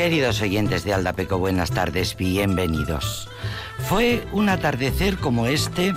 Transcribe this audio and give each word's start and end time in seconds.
Queridos 0.00 0.40
oyentes 0.40 0.82
de 0.84 0.94
Aldapeco, 0.94 1.36
buenas 1.36 1.72
tardes, 1.72 2.16
bienvenidos. 2.16 3.28
Fue 3.80 4.26
un 4.32 4.48
atardecer 4.48 5.18
como 5.18 5.44
este 5.44 5.92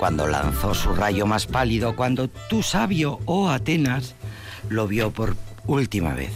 cuando 0.00 0.26
lanzó 0.26 0.74
su 0.74 0.92
rayo 0.92 1.26
más 1.26 1.46
pálido, 1.46 1.94
cuando 1.94 2.26
tu 2.26 2.64
sabio, 2.64 3.20
oh 3.24 3.50
Atenas, 3.50 4.16
lo 4.68 4.88
vio 4.88 5.12
por 5.12 5.36
última 5.64 6.12
vez. 6.12 6.32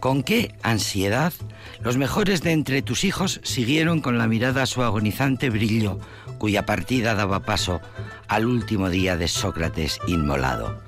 Con 0.00 0.22
qué 0.22 0.54
ansiedad 0.62 1.34
los 1.82 1.98
mejores 1.98 2.40
de 2.40 2.52
entre 2.52 2.80
tus 2.80 3.04
hijos 3.04 3.38
siguieron 3.44 4.00
con 4.00 4.16
la 4.16 4.26
mirada 4.26 4.64
su 4.64 4.82
agonizante 4.82 5.50
brillo, 5.50 5.98
cuya 6.38 6.64
partida 6.64 7.14
daba 7.14 7.40
paso 7.40 7.82
al 8.28 8.46
último 8.46 8.88
día 8.88 9.18
de 9.18 9.28
Sócrates 9.28 9.98
inmolado. 10.06 10.80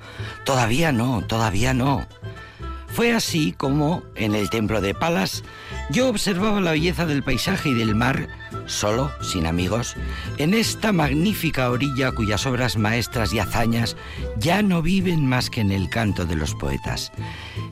Todavía 0.45 0.91
no, 0.91 1.23
todavía 1.27 1.75
no. 1.75 2.07
Fue 2.99 3.13
así 3.13 3.53
como, 3.53 4.03
en 4.15 4.35
el 4.35 4.49
templo 4.49 4.81
de 4.81 4.93
Palas, 4.93 5.45
yo 5.89 6.09
observaba 6.09 6.59
la 6.59 6.71
belleza 6.71 7.05
del 7.05 7.23
paisaje 7.23 7.69
y 7.69 7.73
del 7.73 7.95
mar, 7.95 8.27
solo, 8.65 9.09
sin 9.21 9.45
amigos, 9.45 9.95
en 10.37 10.53
esta 10.53 10.91
magnífica 10.91 11.69
orilla 11.69 12.11
cuyas 12.11 12.45
obras 12.45 12.75
maestras 12.75 13.31
y 13.31 13.39
hazañas 13.39 13.95
ya 14.37 14.61
no 14.63 14.81
viven 14.81 15.25
más 15.25 15.49
que 15.49 15.61
en 15.61 15.71
el 15.71 15.89
canto 15.89 16.25
de 16.25 16.35
los 16.35 16.55
poetas. 16.55 17.13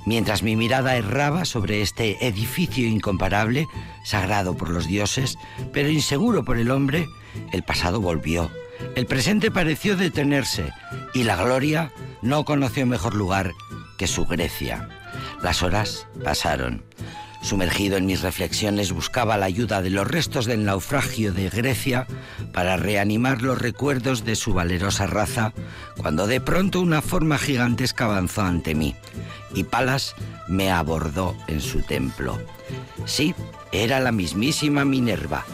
Mientras 0.06 0.44
mi 0.44 0.56
mirada 0.56 0.96
erraba 0.96 1.44
sobre 1.44 1.82
este 1.82 2.26
edificio 2.26 2.88
incomparable, 2.88 3.68
sagrado 4.06 4.56
por 4.56 4.70
los 4.70 4.88
dioses, 4.88 5.38
pero 5.74 5.90
inseguro 5.90 6.46
por 6.46 6.58
el 6.58 6.72
hombre, 6.72 7.06
el 7.52 7.64
pasado 7.64 8.00
volvió. 8.00 8.50
El 8.96 9.08
presente 9.08 9.52
pareció 9.52 9.98
detenerse 9.98 10.72
y 11.14 11.24
la 11.24 11.36
gloria 11.36 11.92
no 12.22 12.46
conoció 12.46 12.86
mejor 12.86 13.14
lugar 13.14 13.52
que 13.98 14.08
su 14.08 14.26
Grecia. 14.26 14.88
Las 15.42 15.64
horas 15.64 16.08
pasaron. 16.24 16.84
Sumergido 17.42 17.98
en 17.98 18.06
mis 18.06 18.22
reflexiones 18.22 18.92
buscaba 18.92 19.38
la 19.38 19.46
ayuda 19.46 19.82
de 19.82 19.90
los 19.90 20.08
restos 20.08 20.46
del 20.46 20.66
naufragio 20.66 21.32
de 21.32 21.50
Grecia 21.50 22.08
para 22.52 22.78
reanimar 22.78 23.42
los 23.42 23.62
recuerdos 23.62 24.26
de 24.26 24.36
su 24.36 24.54
valerosa 24.54 25.08
raza, 25.08 25.54
cuando 25.98 26.28
de 26.28 26.42
pronto 26.42 26.82
una 26.82 27.02
forma 27.02 27.38
gigantesca 27.38 28.06
avanzó 28.06 28.42
ante 28.42 28.76
mí 28.76 28.96
y 29.54 29.64
Palas 29.64 30.16
me 30.48 30.72
abordó 30.72 31.36
en 31.48 31.62
su 31.62 31.82
templo. 31.82 32.40
Sí, 33.06 33.34
era 33.72 34.00
la 34.00 34.12
mismísima 34.12 34.86
Minerva, 34.86 35.46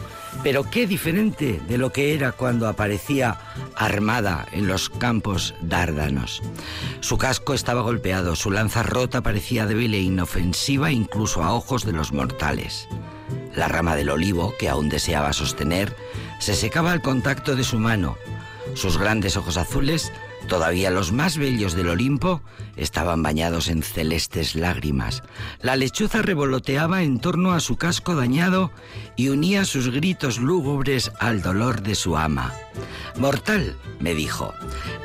pero 0.41 0.69
qué 0.69 0.87
diferente 0.87 1.61
de 1.67 1.77
lo 1.77 1.91
que 1.91 2.13
era 2.13 2.31
cuando 2.31 2.67
aparecía 2.67 3.37
armada 3.75 4.45
en 4.51 4.67
los 4.67 4.89
campos 4.89 5.53
dárdanos. 5.61 6.41
Su 7.01 7.17
casco 7.17 7.53
estaba 7.53 7.81
golpeado, 7.81 8.35
su 8.35 8.51
lanza 8.51 8.83
rota 8.83 9.21
parecía 9.21 9.65
débil 9.65 9.93
e 9.93 9.99
inofensiva 9.99 10.91
incluso 10.91 11.43
a 11.43 11.53
ojos 11.53 11.85
de 11.85 11.93
los 11.93 12.11
mortales. 12.11 12.87
La 13.55 13.67
rama 13.67 13.95
del 13.95 14.09
olivo, 14.09 14.53
que 14.57 14.69
aún 14.69 14.89
deseaba 14.89 15.33
sostener, 15.33 15.95
se 16.39 16.55
secaba 16.55 16.91
al 16.91 17.01
contacto 17.01 17.55
de 17.55 17.63
su 17.63 17.77
mano. 17.77 18.17
Sus 18.73 18.97
grandes 18.97 19.37
ojos 19.37 19.57
azules 19.57 20.11
Todavía 20.47 20.91
los 20.91 21.11
más 21.11 21.37
bellos 21.37 21.73
del 21.73 21.89
Olimpo 21.89 22.41
estaban 22.75 23.23
bañados 23.23 23.69
en 23.69 23.81
celestes 23.81 24.55
lágrimas. 24.55 25.23
La 25.61 25.75
lechuza 25.75 26.21
revoloteaba 26.21 27.03
en 27.03 27.19
torno 27.19 27.53
a 27.53 27.59
su 27.59 27.77
casco 27.77 28.15
dañado 28.15 28.71
y 29.15 29.29
unía 29.29 29.65
sus 29.65 29.89
gritos 29.89 30.39
lúgubres 30.39 31.11
al 31.19 31.41
dolor 31.41 31.81
de 31.81 31.95
su 31.95 32.17
ama. 32.17 32.53
Mortal, 33.17 33.75
me 33.99 34.13
dijo, 34.13 34.53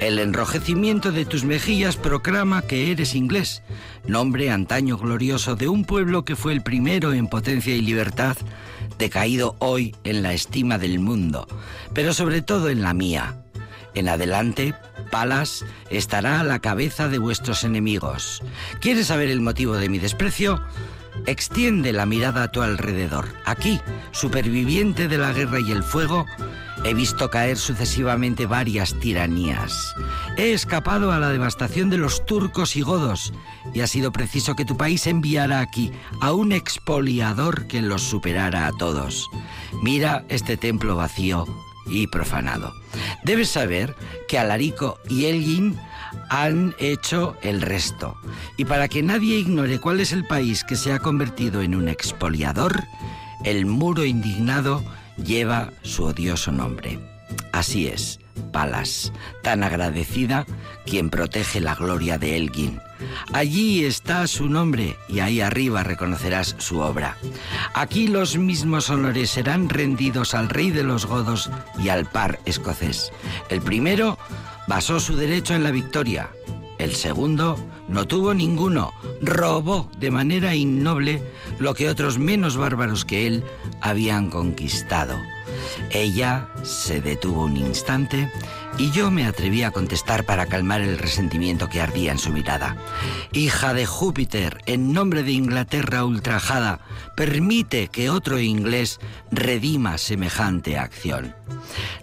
el 0.01 0.19
enrojecimiento 0.19 1.13
de 1.13 1.25
tus 1.25 1.45
mejillas 1.45 1.97
proclama 1.97 2.63
que 2.63 2.91
eres 2.91 3.15
inglés, 3.15 3.63
nombre 4.07 4.51
antaño 4.51 4.97
glorioso 4.97 5.57
de 5.57 5.69
un 5.69 5.85
pueblo 5.85 6.25
que 6.25 6.37
fue 6.37 6.53
el 6.53 6.63
primero 6.63 7.13
en 7.13 7.29
potencia 7.29 7.75
y 7.75 7.81
libertad, 7.81 8.37
decaído 8.99 9.57
hoy 9.61 9.95
en 10.05 10.23
la 10.23 10.33
estima 10.33 10.79
del 10.79 10.99
mundo, 10.99 11.47
pero 11.95 12.13
sobre 12.13 12.43
todo 12.43 12.71
en 12.71 12.83
la 12.83 12.95
mía. 12.95 13.37
En 13.95 14.09
adelante 14.09 14.75
Palas 15.11 15.65
estará 15.91 16.41
a 16.41 16.45
la 16.45 16.59
cabeza 16.59 17.09
de 17.09 17.19
vuestros 17.19 17.65
enemigos. 17.65 18.43
¿Quieres 18.81 19.07
saber 19.07 19.31
el 19.31 19.41
motivo 19.41 19.77
de 19.77 19.89
mi 19.89 19.99
desprecio? 19.99 20.63
Extiende 21.27 21.93
la 21.93 22.07
mirada 22.07 22.45
a 22.45 22.53
tu 22.53 22.63
alrededor. 22.63 23.29
Aquí, 23.45 23.81
superviviente 24.13 25.09
de 25.09 25.19
la 25.19 25.33
guerra 25.33 25.61
y 25.61 25.73
el 25.73 25.83
fuego, 25.83 26.27
he 26.85 26.95
visto 26.95 27.29
caer 27.31 27.57
sucesivamente 27.57 28.47
varias 28.47 28.95
tiranías. 29.01 29.95
He 30.37 30.53
escapado 30.53 31.11
a 31.13 31.19
la 31.19 31.31
devastación 31.31 31.91
de 31.91 31.99
los 31.99 32.25
turcos 32.25 32.77
y 32.77 32.83
godos 32.83 33.33
y 33.75 33.81
ha 33.81 33.87
sido 33.87 34.13
preciso 34.13 34.55
que 34.55 34.65
tu 34.65 34.77
país 34.77 35.07
enviara 35.07 35.61
aquí 35.61 35.91
a 36.21 36.33
un 36.33 36.53
expoliador 36.53 37.67
que 37.67 37.83
los 37.83 38.03
superara 38.03 38.67
a 38.67 38.73
todos. 38.73 39.29
Mira 39.83 40.25
este 40.29 40.57
templo 40.57 40.97
vacío 40.97 41.47
y 41.89 42.07
profanado. 42.07 42.73
Debes 43.25 43.51
saber 43.51 43.95
que 44.29 44.39
Alarico 44.39 44.99
y 45.09 45.27
Elgin 45.27 45.77
han 46.31 46.75
hecho 46.79 47.37
el 47.43 47.61
resto. 47.61 48.17
Y 48.57 48.65
para 48.65 48.89
que 48.89 49.03
nadie 49.03 49.39
ignore 49.39 49.79
cuál 49.79 50.01
es 50.01 50.13
el 50.13 50.27
país 50.27 50.65
que 50.65 50.77
se 50.77 50.93
ha 50.93 50.99
convertido 50.99 51.63
en 51.63 51.75
un 51.75 51.89
expoliador, 51.89 52.85
el 53.45 53.67
muro 53.67 54.05
indignado 54.05 54.83
lleva 55.23 55.73
su 55.83 56.05
odioso 56.05 56.53
nombre. 56.53 56.99
Así 57.53 57.87
es, 57.87 58.21
Palas, 58.53 59.13
tan 59.43 59.63
agradecida 59.63 60.47
quien 60.87 61.11
protege 61.11 61.61
la 61.61 61.75
gloria 61.75 62.19
de 62.19 62.37
Elgin. 62.37 62.81
Allí 63.33 63.85
está 63.85 64.27
su 64.27 64.49
nombre 64.49 64.97
y 65.09 65.21
ahí 65.21 65.41
arriba 65.41 65.83
reconocerás 65.83 66.57
su 66.59 66.81
obra. 66.81 67.17
Aquí 67.75 68.09
los 68.09 68.37
mismos 68.37 68.91
honores 68.91 69.31
serán 69.31 69.69
rendidos 69.69 70.35
al 70.35 70.49
rey 70.49 70.71
de 70.71 70.83
los 70.83 71.07
godos 71.07 71.51
y 71.79 71.89
al 71.91 72.07
par 72.07 72.41
escocés. 72.45 73.13
El 73.51 73.61
primero 73.61 74.19
basó 74.67 75.01
su 75.01 75.17
derecho 75.17 75.55
en 75.55 75.63
la 75.63 75.71
victoria. 75.71 76.31
El 76.79 76.95
segundo 76.95 77.59
no 77.89 78.07
tuvo 78.07 78.35
ninguno, 78.35 78.93
robó 79.21 79.91
de 79.99 80.11
manera 80.11 80.55
innoble 80.55 81.23
lo 81.59 81.75
que 81.75 81.89
otros 81.89 82.19
menos 82.19 82.57
bárbaros 82.57 83.05
que 83.05 83.27
él 83.27 83.45
habían 83.81 84.31
conquistado. 84.31 85.17
Ella 85.91 86.49
se 86.63 87.01
detuvo 87.01 87.45
un 87.45 87.57
instante 87.57 88.31
y 88.79 88.91
yo 88.91 89.11
me 89.11 89.27
atreví 89.27 89.63
a 89.63 89.71
contestar 89.71 90.25
para 90.25 90.47
calmar 90.47 90.81
el 90.81 90.99
resentimiento 90.99 91.69
que 91.69 91.81
ardía 91.81 92.13
en 92.13 92.19
su 92.19 92.31
mirada. 92.31 92.77
Hija 93.33 93.75
de 93.75 93.87
Júpiter, 93.87 94.63
en 94.67 94.93
nombre 94.93 95.23
de 95.23 95.33
Inglaterra 95.33 96.05
ultrajada, 96.05 96.81
permite 97.17 97.89
que 97.89 98.11
otro 98.11 98.39
inglés 98.39 99.01
redima 99.31 99.99
semejante 99.99 100.79
acción. 100.79 101.35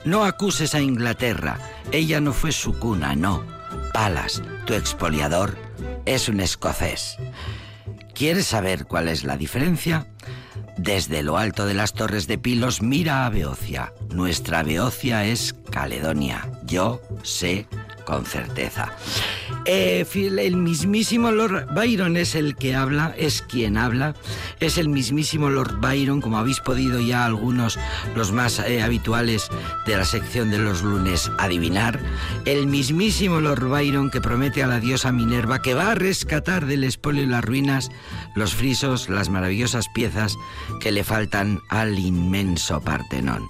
No 0.04 0.26
acuses 0.26 0.76
a 0.76 0.82
Inglaterra, 0.82 1.60
ella 1.92 2.20
no 2.20 2.34
fue 2.34 2.52
su 2.52 2.78
cuna, 2.78 3.16
no. 3.16 3.44
Palas, 3.94 4.42
tu 4.66 4.74
expoliador, 4.74 5.58
es 6.06 6.28
un 6.28 6.40
escocés. 6.40 7.18
¿Quieres 8.16 8.48
saber 8.48 8.86
cuál 8.86 9.10
es 9.10 9.26
la 9.26 9.36
diferencia? 9.36 10.08
Desde 10.78 11.22
lo 11.22 11.38
alto 11.38 11.66
de 11.66 11.74
las 11.74 11.94
torres 11.94 12.28
de 12.28 12.38
Pilos 12.38 12.82
mira 12.82 13.26
a 13.26 13.30
Beocia. 13.30 13.94
Nuestra 14.10 14.64
Beocia 14.64 15.26
es 15.26 15.54
Caledonia. 15.70 16.50
Yo 16.64 17.02
sé 17.24 17.68
con 18.06 18.26
certeza. 18.26 18.92
Eh, 19.66 20.06
el 20.14 20.58
mismísimo 20.58 21.32
Lord 21.32 21.74
Byron 21.74 22.18
es 22.18 22.36
el 22.36 22.56
que 22.56 22.76
habla, 22.76 23.14
es 23.18 23.42
quien 23.42 23.78
habla, 23.78 24.16
es 24.60 24.78
el 24.78 24.90
mismísimo 24.90 25.50
Lord 25.50 25.80
Byron, 25.80 26.22
como 26.22 26.38
habéis 26.38 26.60
podido 26.60 27.00
ya 27.00 27.26
algunos, 27.26 27.80
los 28.16 28.32
más 28.32 28.60
eh, 28.60 28.82
habituales 28.82 29.50
de 29.86 29.98
la 29.98 30.06
sección 30.06 30.52
de 30.52 30.60
los 30.60 30.84
lunes, 30.84 31.32
adivinar, 31.38 32.00
el 32.46 32.68
mismísimo 32.68 33.42
Lord 33.42 33.68
Byron 33.68 34.12
que 34.12 34.22
promete 34.22 34.64
a 34.64 34.68
la 34.68 34.80
diosa 34.80 35.12
Minerva 35.12 35.62
que 35.62 35.74
va 35.74 35.92
a 35.92 35.96
rescatar 35.96 36.66
del 36.66 36.84
espolio 36.84 37.24
y 37.24 37.28
las 37.28 37.44
ruinas 37.44 37.90
los 38.36 38.54
frisos, 38.54 39.10
las 39.10 39.30
maravillosas 39.30 39.90
piezas 39.90 40.38
que 40.80 40.92
le 40.92 41.04
faltan 41.04 41.62
al 41.70 41.98
inmenso 41.98 42.82
Partenón. 42.82 43.48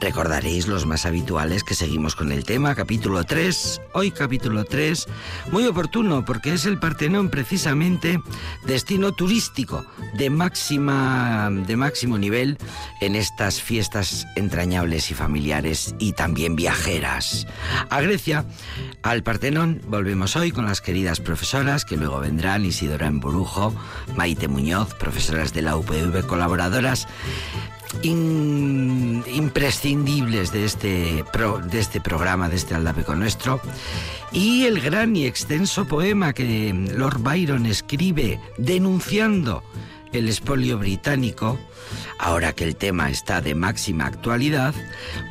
Recordaréis 0.00 0.66
los 0.66 0.86
más 0.86 1.04
habituales 1.04 1.64
que 1.64 1.74
seguimos 1.74 2.14
con 2.14 2.32
el 2.32 2.44
tema, 2.44 2.74
capítulo 2.74 3.24
3, 3.24 3.80
hoy 3.94 4.10
capítulo 4.10 4.64
3, 4.64 5.06
muy 5.50 5.66
oportuno 5.66 6.24
porque 6.24 6.54
es 6.54 6.64
el 6.64 6.78
Partenón 6.78 7.28
precisamente 7.28 8.20
destino 8.66 9.12
turístico 9.12 9.84
de 10.14 10.30
máxima 10.30 11.50
de 11.50 11.76
máximo 11.76 12.18
nivel 12.18 12.58
en 13.00 13.14
estas 13.14 13.60
fiestas 13.60 14.26
entrañables 14.36 15.10
y 15.10 15.14
familiares 15.14 15.94
y 15.98 16.12
también 16.12 16.56
viajeras. 16.56 17.46
A 17.88 18.00
Grecia, 18.00 18.44
al 19.02 19.22
Partenón 19.22 19.82
volvemos 19.86 20.36
hoy 20.36 20.50
con 20.50 20.66
las 20.66 20.80
queridas 20.80 21.20
profesoras 21.20 21.84
que 21.84 21.96
luego 21.96 22.20
vendrán 22.20 22.64
Isidora 22.64 23.06
Emburujo, 23.06 23.74
Maite 24.16 24.48
Muñoz, 24.48 24.94
profesoras 24.94 25.52
de 25.52 25.62
la 25.62 25.76
UPV 25.76 26.26
colaboradoras 26.26 27.06
imprescindibles 28.02 30.52
de 30.52 30.64
este, 30.64 31.24
de 31.70 31.80
este 31.80 32.00
programa, 32.00 32.48
de 32.48 32.56
este 32.56 32.74
Aldapeco 32.74 33.14
nuestro, 33.14 33.60
y 34.32 34.64
el 34.64 34.80
gran 34.80 35.14
y 35.16 35.26
extenso 35.26 35.86
poema 35.86 36.32
que 36.32 36.72
Lord 36.94 37.20
Byron 37.20 37.66
escribe 37.66 38.40
denunciando 38.58 39.62
el 40.12 40.28
espolio 40.28 40.78
británico, 40.78 41.58
ahora 42.18 42.52
que 42.52 42.64
el 42.64 42.76
tema 42.76 43.10
está 43.10 43.40
de 43.40 43.54
máxima 43.54 44.06
actualidad, 44.06 44.74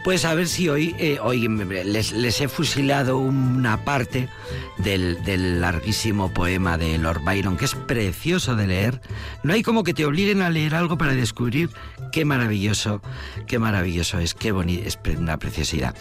pues 0.03 0.25
a 0.25 0.33
ver 0.33 0.47
si 0.47 0.69
hoy, 0.69 0.95
eh, 0.99 1.19
hoy 1.21 1.47
les, 1.47 2.41
he 2.41 2.47
fusilado 2.47 3.17
una 3.17 3.83
parte 3.83 4.29
del, 4.77 5.23
del, 5.23 5.61
larguísimo 5.61 6.33
poema 6.33 6.77
de 6.77 6.97
Lord 6.97 7.21
Byron, 7.23 7.57
que 7.57 7.65
es 7.65 7.75
precioso 7.75 8.55
de 8.55 8.67
leer. 8.67 9.01
No 9.43 9.53
hay 9.53 9.63
como 9.63 9.83
que 9.83 9.93
te 9.93 10.05
obliguen 10.05 10.41
a 10.41 10.49
leer 10.49 10.75
algo 10.75 10.97
para 10.97 11.13
descubrir 11.13 11.69
qué 12.11 12.25
maravilloso, 12.25 13.01
qué 13.47 13.59
maravilloso 13.59 14.19
es, 14.19 14.33
qué 14.33 14.51
bonito, 14.51 14.87
es 14.87 14.97
una 15.17 15.37
preciosidad. 15.37 15.95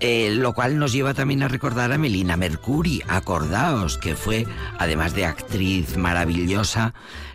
Eh, 0.00 0.30
lo 0.34 0.54
cual 0.54 0.78
nos 0.78 0.92
lleva 0.92 1.14
también 1.14 1.42
a 1.42 1.48
recordar 1.48 1.92
a 1.92 1.98
Melina 1.98 2.36
Mercuri, 2.36 3.02
acordaos, 3.08 3.98
que 3.98 4.14
fue, 4.14 4.46
además 4.78 5.14
de 5.14 5.26
actriz 5.26 5.96
maravillosa, 5.96 6.94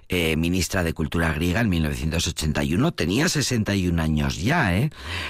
eh, 0.09 0.35
ministra 0.35 0.83
de 0.83 0.93
Cultura 0.93 1.31
griega 1.33 1.61
en 1.61 1.69
1981. 1.69 2.91
Tenía 2.93 3.29
61 3.29 4.01
años 4.01 4.41
ya, 4.41 4.75
¿eh? 4.75 4.89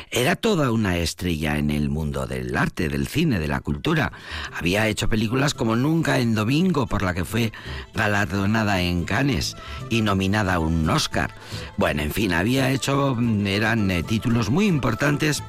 Era 0.10 0.38
toda 0.38 0.72
una 0.72 0.98
estrella 0.98 1.58
en 1.58 1.70
el 1.70 1.90
mundo 1.90 2.28
del 2.28 2.56
arte, 2.56 2.88
del 2.88 3.08
cine, 3.08 3.40
de 3.40 3.48
la 3.50 3.60
cultura. 3.60 4.14
Había 4.54 4.88
hecho 4.88 5.10
películas 5.10 5.54
como 5.54 5.76
Nunca 5.76 6.20
en 6.20 6.34
Domingo, 6.34 6.88
por 6.88 7.02
la 7.02 7.14
que 7.14 7.26
fue 7.26 7.52
galardonada 7.94 8.82
en 8.82 9.04
Cannes 9.04 9.58
y 9.90 10.02
nominada 10.02 10.56
a 10.56 10.60
un 10.60 10.90
Oscar. 10.90 11.36
Bueno, 11.76 12.02
en 12.02 12.12
fin, 12.12 12.32
había 12.32 12.72
hecho, 12.72 13.16
mm, 13.16 13.48
eran 13.48 13.92
eh, 13.92 14.04
títulos 14.04 14.50
muy 14.50 14.66
importantes 14.66 15.44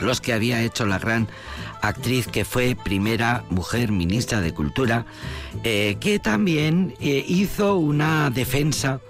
los 0.00 0.20
que 0.20 0.32
había 0.32 0.62
hecho 0.62 0.86
la 0.86 0.98
gran 0.98 1.28
actriz 1.88 2.26
que 2.26 2.44
fue 2.44 2.76
primera 2.82 3.44
mujer 3.50 3.92
ministra 3.92 4.40
de 4.40 4.52
Cultura, 4.52 5.06
eh, 5.64 5.96
que 6.00 6.18
también 6.18 6.94
eh, 7.00 7.24
hizo 7.26 7.76
una 7.76 8.30
defensa 8.30 9.00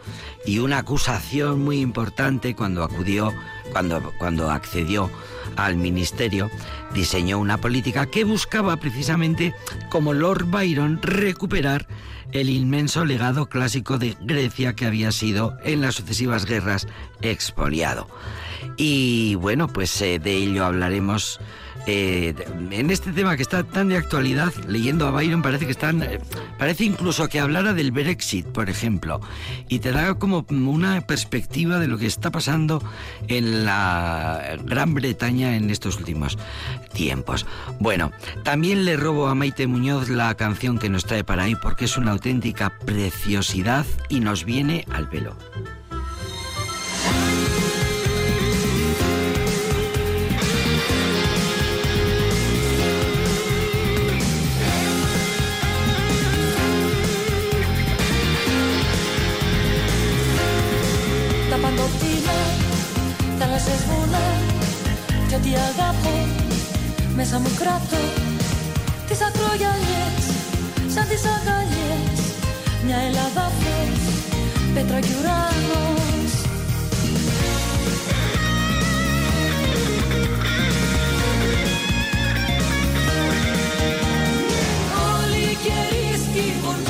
y 0.44 0.58
una 0.58 0.78
acusación 0.78 1.62
muy 1.62 1.80
importante 1.80 2.54
cuando 2.54 2.84
acudió, 2.84 3.32
cuando, 3.72 4.12
cuando 4.18 4.50
accedió 4.50 5.10
al 5.56 5.76
ministerio, 5.76 6.50
diseñó 6.94 7.38
una 7.38 7.58
política 7.58 8.06
que 8.06 8.24
buscaba 8.24 8.76
precisamente, 8.76 9.54
como 9.90 10.12
Lord 10.12 10.46
Byron, 10.46 11.00
recuperar 11.02 11.86
el 12.32 12.50
inmenso 12.50 13.04
legado 13.04 13.46
clásico 13.46 13.98
de 13.98 14.16
Grecia 14.20 14.74
que 14.74 14.86
había 14.86 15.12
sido 15.12 15.56
en 15.64 15.80
las 15.80 15.96
sucesivas 15.96 16.44
guerras 16.44 16.86
expoliado. 17.22 18.08
Y 18.76 19.36
bueno, 19.36 19.68
pues 19.68 20.00
eh, 20.02 20.18
de 20.18 20.36
ello 20.36 20.64
hablaremos 20.64 21.40
eh, 21.86 22.34
en 22.70 22.90
este 22.90 23.12
tema 23.12 23.36
que 23.36 23.42
está 23.42 23.62
tan 23.62 23.88
de 23.88 23.96
actualidad, 23.96 24.52
leyendo 24.66 25.06
a 25.06 25.10
Byron 25.10 25.42
parece 25.42 25.66
que 25.66 25.72
están, 25.72 26.02
eh, 26.02 26.18
parece 26.58 26.84
incluso 26.84 27.28
que 27.28 27.38
hablara 27.38 27.72
del 27.72 27.92
Brexit, 27.92 28.46
por 28.46 28.68
ejemplo, 28.68 29.20
y 29.68 29.78
te 29.78 29.92
da 29.92 30.14
como 30.14 30.44
una 30.50 31.00
perspectiva 31.02 31.78
de 31.78 31.86
lo 31.86 31.98
que 31.98 32.06
está 32.06 32.30
pasando 32.30 32.82
en 33.28 33.64
la 33.64 34.56
Gran 34.64 34.94
Bretaña 34.94 35.56
en 35.56 35.70
estos 35.70 35.98
últimos 35.98 36.38
tiempos. 36.92 37.46
Bueno, 37.78 38.12
también 38.42 38.84
le 38.84 38.96
robo 38.96 39.28
a 39.28 39.34
Maite 39.34 39.66
Muñoz 39.66 40.08
la 40.08 40.34
canción 40.34 40.78
que 40.78 40.88
nos 40.88 41.04
trae 41.04 41.24
para 41.24 41.44
ahí 41.44 41.54
porque 41.54 41.84
es 41.84 41.96
una 41.96 42.12
auténtica 42.12 42.78
preciosidad 42.84 43.86
y 44.08 44.20
nos 44.20 44.44
viene 44.44 44.84
al 44.90 45.08
pelo. 45.08 45.36
Μέσα 67.28 67.40
μου 67.40 67.54
κρατώ 67.58 68.04
τις 69.08 69.18
ακρογιαλιές 69.20 70.24
Σαν 70.94 71.06
τις 71.08 71.22
αγκαλιές. 71.34 72.20
Μια 72.84 72.96
Ελλάδα 72.96 73.50
φως 73.58 74.00
Πέτρα 74.74 75.00
κι 75.00 75.14
ουρανός 75.20 76.32
Όλοι 85.14 85.56
καιροί 85.64 86.20
σκύβουν 86.24 86.85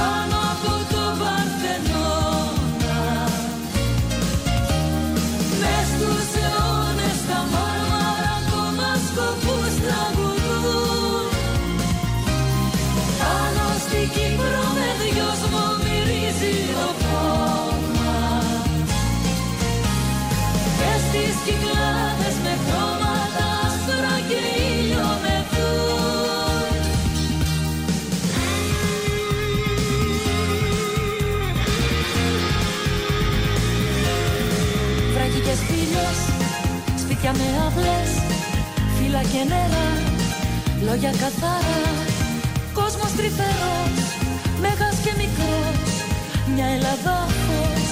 νερά, 39.49 39.87
λόγια 40.87 41.11
καθαρά 41.11 41.97
Κόσμος 42.79 43.13
τρυφερός, 43.17 43.99
μέγας 44.61 44.97
και 45.05 45.13
μικρός. 45.21 45.91
Μια 46.55 46.67
Ελλάδα 46.67 47.27
φως, 47.45 47.89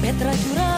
πέτρα 0.00 0.30
κι 0.30 0.48
ουρανός 0.52 0.77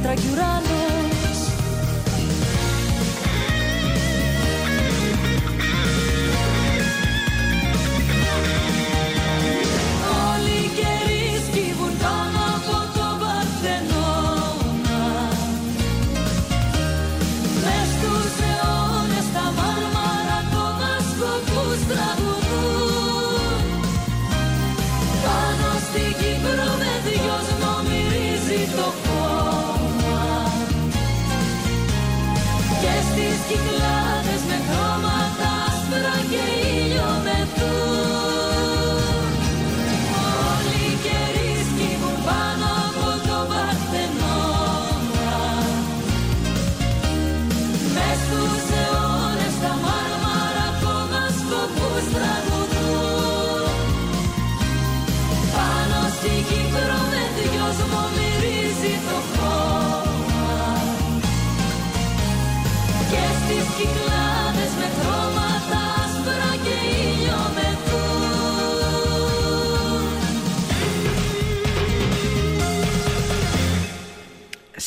pietra 0.00 0.14
di 0.14 0.28
Urano 0.28 1.09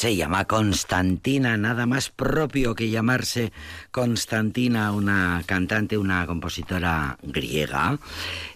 Se 0.03 0.17
llama 0.17 0.43
Constantina, 0.43 1.55
nada 1.55 1.85
más 1.85 2.09
propio 2.09 2.75
que 2.75 2.89
llamarse 2.89 3.53
Constantina, 3.93 4.91
una 4.91 5.43
cantante, 5.45 5.99
una 5.99 6.25
compositora 6.25 7.19
griega, 7.21 7.99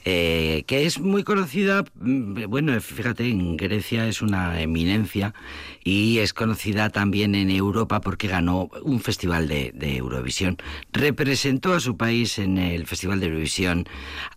eh, 0.03 0.63
que 0.65 0.87
es 0.87 0.99
muy 0.99 1.23
conocida, 1.23 1.85
mm, 1.93 2.49
bueno, 2.49 2.81
fíjate, 2.81 3.29
en 3.29 3.55
Grecia 3.55 4.07
es 4.07 4.23
una 4.23 4.59
eminencia 4.59 5.35
y 5.83 6.17
es 6.17 6.33
conocida 6.33 6.89
también 6.89 7.35
en 7.35 7.51
Europa 7.51 8.01
porque 8.01 8.27
ganó 8.27 8.71
un 8.81 8.99
festival 8.99 9.47
de, 9.47 9.71
de 9.75 9.97
Eurovisión. 9.97 10.57
Representó 10.91 11.73
a 11.73 11.79
su 11.79 11.97
país 11.97 12.39
en 12.39 12.57
el 12.57 12.87
Festival 12.87 13.19
de 13.19 13.27
Eurovisión 13.27 13.85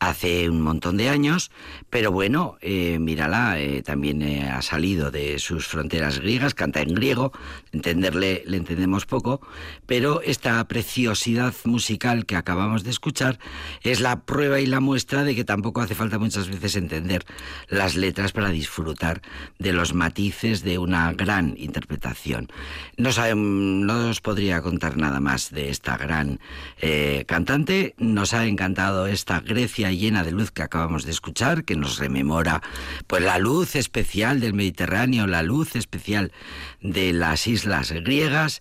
hace 0.01 0.51
un 0.51 0.61
montón 0.61 0.99
de 0.99 1.09
años, 1.09 1.51
pero 1.89 2.13
bueno, 2.13 2.59
eh, 2.61 2.99
mírala, 2.99 3.59
eh, 3.59 3.83
también 3.83 4.21
eh, 4.21 4.51
ha 4.51 4.61
salido 4.61 5.11
de 5.11 5.39
sus 5.39 5.67
fronteras 5.67 6.21
griegas, 6.21 6.55
canta 6.55 6.83
en 6.83 6.95
griego, 6.95 7.33
entenderle 7.73 8.43
le 8.47 8.59
entendemos 8.59 9.07
poco, 9.07 9.41
pero 9.87 10.21
esta 10.21 10.67
preciosidad 10.91 11.55
musical 11.67 12.27
que 12.27 12.35
acabamos 12.35 12.83
de 12.83 12.91
escuchar 12.91 13.39
es 13.85 14.01
la 14.01 14.23
prueba 14.23 14.59
y 14.59 14.67
la 14.67 14.81
muestra 14.81 15.23
de 15.23 15.37
que 15.37 15.45
tampoco 15.45 15.81
hace 15.81 15.95
falta 15.95 16.19
muchas 16.19 16.49
veces 16.49 16.75
entender 16.75 17.25
las 17.69 17.95
letras 17.95 18.33
para 18.33 18.49
disfrutar 18.49 19.23
de 19.61 19.73
los 19.73 19.95
matices 19.95 20.65
de 20.65 20.79
una 20.79 21.13
gran 21.13 21.55
interpretación. 21.57 22.49
No, 22.97 23.13
sabe, 23.13 23.37
no 23.37 24.11
os 24.11 24.21
podría 24.21 24.63
contar 24.63 24.97
nada 24.97 25.21
más 25.21 25.53
de 25.53 25.71
esta 25.71 25.97
gran 25.97 26.41
eh, 26.81 27.23
cantante. 27.29 27.95
Nos 27.99 28.35
ha 28.35 28.47
encantado 28.47 29.07
esta 29.07 29.39
Grecia 29.39 29.93
llena 29.93 30.25
de 30.25 30.33
luz 30.33 30.51
que 30.51 30.65
acabamos 30.65 31.05
de 31.05 31.13
escuchar, 31.13 31.63
que 31.63 31.77
nos 31.77 31.99
rememora 31.99 32.63
pues 33.07 33.23
la 33.23 33.39
luz 33.39 33.77
especial 33.77 34.41
del 34.41 34.55
Mediterráneo, 34.55 35.29
la 35.29 35.45
luz 35.45 35.77
especial 35.77 36.33
de 36.81 37.13
las 37.13 37.47
islas 37.47 37.93
griegas 37.93 38.61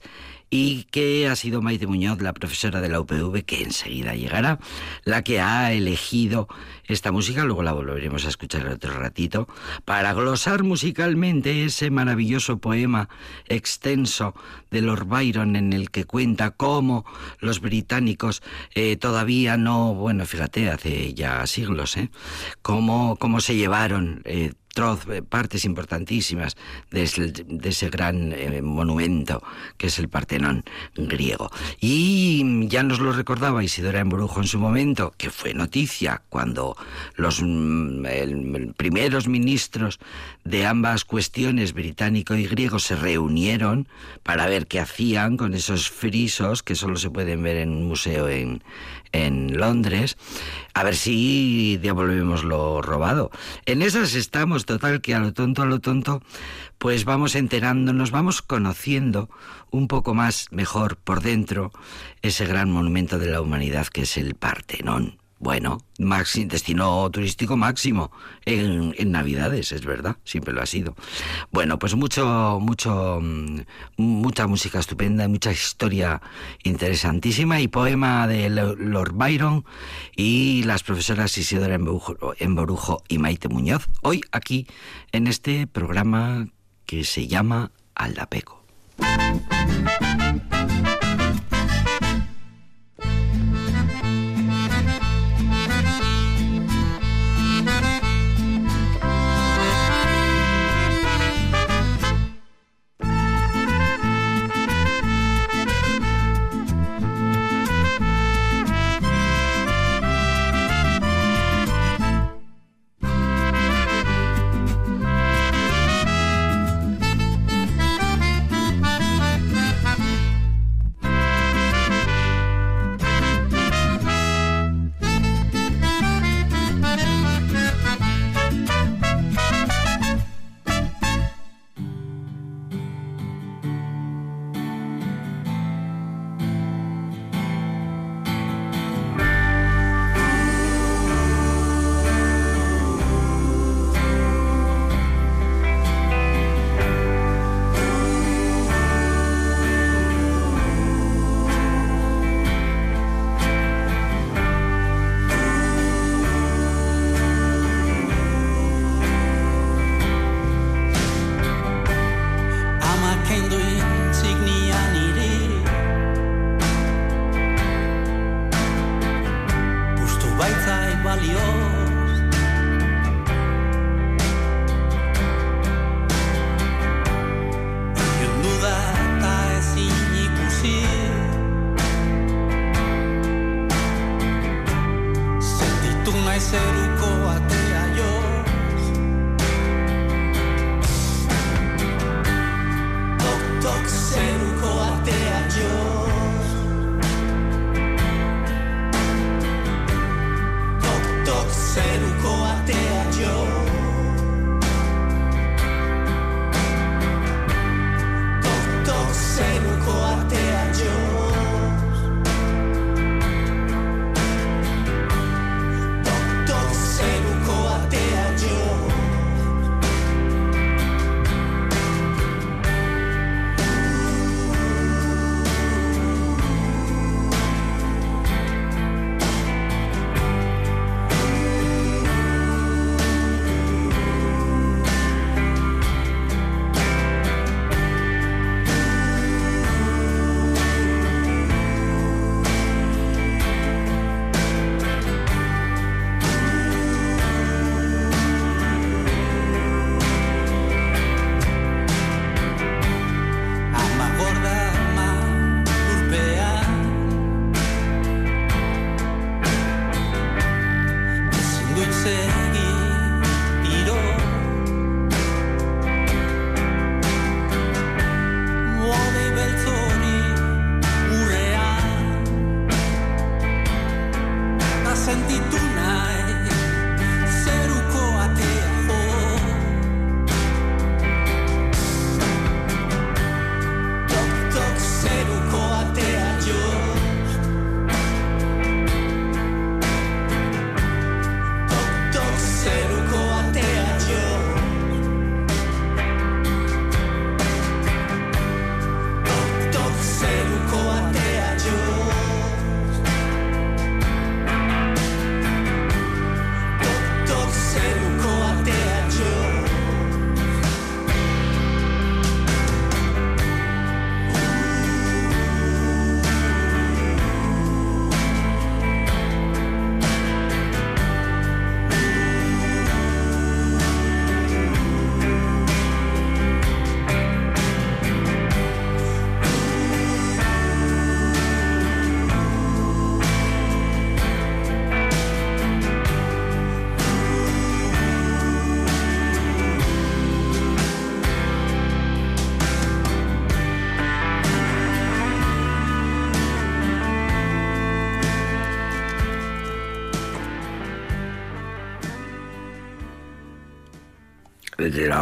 y 0.50 0.86
que 0.86 1.28
ha 1.28 1.36
sido 1.36 1.62
Maite 1.62 1.88
Muñoz, 1.88 2.22
la 2.22 2.34
profesora 2.34 2.82
de 2.82 2.90
la 2.90 3.00
UPV, 3.00 3.44
que 3.44 3.64
enseguida 3.64 4.16
llegará, 4.16 4.60
la 5.04 5.24
que 5.24 5.40
ha 5.40 5.72
elegido 5.74 6.48
esta 6.86 7.12
música, 7.12 7.44
luego 7.44 7.62
la 7.62 7.72
volveremos 7.72 8.26
a 8.26 8.30
escuchar 8.30 8.68
otro 8.68 8.94
ratito, 8.94 9.48
para 9.86 10.14
glosar 10.14 10.64
musicalmente 10.64 11.66
ese 11.66 11.92
maravilloso 11.92 12.58
poema 12.58 13.10
extenso 13.48 14.34
de 14.72 14.82
Lord 14.82 15.06
Byron 15.06 15.56
en 15.56 15.74
el 15.74 15.92
que 15.92 16.06
cuenta 16.06 16.52
cómo 16.52 17.06
los 17.40 17.60
británicos 17.60 18.42
eh, 18.74 18.98
todavía 18.98 19.58
no, 19.58 19.94
bueno, 19.94 20.26
fíjate, 20.26 20.70
hace 20.70 21.14
ya 21.14 21.46
siglos, 21.46 21.96
¿eh? 21.98 22.10
cómo, 22.62 23.18
cómo 23.18 23.40
se 23.40 23.56
llevaron 23.56 24.22
eh, 24.26 24.54
eh, 24.78 25.22
partes 25.22 25.66
importantísimas 25.66 26.56
de 26.92 27.04
ese, 27.04 27.90
gran 27.90 28.32
eh, 28.32 28.62
monumento 28.62 29.44
que 29.78 29.88
es 29.88 30.00
el 30.00 30.10
Partenón 30.10 30.64
griego. 30.96 31.52
Y 31.80 32.68
ya 32.68 32.84
nos 32.84 33.00
lo 33.00 33.12
recordaba 33.12 33.64
Isidora 33.64 34.00
Embrujo 34.00 34.40
en 34.40 34.48
su 34.48 34.60
momento, 34.60 35.14
que 35.18 35.32
fue 35.32 35.54
noticia 35.54 36.22
cuando 36.30 36.78
los 37.16 37.42
mm, 37.42 38.72
primeros 38.78 39.28
ministros 39.28 40.00
de 40.44 40.66
ambas 40.66 41.04
cuestiones, 41.04 41.74
británico 41.74 42.36
y 42.36 42.46
griego, 42.46 42.80
se 42.80 42.96
reunieron 42.96 43.88
para 44.24 44.48
ver 44.48 44.68
qué 44.68 44.80
hacían 44.80 45.38
con 45.38 45.54
esos 45.54 45.90
frisos 45.90 46.64
que 46.64 46.76
solo 46.76 46.96
se 46.96 47.10
pueden 47.10 47.44
ver 47.44 47.58
en 47.58 47.70
un 47.70 47.88
museo 47.88 48.30
en, 48.30 48.62
en 49.12 49.58
Londres, 49.58 50.18
a 50.74 50.84
ver 50.84 50.96
si 50.96 51.78
devolvemos 51.78 52.44
lo 52.44 52.82
robado. 52.82 53.32
En 53.66 53.82
esas 53.82 54.16
estamos, 54.16 54.66
total, 54.66 55.02
que 55.02 55.16
a 55.16 55.20
lo 55.20 55.34
tonto, 55.34 55.62
a 55.62 55.66
lo 55.66 55.80
tonto, 55.80 56.22
pues 56.78 57.06
vamos 57.06 57.36
enterándonos, 57.36 58.12
vamos 58.12 58.42
conociendo 58.42 59.30
un 59.72 59.88
poco 59.88 60.14
más, 60.14 60.48
mejor, 60.52 60.98
por 60.98 61.22
dentro, 61.22 61.72
ese 62.22 62.46
gran 62.46 62.72
monumento 62.72 63.20
de 63.20 63.30
la 63.30 63.42
humanidad 63.42 63.88
que 63.88 64.02
es 64.02 64.18
el 64.18 64.36
Partenón. 64.36 65.19
Bueno, 65.40 65.78
destino 66.48 67.10
turístico 67.12 67.56
máximo 67.56 68.12
en, 68.44 68.94
en, 68.98 69.12
Navidades, 69.12 69.72
es 69.72 69.86
verdad, 69.86 70.18
siempre 70.26 70.54
lo 70.54 70.62
ha 70.62 70.66
sido. 70.66 70.96
Bueno, 71.50 71.80
pues 71.80 71.96
mucho, 71.96 72.60
mucho, 72.62 73.20
mm, 73.22 73.62
mucha 73.96 74.48
música 74.48 74.80
estupenda, 74.80 75.30
mucha 75.30 75.54
historia 75.54 76.22
interesantísima 76.64 77.62
y 77.62 77.70
poema 77.70 78.28
de 78.28 78.50
Lord 78.50 79.14
Byron 79.14 79.64
y 80.14 80.64
las 80.64 80.84
profesoras 80.84 81.38
Isidora 81.38 81.80
Emborujo 82.38 83.04
y 83.08 83.18
Maite 83.18 83.48
Muñoz, 83.48 83.88
hoy 84.02 84.22
aquí 84.34 84.68
en 85.14 85.28
este 85.28 85.68
programa 85.68 86.50
que 86.86 87.06
se 87.06 87.28
llama 87.28 87.72
Aldapeco. 87.96 88.62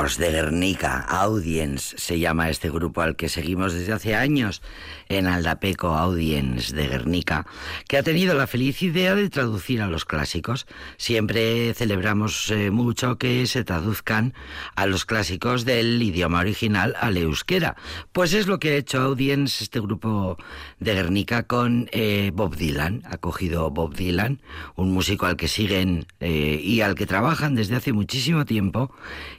Los 0.03 0.19
de 0.19 0.29
Guernica, 0.29 0.99
Audience, 1.09 1.97
se 1.97 2.19
llama 2.19 2.51
este 2.51 2.69
grupo 2.69 3.01
al 3.01 3.15
que 3.15 3.29
seguimos 3.29 3.73
desde 3.73 3.93
hace 3.93 4.15
años 4.15 4.61
en 5.09 5.25
Aldapeco 5.25 5.95
Audience 5.95 6.75
de 6.75 6.87
Guernica, 6.87 7.47
que 7.87 7.97
ha 7.97 8.03
tenido 8.03 8.35
la 8.35 8.45
feliz 8.45 8.83
idea 8.83 9.15
de 9.15 9.29
traducir 9.29 9.81
a 9.81 9.87
los 9.87 10.05
clásicos. 10.05 10.67
Siempre 10.97 11.73
celebramos 11.73 12.51
eh, 12.51 12.69
mucho 12.69 13.17
que 13.17 13.47
se 13.47 13.63
traduzcan 13.63 14.35
a 14.75 14.85
los 14.85 15.05
clásicos 15.05 15.65
del 15.65 16.01
idioma 16.01 16.41
original 16.41 16.95
al 17.01 17.17
euskera. 17.17 17.75
Pues 18.11 18.33
es 18.33 18.45
lo 18.45 18.59
que 18.59 18.73
ha 18.73 18.75
hecho 18.75 19.01
Audience, 19.01 19.63
este 19.63 19.79
grupo 19.79 20.37
de 20.79 20.93
Guernica, 20.93 21.43
con 21.43 21.89
eh, 21.91 22.31
Bob 22.33 22.55
Dylan. 22.55 23.01
Ha 23.05 23.17
cogido 23.17 23.71
Bob 23.71 23.95
Dylan, 23.95 24.41
un 24.75 24.91
músico 24.91 25.25
al 25.25 25.37
que 25.37 25.47
siguen 25.47 26.05
eh, 26.19 26.61
y 26.63 26.81
al 26.81 26.93
que 26.93 27.07
trabajan 27.07 27.55
desde 27.55 27.75
hace 27.75 27.93
muchísimo 27.93 28.45
tiempo 28.45 28.91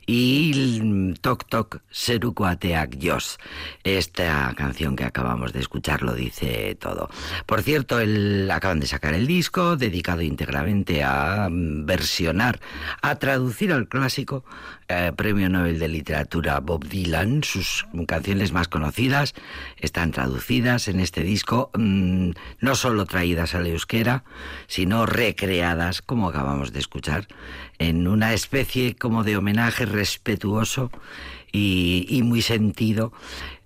y 0.05 0.48
el 0.53 1.19
Toc 1.21 1.47
Toc 1.49 1.81
Seruko 1.91 2.47
Ateak 2.47 2.99
Jos. 3.03 3.39
Esta 3.85 4.53
canción 4.57 4.97
que 4.97 5.05
acabamos 5.05 5.53
de 5.53 5.61
escuchar 5.61 6.03
lo 6.03 6.15
dice 6.15 6.77
todo. 6.81 7.09
Por 7.47 7.63
cierto, 7.63 8.01
el, 8.01 8.51
acaban 8.51 8.81
de 8.81 8.87
sacar 8.87 9.15
el 9.15 9.27
disco 9.27 9.77
dedicado 9.77 10.23
íntegramente 10.23 11.03
a 11.03 11.49
mm, 11.51 11.87
versionar, 11.87 12.61
a 13.03 13.17
traducir 13.17 13.73
al 13.73 13.89
clásico 13.89 14.45
eh, 14.89 15.13
Premio 15.15 15.49
Nobel 15.49 15.79
de 15.79 15.89
Literatura 15.89 16.61
Bob 16.61 16.87
Dylan. 16.87 17.45
Sus 17.45 17.87
canciones 18.07 18.53
más 18.53 18.69
conocidas 18.69 19.35
están 19.77 20.13
traducidas 20.13 20.89
en 20.89 21.01
este 21.01 21.23
disco, 21.23 21.71
mm, 21.75 22.31
no 22.61 22.75
solo 22.75 23.05
traídas 23.05 23.55
al 23.55 23.67
euskera, 23.67 24.25
sino 24.67 25.07
recreadas, 25.07 26.01
como 26.03 26.29
acabamos 26.29 26.73
de 26.73 26.81
escuchar, 26.81 27.29
en 27.79 28.09
una 28.09 28.33
especie 28.33 28.97
como 28.97 29.25
de 29.25 29.37
homenaje 29.37 29.85
respetuoso 29.87 30.91
y, 31.53 32.21
muy 32.25 32.43
sentido. 32.43 33.13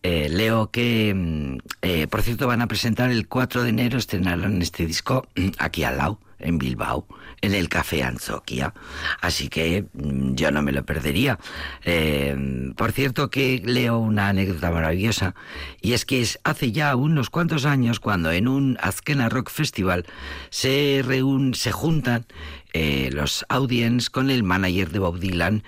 Eh, 0.03 0.29
leo 0.29 0.71
que, 0.71 1.15
mm, 1.15 1.59
eh, 1.83 2.07
por 2.09 2.23
cierto, 2.23 2.47
van 2.47 2.63
a 2.63 2.67
presentar 2.67 3.11
el 3.11 3.29
4 3.29 3.63
de 3.63 3.71
enero, 3.71 3.99
estrenarán 3.99 4.61
este 4.61 4.87
disco 4.87 5.27
aquí 5.59 5.85
al 5.85 5.99
lado, 5.99 6.19
en 6.41 6.59
Bilbao, 6.59 7.07
en 7.43 7.55
el 7.55 7.69
Café 7.69 8.03
Anzoquia. 8.03 8.73
Así 9.21 9.49
que 9.49 9.85
mm, 9.93 10.35
yo 10.35 10.51
no 10.51 10.63
me 10.63 10.73
lo 10.73 10.85
perdería. 10.85 11.39
Eh, 11.85 12.73
por 12.77 12.93
cierto, 12.93 13.29
que 13.29 13.61
leo 13.65 13.99
una 13.99 14.29
anécdota 14.29 14.71
maravillosa, 14.71 15.35
y 15.81 15.93
es 15.93 16.07
que 16.07 16.27
hace 16.45 16.73
ya 16.73 16.97
unos 16.97 17.29
cuantos 17.29 17.67
años 17.67 18.01
cuando 18.01 18.33
en 18.33 18.49
un 18.49 18.79
Azkena 18.81 19.29
Rock 19.29 19.51
Festival 19.51 20.07
se, 20.51 21.03
reúnen, 21.05 21.55
se 21.55 21.73
juntan 21.73 22.27
eh, 22.75 23.11
los 23.13 23.45
audience 23.51 24.09
con 24.11 24.31
el 24.31 24.43
manager 24.43 24.91
de 24.91 24.99
Bob 24.99 25.19
Dylan 25.19 25.63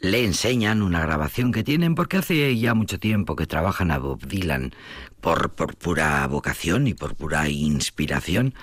le 0.00 0.24
enseñan 0.24 0.82
una 0.82 1.00
grabación 1.00 1.52
que 1.52 1.64
tienen 1.64 1.94
porque 1.94 2.18
hace 2.18 2.58
ya 2.58 2.74
mucho 2.74 2.98
tiempo 2.98 3.36
que 3.36 3.46
trabajan 3.46 3.90
a 3.90 3.98
Bob 3.98 4.26
Dylan 4.26 4.74
por, 5.20 5.50
por 5.50 5.76
pura 5.76 6.26
vocación 6.26 6.86
y 6.86 6.94
por 6.94 7.14
pura 7.14 7.48
inspiración. 7.48 8.54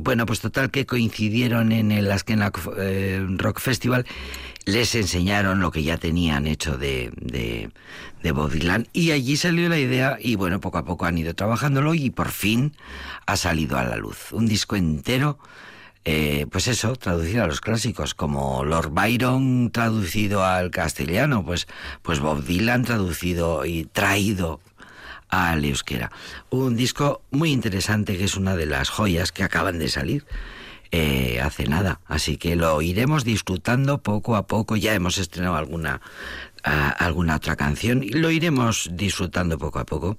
Bueno, 0.00 0.26
pues 0.26 0.40
total 0.40 0.70
que 0.70 0.84
coincidieron 0.84 1.72
en 1.72 1.92
el 1.92 2.10
Askena 2.12 2.52
eh, 2.76 3.24
Rock 3.38 3.60
Festival, 3.60 4.04
les 4.66 4.94
enseñaron 4.94 5.60
lo 5.60 5.70
que 5.70 5.82
ya 5.82 5.96
tenían 5.96 6.46
hecho 6.46 6.76
de, 6.76 7.10
de, 7.16 7.70
de 8.22 8.32
Bob 8.32 8.50
Dylan 8.50 8.86
y 8.92 9.12
allí 9.12 9.38
salió 9.38 9.70
la 9.70 9.78
idea 9.78 10.18
y 10.20 10.34
bueno, 10.36 10.60
poco 10.60 10.76
a 10.76 10.84
poco 10.84 11.06
han 11.06 11.16
ido 11.16 11.34
trabajándolo 11.34 11.94
y 11.94 12.10
por 12.10 12.30
fin 12.30 12.74
ha 13.24 13.36
salido 13.36 13.78
a 13.78 13.84
la 13.84 13.96
luz. 13.96 14.32
Un 14.32 14.46
disco 14.46 14.76
entero 14.76 15.38
eh, 16.04 16.46
pues 16.50 16.66
eso, 16.66 16.96
traducido 16.96 17.44
a 17.44 17.46
los 17.46 17.60
clásicos, 17.60 18.14
como 18.14 18.64
Lord 18.64 18.90
Byron 18.90 19.70
traducido 19.70 20.44
al 20.44 20.70
castellano, 20.70 21.44
pues, 21.44 21.66
pues 22.02 22.20
Bob 22.20 22.42
Dylan 22.42 22.84
traducido 22.84 23.66
y 23.66 23.84
traído 23.84 24.60
al 25.30 25.64
euskera. 25.64 26.10
Un 26.50 26.76
disco 26.76 27.22
muy 27.30 27.50
interesante 27.52 28.18
que 28.18 28.24
es 28.24 28.36
una 28.36 28.56
de 28.56 28.66
las 28.66 28.88
joyas 28.88 29.32
que 29.32 29.44
acaban 29.44 29.78
de 29.78 29.88
salir. 29.88 30.26
eh, 30.92 31.40
hace 31.40 31.68
nada, 31.68 32.00
así 32.06 32.36
que 32.36 32.56
lo 32.56 32.82
iremos 32.82 33.22
disfrutando 33.24 34.02
poco 34.02 34.34
a 34.34 34.48
poco. 34.48 34.74
Ya 34.76 34.92
hemos 34.94 35.18
estrenado 35.18 35.54
alguna 35.56 36.00
alguna 36.62 37.36
otra 37.36 37.56
canción 37.56 38.02
y 38.02 38.10
lo 38.10 38.30
iremos 38.30 38.90
disfrutando 38.92 39.58
poco 39.58 39.78
a 39.78 39.86
poco. 39.86 40.18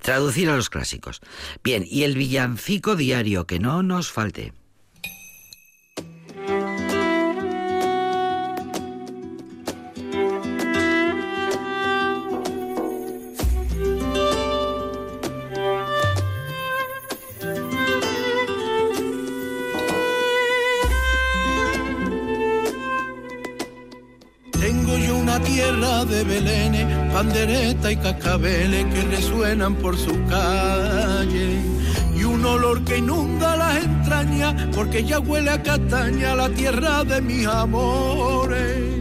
Traducir 0.00 0.48
a 0.48 0.56
los 0.56 0.70
clásicos. 0.70 1.20
Bien, 1.62 1.84
y 1.86 2.04
el 2.04 2.14
villancico 2.14 2.96
diario, 2.96 3.46
que 3.46 3.58
no 3.58 3.82
nos 3.82 4.10
falte. 4.10 4.52
De 26.04 26.24
belenes, 26.24 27.12
pandereta 27.12 27.90
y 27.90 27.96
cascabeles 27.96 28.84
que 28.92 29.02
resuenan 29.02 29.74
por 29.76 29.96
su 29.96 30.12
calle. 30.26 31.60
Y 32.14 32.24
un 32.24 32.44
olor 32.44 32.84
que 32.84 32.98
inunda 32.98 33.56
las 33.56 33.84
entrañas, 33.84 34.54
porque 34.74 35.04
ya 35.04 35.18
huele 35.18 35.50
a 35.50 35.62
castaña 35.62 36.34
la 36.34 36.48
tierra 36.50 37.04
de 37.04 37.20
mis 37.20 37.46
amores. 37.46 38.96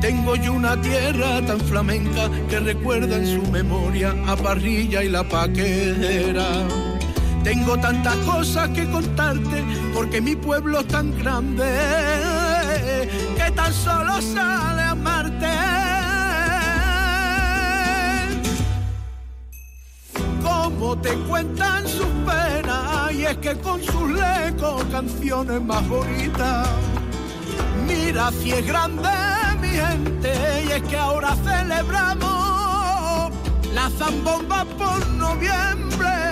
Tengo 0.00 0.36
yo 0.36 0.52
una 0.52 0.80
tierra 0.80 1.40
tan 1.46 1.60
flamenca 1.60 2.28
que 2.48 2.60
recuerda 2.60 3.16
en 3.16 3.26
su 3.26 3.50
memoria 3.50 4.14
a 4.26 4.36
Parrilla 4.36 5.02
y 5.02 5.08
la 5.08 5.22
Paquera. 5.22 6.48
Tengo 7.42 7.78
tantas 7.78 8.16
cosas 8.16 8.70
que 8.70 8.90
contarte 8.90 9.62
porque 9.94 10.20
mi 10.20 10.34
pueblo 10.34 10.80
es 10.80 10.88
tan 10.88 11.16
grande 11.18 11.64
que 13.36 13.50
tan 13.52 13.72
solo 13.72 14.20
sale 14.20 14.83
Te 21.02 21.12
cuentan 21.28 21.86
sus 21.86 22.06
penas 22.24 23.12
y 23.12 23.24
es 23.24 23.36
que 23.38 23.54
con 23.56 23.82
sus 23.82 24.10
lecos 24.10 24.82
canciones 24.90 25.60
más 25.60 25.86
bonitas. 25.88 26.68
Mira 27.86 28.30
si 28.30 28.52
es 28.52 28.66
grande 28.66 29.10
mi 29.60 29.68
gente 29.68 30.64
y 30.66 30.72
es 30.72 30.82
que 30.82 30.96
ahora 30.96 31.36
celebramos 31.44 33.32
la 33.74 33.90
zambomba 33.98 34.64
por 34.78 35.06
noviembre. 35.08 36.23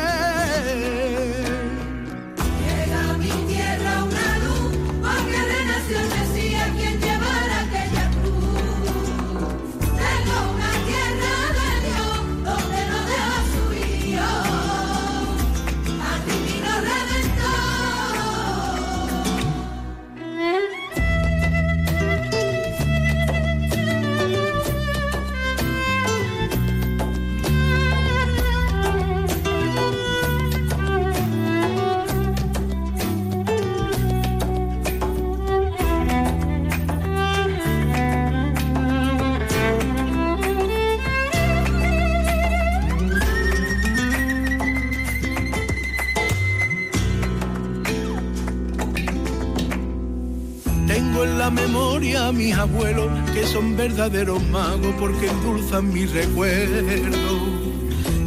Memoria 51.52 52.28
a 52.28 52.32
mis 52.32 52.54
abuelos 52.54 53.08
que 53.32 53.46
son 53.46 53.76
verdaderos 53.76 54.42
magos 54.48 54.94
porque 54.98 55.28
endulzan 55.28 55.92
mi 55.92 56.06
recuerdo. 56.06 57.62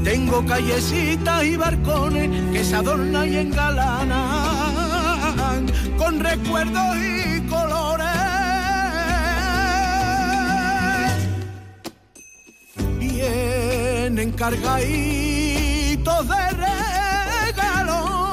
Tengo 0.03 0.45
callecitas 0.45 1.43
y 1.43 1.55
barcones 1.57 2.29
que 2.51 2.63
se 2.63 2.75
adornan 2.75 3.27
y 3.31 3.37
engalanan 3.37 4.85
con 5.97 6.19
recuerdos 6.19 6.95
y 6.97 7.41
colores. 7.47 8.05
Vienen 12.99 14.31
cargaditos 14.33 16.27
de 16.27 16.49
regalo 16.51 18.31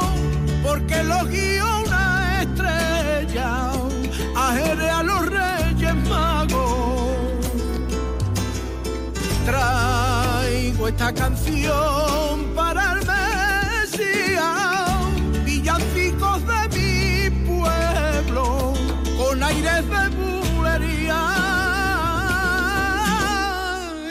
porque 0.62 1.02
los 1.05 1.28
guío 1.31 1.51
Canción 11.14 12.53
para 12.55 12.92
el 12.92 13.01
Mesías, 13.07 14.44
villancicos 15.44 16.42
de 16.46 16.68
mi 16.77 17.31
pueblo, 17.46 18.75
con 19.16 19.42
aires 19.42 19.85
de 19.88 20.09
bulería. 20.18 21.22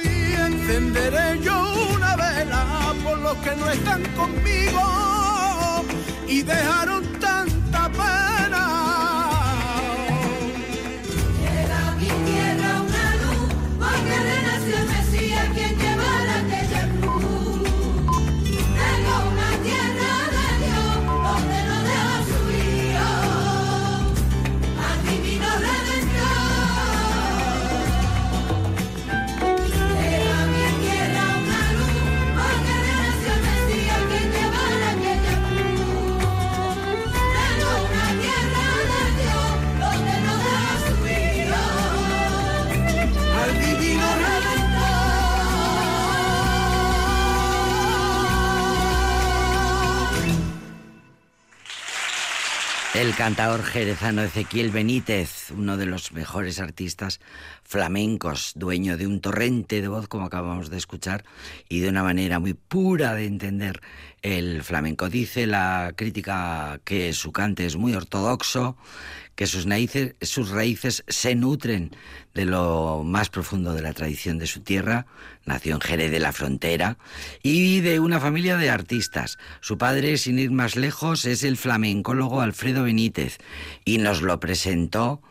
Y 0.03 0.33
encenderé 0.33 1.39
yo 1.41 1.57
una 1.95 2.15
vela 2.15 2.93
por 3.03 3.17
los 3.19 3.35
que 3.37 3.55
no 3.55 3.69
están 3.69 4.03
conmigo 4.15 5.85
y 6.27 6.41
dejaron 6.41 7.03
tanta 7.19 7.89
pena. 7.89 8.30
El 53.11 53.17
cantador 53.17 53.63
jerezano 53.63 54.21
Ezequiel 54.21 54.71
Benítez, 54.71 55.51
uno 55.51 55.75
de 55.75 55.85
los 55.85 56.13
mejores 56.13 56.61
artistas 56.61 57.19
flamencos, 57.61 58.53
dueño 58.55 58.95
de 58.95 59.05
un 59.05 59.19
torrente 59.19 59.81
de 59.81 59.89
voz 59.89 60.07
como 60.07 60.27
acabamos 60.27 60.69
de 60.69 60.77
escuchar 60.77 61.25
y 61.67 61.81
de 61.81 61.89
una 61.89 62.03
manera 62.03 62.39
muy 62.39 62.53
pura 62.53 63.13
de 63.13 63.25
entender 63.25 63.81
el 64.21 64.63
flamenco. 64.63 65.09
Dice 65.09 65.47
la 65.47 65.93
crítica 65.95 66.79
que 66.83 67.13
su 67.13 67.31
cante 67.31 67.65
es 67.65 67.75
muy 67.75 67.93
ortodoxo, 67.93 68.77
que 69.35 69.47
sus 69.47 69.65
raíces, 69.65 71.03
se 71.07 71.35
nutren 71.35 71.95
de 72.33 72.45
lo 72.45 73.01
más 73.03 73.29
profundo 73.29 73.73
de 73.73 73.81
la 73.81 73.93
tradición 73.93 74.37
de 74.37 74.45
su 74.45 74.59
tierra, 74.59 75.07
nació 75.45 75.75
en 75.75 75.81
Jerez 75.81 76.11
de 76.11 76.19
la 76.19 76.31
Frontera, 76.31 76.97
y 77.41 77.79
de 77.79 77.99
una 77.99 78.19
familia 78.19 78.57
de 78.57 78.69
artistas. 78.69 79.39
Su 79.59 79.77
padre, 79.77 80.17
sin 80.17 80.37
ir 80.37 80.51
más 80.51 80.75
lejos, 80.75 81.25
es 81.25 81.43
el 81.43 81.57
flamencólogo 81.57 82.41
Alfredo 82.41 82.83
Benítez, 82.83 83.39
y 83.83 83.97
nos 83.97 84.21
lo 84.21 84.39
presentó 84.39 85.21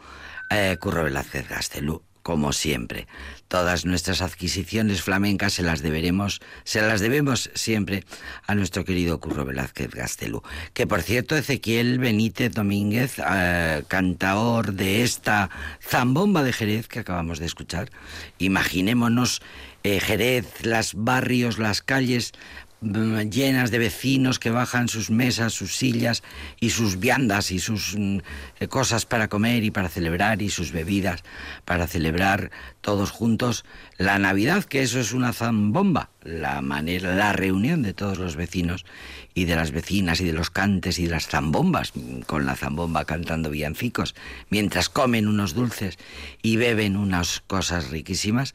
eh, 0.50 0.76
Curro 0.80 1.04
Velázquez 1.04 1.48
Gastelú 1.48 2.09
como 2.22 2.52
siempre. 2.52 3.06
Todas 3.48 3.84
nuestras 3.84 4.22
adquisiciones 4.22 5.02
flamencas 5.02 5.54
se 5.54 5.62
las 5.62 5.82
deberemos, 5.82 6.40
se 6.64 6.80
las 6.80 7.00
debemos 7.00 7.50
siempre 7.54 8.04
a 8.46 8.54
nuestro 8.54 8.84
querido 8.84 9.18
Curro 9.20 9.44
Velázquez 9.44 9.90
Gastelú. 9.90 10.42
Que 10.72 10.86
por 10.86 11.02
cierto, 11.02 11.36
Ezequiel 11.36 11.98
Benítez 11.98 12.52
Domínguez, 12.52 13.14
eh, 13.18 13.82
cantaor 13.88 14.72
de 14.74 15.02
esta 15.02 15.50
zambomba 15.82 16.42
de 16.42 16.52
Jerez 16.52 16.86
que 16.86 17.00
acabamos 17.00 17.38
de 17.38 17.46
escuchar, 17.46 17.90
imaginémonos 18.38 19.42
eh, 19.82 19.98
Jerez, 19.98 20.46
los 20.64 20.92
barrios, 20.94 21.58
las 21.58 21.80
calles 21.80 22.32
llenas 22.80 23.70
de 23.70 23.78
vecinos 23.78 24.38
que 24.38 24.50
bajan 24.50 24.88
sus 24.88 25.10
mesas, 25.10 25.52
sus 25.52 25.76
sillas 25.76 26.22
y 26.60 26.70
sus 26.70 26.98
viandas 26.98 27.50
y 27.50 27.58
sus 27.58 27.94
mm, 27.96 28.18
eh, 28.58 28.68
cosas 28.68 29.06
para 29.06 29.28
comer 29.28 29.64
y 29.64 29.70
para 29.70 29.88
celebrar 29.88 30.40
y 30.42 30.50
sus 30.50 30.72
bebidas 30.72 31.22
para 31.64 31.86
celebrar 31.86 32.50
todos 32.80 33.10
juntos. 33.10 33.64
La 33.98 34.18
Navidad, 34.18 34.64
que 34.64 34.82
eso 34.82 34.98
es 34.98 35.12
una 35.12 35.32
zambomba, 35.32 36.10
la 36.22 36.62
manera, 36.62 37.14
la 37.14 37.32
reunión 37.32 37.82
de 37.82 37.92
todos 37.92 38.18
los 38.18 38.36
vecinos 38.36 38.86
y 39.34 39.44
de 39.44 39.56
las 39.56 39.72
vecinas 39.72 40.20
y 40.20 40.24
de 40.24 40.32
los 40.32 40.50
cantes 40.50 40.98
y 40.98 41.04
de 41.04 41.10
las 41.10 41.28
zambombas, 41.28 41.92
mm, 41.94 42.20
con 42.22 42.46
la 42.46 42.56
zambomba 42.56 43.04
cantando 43.04 43.50
villancicos, 43.50 44.14
mientras 44.48 44.88
comen 44.88 45.28
unos 45.28 45.54
dulces 45.54 45.98
y 46.42 46.56
beben 46.56 46.96
unas 46.96 47.40
cosas 47.46 47.90
riquísimas, 47.90 48.54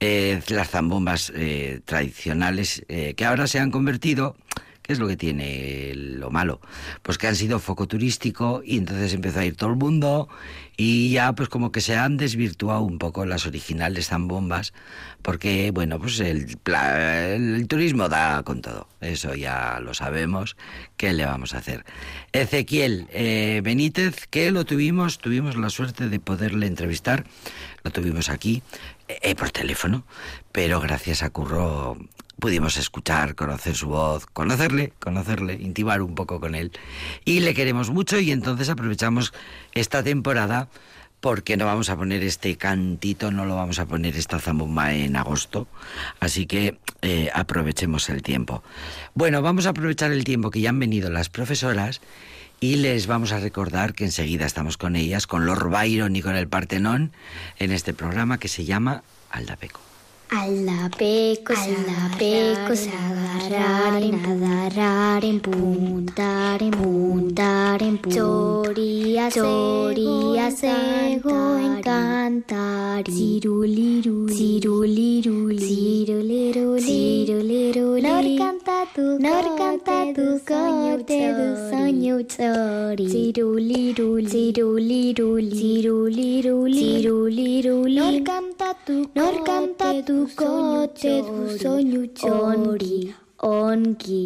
eh, 0.00 0.40
las 0.48 0.70
zambombas 0.70 1.32
eh, 1.34 1.80
tradicionales 1.84 2.84
eh, 2.88 3.14
que 3.14 3.24
ahora 3.24 3.46
se 3.46 3.58
han 3.58 3.70
convertido 3.70 4.36
¿Qué 4.84 4.92
es 4.92 4.98
lo 4.98 5.08
que 5.08 5.16
tiene 5.16 5.92
lo 5.94 6.30
malo? 6.30 6.60
Pues 7.00 7.16
que 7.16 7.26
han 7.26 7.36
sido 7.36 7.58
foco 7.58 7.88
turístico 7.88 8.60
y 8.62 8.76
entonces 8.76 9.14
empezó 9.14 9.40
a 9.40 9.46
ir 9.46 9.56
todo 9.56 9.70
el 9.70 9.76
mundo 9.76 10.28
y 10.76 11.08
ya 11.08 11.32
pues 11.32 11.48
como 11.48 11.72
que 11.72 11.80
se 11.80 11.96
han 11.96 12.18
desvirtuado 12.18 12.82
un 12.82 12.98
poco 12.98 13.24
las 13.24 13.46
originales 13.46 14.08
zambombas 14.08 14.74
porque 15.22 15.70
bueno 15.70 15.98
pues 15.98 16.20
el, 16.20 16.58
el 16.66 17.66
turismo 17.66 18.10
da 18.10 18.42
con 18.42 18.60
todo, 18.60 18.86
eso 19.00 19.34
ya 19.34 19.80
lo 19.80 19.94
sabemos, 19.94 20.54
¿qué 20.98 21.14
le 21.14 21.24
vamos 21.24 21.54
a 21.54 21.58
hacer? 21.58 21.86
Ezequiel 22.32 23.06
Benítez, 23.62 24.26
que 24.26 24.50
lo 24.50 24.66
tuvimos, 24.66 25.16
tuvimos 25.16 25.56
la 25.56 25.70
suerte 25.70 26.10
de 26.10 26.20
poderle 26.20 26.66
entrevistar, 26.66 27.24
lo 27.84 27.90
tuvimos 27.90 28.28
aquí 28.28 28.62
eh, 29.08 29.34
por 29.34 29.50
teléfono, 29.50 30.04
pero 30.52 30.80
gracias 30.80 31.22
a 31.22 31.30
Curro 31.30 31.96
pudimos 32.38 32.76
escuchar, 32.76 33.34
conocer 33.34 33.74
su 33.74 33.88
voz, 33.88 34.26
conocerle, 34.26 34.92
conocerle, 34.98 35.54
intimar 35.54 36.02
un 36.02 36.14
poco 36.14 36.40
con 36.40 36.54
él. 36.54 36.72
Y 37.24 37.40
le 37.40 37.54
queremos 37.54 37.90
mucho 37.90 38.18
y 38.18 38.32
entonces 38.32 38.68
aprovechamos 38.68 39.32
esta 39.72 40.02
temporada 40.02 40.68
porque 41.20 41.56
no 41.56 41.64
vamos 41.64 41.88
a 41.88 41.96
poner 41.96 42.22
este 42.22 42.56
cantito, 42.56 43.30
no 43.30 43.46
lo 43.46 43.56
vamos 43.56 43.78
a 43.78 43.86
poner 43.86 44.14
esta 44.14 44.40
zambomba 44.40 44.92
en 44.92 45.16
agosto. 45.16 45.66
Así 46.20 46.44
que 46.44 46.76
eh, 47.00 47.30
aprovechemos 47.32 48.10
el 48.10 48.22
tiempo. 48.22 48.62
Bueno, 49.14 49.40
vamos 49.40 49.64
a 49.64 49.70
aprovechar 49.70 50.12
el 50.12 50.24
tiempo 50.24 50.50
que 50.50 50.60
ya 50.60 50.68
han 50.68 50.78
venido 50.78 51.08
las 51.08 51.30
profesoras 51.30 52.02
y 52.64 52.76
les 52.76 53.06
vamos 53.06 53.32
a 53.32 53.40
recordar 53.40 53.92
que 53.92 54.04
enseguida 54.04 54.46
estamos 54.46 54.78
con 54.78 54.96
ellas, 54.96 55.26
con 55.26 55.44
Lord 55.44 55.68
Byron 55.68 56.16
y 56.16 56.22
con 56.22 56.34
el 56.34 56.48
Partenón, 56.48 57.12
en 57.58 57.72
este 57.72 57.92
programa 57.92 58.38
que 58.38 58.48
se 58.48 58.64
llama 58.64 59.02
Aldapeco. 59.28 59.93
Aldapecos, 60.30 61.58
aldapecos, 61.58 62.88
agarraren, 62.88 64.14
agarraren, 64.24 65.38
puntaren, 65.40 66.70
puntaren, 66.70 68.00
choria, 68.10 69.30
choria, 69.30 70.50
sego, 70.50 71.36
encantar, 71.58 73.04
ciruliru, 73.04 74.26
ciruliru, 74.28 75.36
ciruliru, 75.58 76.78
ciruliru, 76.80 77.86
nor 78.00 78.24
canta 78.38 78.78
tu, 78.94 79.06
nor 79.20 79.44
canta 79.56 79.98
tu 80.16 80.26
coñote 80.48 81.20
du 81.38 81.48
soño 81.70 82.16
chori, 82.34 83.08
ciruliru, 83.08 84.08
ciruliru, 84.32 85.28
ciruliru, 85.38 86.56
ciruliru, 86.72 87.76
nor 87.88 88.22
canta 88.24 88.74
tu, 88.86 88.96
nor 89.14 89.34
canta 89.44 89.92
tu 90.02 90.13
Zukote 90.14 91.12
duzonu 91.26 92.00
txori, 92.14 92.98
ongi. 93.48 94.22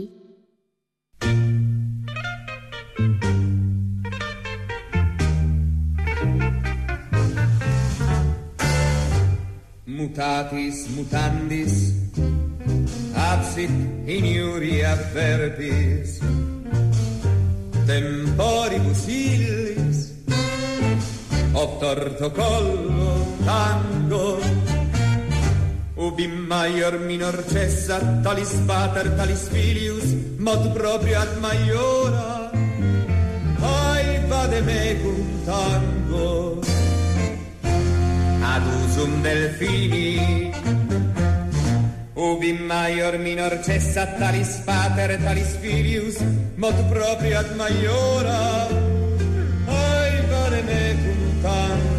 Mutatis 9.96 10.78
mutandis, 10.92 11.74
absit 13.30 13.72
iniuria 14.18 14.92
verbis, 15.16 16.20
temporibus 17.88 19.02
illis, 19.08 20.04
opt 21.64 21.82
ortocollo 21.94 23.12
tango, 23.48 24.26
ubi 25.98 26.28
maior 26.28 26.98
minor 27.02 27.42
cessa 27.50 27.98
talis 28.22 28.54
pater 28.66 29.10
talis 29.18 29.50
filius 29.50 30.14
mod 30.38 30.62
proprio 30.72 31.18
ad 31.18 31.32
maiora. 31.42 32.50
Ai 33.58 34.22
vade 34.30 34.60
mecum 34.62 35.18
tango. 35.44 36.60
Ad 38.52 38.64
usum 38.82 39.12
delfini. 39.26 40.54
Ubi 42.14 42.52
maior 42.52 43.18
minor 43.18 43.58
cessa 43.66 44.06
talis 44.18 44.62
pater 44.66 45.18
talis 45.18 45.52
filius 45.58 46.22
mod 46.56 46.78
proprio 46.92 47.38
ad 47.42 47.50
maiora. 47.58 48.42
Ai 49.66 50.14
vade 50.30 50.60
mecum 50.62 51.20
tango 51.42 51.97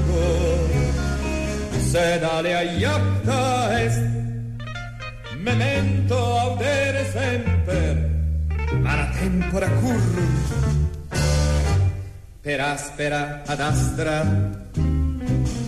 sed 1.89 2.23
alea 2.23 2.61
iacta 2.77 3.81
est 3.81 4.03
memento 5.41 6.17
audere 6.45 7.03
semper 7.15 7.95
mala 8.85 9.09
tempora 9.17 9.69
currunt 9.79 10.47
per 12.45 12.59
aspera 12.61 13.41
ad 13.53 13.59
astra 13.59 14.17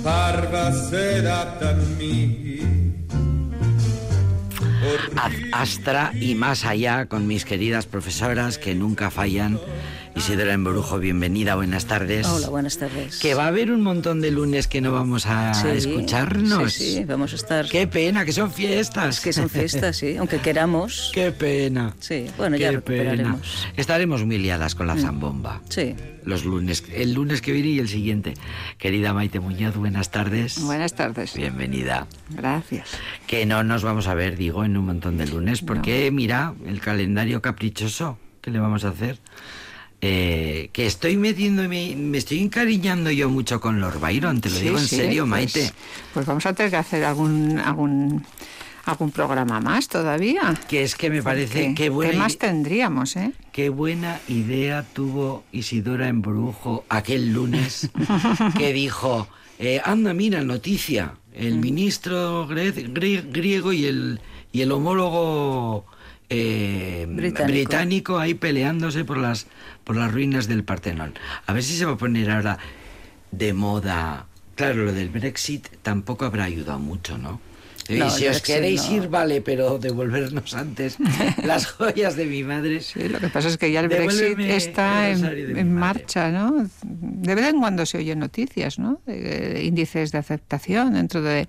parva 0.04 0.66
sed 0.90 1.26
apta 1.26 1.74
mihi 1.98 2.52
Ad 5.16 5.34
Astra 5.52 6.12
y 6.20 6.34
más 6.34 6.66
allá 6.66 7.06
con 7.06 7.28
mis 7.28 7.46
queridas 7.46 7.86
profesoras 7.86 8.58
que 8.58 8.74
nunca 8.74 9.12
fallan. 9.12 9.60
Isidora 10.16 10.54
Embrujo, 10.54 11.00
bienvenida, 11.00 11.56
buenas 11.56 11.86
tardes. 11.86 12.28
Hola, 12.28 12.50
buenas 12.50 12.78
tardes. 12.78 13.18
Que 13.20 13.34
va 13.34 13.46
a 13.46 13.48
haber 13.48 13.72
un 13.72 13.82
montón 13.82 14.22
de 14.22 14.30
lunes 14.30 14.68
que 14.68 14.80
no 14.82 14.92
vamos 14.92 15.26
a 15.26 15.54
Sí, 15.54 15.68
escucharnos. 15.70 16.74
Sí, 16.74 16.96
sí, 16.98 17.06
vamos 17.06 17.32
a 17.34 17.36
estar. 17.38 17.68
Qué 17.68 17.88
pena, 17.88 18.24
que 18.26 18.32
son 18.34 18.52
fiestas. 18.52 19.18
Es 19.18 19.24
que 19.24 19.34
son 19.34 19.50
fiestas, 19.50 19.98
sí, 19.98 20.18
aunque 20.18 20.38
queramos. 20.42 21.12
Qué 21.14 21.32
pena. 21.32 21.96
Sí, 22.00 22.28
bueno, 22.38 22.58
ya 22.58 22.72
recuperaremos. 22.72 23.42
pena. 23.42 23.74
Estaremos 23.78 24.24
muy 24.26 24.38
liadas 24.38 24.76
con 24.76 24.86
la 24.88 24.96
zambomba. 24.98 25.62
Sí. 25.70 25.96
Los 26.24 26.46
lunes, 26.46 26.84
el 26.94 27.14
lunes 27.14 27.42
que 27.42 27.52
viene 27.54 27.70
y 27.70 27.80
el 27.80 27.88
siguiente. 27.88 28.36
Querida 28.78 29.14
Maite 29.14 29.40
Muñoz, 29.40 29.76
buenas 29.76 30.12
tardes. 30.12 30.62
Buenas 30.62 30.94
tardes. 30.94 31.34
Bienvenida. 31.34 32.06
Gracias. 32.30 32.90
Que 33.26 33.46
no 33.48 33.64
nos 33.64 33.82
vamos 33.84 34.08
a 34.08 34.14
ver, 34.14 34.38
digo, 34.38 34.64
en 34.66 34.78
un 34.78 34.86
montón 34.86 35.18
de 35.18 35.26
lunes, 35.26 35.62
porque 35.62 36.12
mira, 36.12 36.54
el 36.68 36.80
calendario 36.80 37.42
caprichoso, 37.42 38.20
¿qué 38.42 38.52
le 38.52 38.60
vamos 38.60 38.84
a 38.86 38.90
hacer? 38.90 39.18
Eh, 40.04 40.70
que 40.74 40.88
estoy 40.88 41.16
metiéndome, 41.16 41.96
me 41.96 42.18
estoy 42.18 42.40
encariñando 42.40 43.12
yo 43.12 43.30
mucho 43.30 43.62
con 43.62 43.80
Lord 43.80 44.00
Byron, 44.00 44.42
te 44.42 44.50
lo 44.50 44.56
Sí, 44.56 44.64
digo 44.64 44.80
en 44.80 44.88
sí, 44.88 44.96
serio, 44.96 45.24
pues- 45.24 45.30
Maite. 45.30 45.74
Pues 46.14 46.26
vamos 46.26 46.44
a 46.48 46.54
tener 46.54 46.72
que 46.72 46.78
hacer 46.78 47.04
algún 47.04 47.60
algún 47.60 48.26
algún 48.86 49.12
programa 49.12 49.60
más 49.60 49.88
todavía. 49.88 50.56
Que 50.68 50.82
es 50.82 50.96
que 50.96 51.12
me 51.12 51.22
parece 51.22 51.76
que 51.76 51.90
buena, 51.90 52.12
¿Qué 52.14 52.18
más 52.18 52.38
tendríamos, 52.40 53.16
eh? 53.16 53.32
qué 53.52 53.70
buena 53.70 54.20
idea 54.28 54.84
tuvo 54.92 55.44
Isidora 55.52 56.08
Embrujo 56.08 56.84
aquel 56.90 57.32
lunes 57.32 57.92
que 58.58 58.74
dijo, 58.74 59.28
eh, 59.60 59.82
anda, 59.86 60.16
mira, 60.16 60.42
noticia, 60.44 61.14
el 61.36 61.58
Mm. 61.58 61.62
ministro 61.62 62.48
gre- 62.48 62.92
grie- 62.92 63.24
griego 63.32 63.72
y 63.72 63.86
el, 63.86 64.20
y 64.52 64.62
el 64.62 64.72
homólogo 64.72 65.86
eh, 66.34 67.06
Británico. 67.10 67.52
británico 67.52 68.18
ahí 68.18 68.34
peleándose 68.36 69.04
por 69.06 69.18
las, 69.18 69.48
por 69.92 69.98
las 70.00 70.14
ruinas 70.14 70.48
del 70.48 70.64
Partenón. 70.64 71.16
A 71.48 71.52
ver 71.52 71.64
si 71.64 71.76
se 71.76 71.84
va 71.84 71.92
a 71.92 71.98
poner 71.98 72.32
ahora 72.32 72.58
de 73.32 73.52
moda. 73.52 74.26
Claro, 74.56 74.86
lo 74.86 74.94
del 74.94 75.10
Brexit 75.10 75.68
tampoco 75.82 76.24
habrá 76.24 76.46
ayudado 76.46 76.80
mucho, 76.80 77.18
¿no? 77.18 77.42
Y 77.90 77.96
No, 77.96 78.10
si 78.10 78.26
os 78.26 78.42
queréis 78.42 78.90
no. 78.90 78.96
ir, 78.96 79.10
vale, 79.10 79.42
pero 79.42 79.80
devolvernos 79.80 80.54
antes 80.54 80.96
las 81.44 81.66
joyas 81.66 82.16
de 82.16 82.26
mi 82.26 82.42
madre. 82.42 82.80
Sí, 82.80 83.10
lo 83.10 83.20
que 83.20 83.28
pasa 83.28 83.50
es 83.50 83.58
que 83.58 83.70
ya 83.70 83.82
el 83.82 83.90
Brexit 83.90 84.22
Devuélveme 84.22 84.56
está 84.56 85.10
el 85.10 85.58
en, 85.58 85.74
marcha, 85.74 86.32
¿no? 86.32 86.70
De 87.22 87.36
vez 87.36 87.46
en 87.50 87.60
cuando 87.60 87.86
se 87.86 88.00
oyen 88.00 88.18
noticias, 88.20 88.80
¿no? 88.80 89.00
De- 89.06 89.64
índices 89.64 90.12
de 90.12 90.18
aceptación 90.18 90.94
dentro 90.94 91.22
de, 91.22 91.48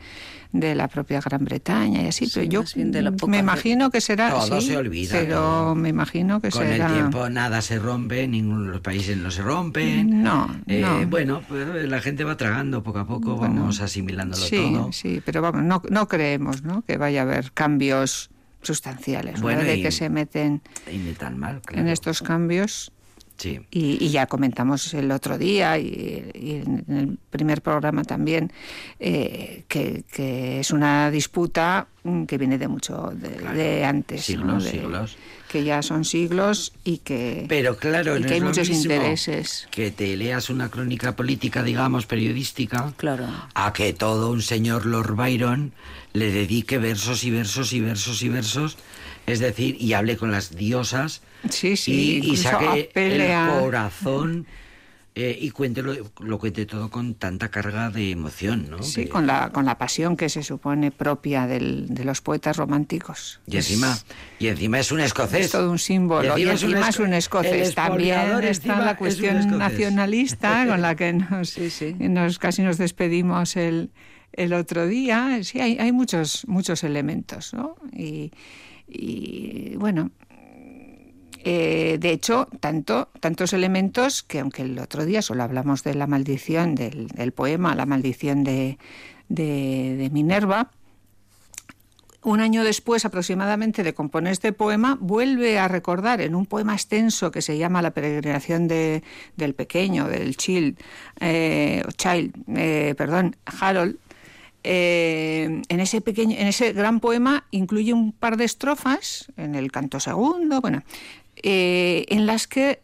de 0.53 0.75
la 0.75 0.89
propia 0.89 1.21
Gran 1.21 1.45
Bretaña 1.47 2.03
y 2.03 2.09
así, 2.09 2.27
Sí, 2.27 2.33
pero 2.35 2.47
yo 2.47 2.65
de 2.77 3.01
la 3.03 3.11
poca 3.13 3.31
me 3.31 3.39
imagino 3.39 3.91
que 3.91 4.01
será 4.03 4.31
Todo 4.31 4.61
sí, 4.61 4.67
se 4.69 4.77
olvida, 4.77 5.13
pero 5.19 5.37
todo. 5.37 5.75
me 5.75 5.89
imagino 5.89 6.41
que 6.43 6.51
Con 6.51 6.63
será 6.63 6.87
el 6.89 6.93
tiempo 6.93 7.31
nada 7.31 7.63
se 7.63 7.79
rompe, 7.79 8.29
ninguno 8.29 8.65
de 8.65 8.69
los 8.73 8.81
países 8.83 9.17
no 9.17 9.31
se 9.31 9.41
rompen. 9.43 10.23
No, 10.23 10.55
Eh, 10.67 10.81
no. 10.83 11.07
Bueno, 11.07 11.43
pues 11.49 11.67
la 11.89 12.01
gente 12.03 12.25
va 12.25 12.37
tragando 12.37 12.83
poco 12.83 12.99
a 12.99 13.07
poco, 13.07 13.37
Bueno, 13.37 13.61
vamos 13.61 13.81
asimilándolo 13.81 14.43
sí, 14.45 14.57
todo. 14.57 14.93
Sí, 14.93 15.23
pero 15.25 15.41
vamos, 15.41 15.63
no, 15.63 15.83
no 15.89 16.07
creemos 16.07 16.63
¿no? 16.65 16.83
que 16.83 16.99
vaya 16.99 17.21
a 17.21 17.23
haber 17.23 17.53
cambios 17.53 18.29
sustanciales. 18.61 19.35
Una 19.37 19.43
Bueno, 19.43 19.61
vez 19.63 19.79
y- 19.79 19.83
que 19.83 19.91
se 19.91 20.09
meten 20.11 20.61
Y 20.93 20.99
ni 20.99 21.13
tan 21.15 21.39
mal, 21.39 21.61
claro. 21.63 21.83
en 21.83 21.89
estos 21.89 22.23
cambios, 22.23 22.93
Sí. 23.37 23.61
y, 23.71 24.05
y 24.05 24.11
ya 24.11 24.27
comentamos 24.27 24.92
el 24.95 25.11
otro 25.11 25.37
día 25.38 25.77
y, 25.79 26.31
y 26.35 26.51
en 26.64 26.85
el 26.88 27.18
primer 27.31 27.61
programa 27.62 28.05
también, 28.05 28.53
eh, 29.01 29.64
que, 29.68 30.05
que 30.12 30.61
es 30.61 30.71
una 30.71 31.11
disputa 31.11 31.88
mm, 32.05 32.25
que 32.25 32.38
viene 32.38 32.59
de 32.59 32.68
mucho 32.68 33.11
de, 33.14 33.31
Claro, 33.31 33.57
de 33.57 33.85
antes. 33.85 34.21
¿no? 34.21 34.25
siglos, 34.61 34.64
De- 34.64 34.71
siglos. 34.71 35.16
Que 35.49 35.64
ya 35.64 35.83
son 35.83 36.05
siglos 36.07 36.73
y 36.83 36.99
que, 36.99 37.45
Pero 37.49 37.77
claro, 37.77 38.16
y 38.16 38.21
no 38.23 38.27
que 38.27 38.35
hay 38.35 38.40
muchos 38.40 38.71
intereses. 38.71 39.68
Que 39.71 39.90
te 39.90 40.16
leas 40.16 40.49
una 40.49 40.71
crónica 40.71 41.14
política, 41.14 41.62
digamos, 41.62 42.07
periodística, 42.07 42.92
Claro. 42.97 43.27
a 43.55 43.73
que 43.75 43.92
todo 43.92 44.31
un 44.31 44.40
señor 44.40 44.87
Lord 44.87 45.14
Byron 45.14 45.73
le 46.14 46.31
dedique 46.31 46.79
versos 46.79 47.25
y 47.25 47.31
versos 47.31 47.73
y 47.75 47.81
versos 47.81 48.23
y 48.23 48.29
versos, 48.31 48.79
es 49.27 49.40
decir, 49.40 49.77
y 49.79 49.92
hable 49.92 50.16
con 50.16 50.31
las 50.31 50.57
diosas 50.57 51.21
Sí, 51.48 51.76
sí, 51.76 52.20
y, 52.22 52.33
y 52.33 52.37
saque 52.37 52.90
el 52.94 53.61
corazón 53.61 54.46
eh, 55.14 55.37
y 55.38 55.50
cuente 55.50 55.83
lo, 55.83 56.38
cuente 56.38 56.64
todo 56.64 56.88
con 56.90 57.14
tanta 57.16 57.50
carga 57.50 57.90
de 57.90 58.12
emoción, 58.12 58.68
¿no? 58.70 58.83
Sí, 58.83 59.02
Que- 59.02 59.09
con 59.11 59.26
la, 59.26 59.50
con 59.50 59.66
la 59.66 59.76
pasión 59.76 60.16
que 60.16 60.31
se 60.31 60.42
supone 60.42 60.90
propia 60.90 61.46
del- 61.46 61.88
de 61.90 62.05
los 62.07 62.22
poetas 62.22 62.57
románticos. 62.57 63.40
y 63.46 63.57
encima 63.59 63.98
y 64.38 64.46
encima 64.46 64.78
es 64.81 64.90
un 64.90 65.00
escocés. 65.00 65.46
Es 65.46 65.52
todo 65.52 65.70
un 65.70 65.78
símbolo. 65.78 66.38
Y 66.38 66.44
encima 66.48 66.88
es 66.88 66.98
un 66.98 67.09
esco- 67.11 67.14
escocés. 67.16 67.68
el 67.68 67.74
También 67.74 68.42
está 68.44 68.78
la 68.81 68.92
es 68.92 68.96
cuestión 68.96 69.59
nacionalista 69.59 70.64
con 70.68 70.81
la 70.81 70.94
que 70.94 71.12
nos, 71.12 71.50
Sí, 71.50 71.68
sí. 71.68 71.94
nos 71.98 72.38
casi 72.38 72.62
nos 72.62 72.78
despedimos 72.78 73.57
el, 73.57 73.90
el 74.33 74.55
otro 74.55 74.87
día. 74.87 75.40
Sí, 75.42 75.61
hay, 75.61 75.76
hay 75.78 75.92
muchos, 75.92 76.46
muchos 76.48 76.85
elementos, 76.85 77.52
¿no? 77.52 77.76
Y, 77.92 78.33
y, 78.88 79.74
bueno, 79.76 80.11
eh, 81.44 81.98
de 82.00 82.11
hecho, 82.11 82.48
tanto, 82.61 83.09
tantos 83.20 83.52
elementos 83.52 84.22
que 84.22 84.40
aunque 84.40 84.62
el 84.62 84.78
otro 84.78 85.05
día 85.05 85.22
solo 85.22 85.42
hablamos 85.42 85.83
de 85.85 85.94
la 85.94 86.07
maldición 86.07 86.74
del, 86.74 87.33
poema, 87.35 87.74
la 87.74 87.87
maldición 87.87 88.44
de, 88.44 88.78
de, 89.28 89.96
de 89.98 90.11
Minerva, 90.11 90.70
un 92.24 92.40
año 92.40 92.62
después 92.62 93.05
aproximadamente 93.05 93.83
de 93.83 93.94
componer 93.94 94.33
este 94.33 94.52
poema, 94.52 94.96
vuelve 95.00 95.59
a 95.59 95.66
recordar 95.66 96.20
en 96.20 96.37
un 96.37 96.46
poema 96.46 96.74
extenso 96.74 97.33
que 97.33 97.42
se 97.42 97.59
llama 97.59 97.83
La 97.83 97.90
peregrinación 97.90 98.68
de- 98.68 99.02
del 99.37 99.55
pequeño, 99.55 100.07
del 100.07 100.37
child, 100.37 100.78
eh, 101.20 101.83
child, 101.96 102.33
eh, 102.57 102.94
perdón, 102.96 103.35
Harold, 103.44 103.96
eh, 104.62 105.62
en 105.68 105.81
ese 105.81 106.00
pequeño, 106.00 106.37
en 106.38 106.46
ese 106.46 106.72
gran 106.72 107.00
poema 107.00 107.44
incluye 107.50 107.92
un 107.92 108.12
par 108.12 108.37
de 108.37 108.44
estrofas 108.44 109.26
en 109.37 109.57
el 109.57 109.72
canto 109.72 109.98
segundo, 109.98 110.61
bueno, 110.61 110.85
eh, 111.42 112.05
en 112.09 112.26
las 112.26 112.46
que 112.46 112.81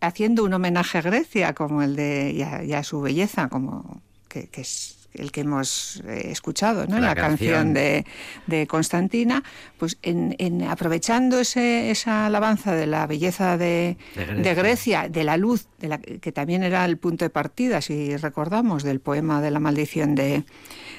haciendo 0.00 0.44
un 0.44 0.52
homenaje 0.52 0.98
a 0.98 1.02
Grecia, 1.02 1.54
como 1.54 1.82
el 1.82 1.96
de 1.96 2.32
y 2.32 2.42
a, 2.42 2.64
y 2.64 2.72
a 2.72 2.82
su 2.82 3.00
belleza, 3.00 3.48
como 3.48 4.02
que, 4.28 4.48
que 4.48 4.60
es 4.62 4.96
el 5.14 5.32
que 5.32 5.40
hemos 5.40 6.02
eh, 6.06 6.30
escuchado, 6.30 6.86
¿no? 6.86 6.98
La 6.98 7.08
la, 7.08 7.14
canción, 7.14 7.54
canción. 7.54 7.74
de, 7.74 8.06
de 8.46 8.66
Constantina, 8.66 9.42
pues 9.78 9.98
en, 10.02 10.34
en 10.38 10.62
aprovechando 10.62 11.40
ese, 11.40 11.90
esa 11.90 12.26
alabanza 12.26 12.74
de 12.74 12.86
la 12.86 13.06
belleza 13.06 13.56
de, 13.56 13.96
De 14.14 14.24
Grecia. 14.24 14.42
de 14.42 14.54
Grecia, 14.54 15.08
de 15.08 15.24
la 15.24 15.36
luz, 15.36 15.68
de 15.78 15.88
la, 15.88 15.98
que 15.98 16.32
también 16.32 16.62
era 16.62 16.84
el 16.84 16.98
punto 16.98 17.24
de 17.24 17.30
partida, 17.30 17.80
si 17.80 18.16
recordamos, 18.16 18.82
del 18.82 19.00
poema 19.00 19.40
de 19.40 19.50
la 19.50 19.60
maldición 19.60 20.14
de, 20.14 20.44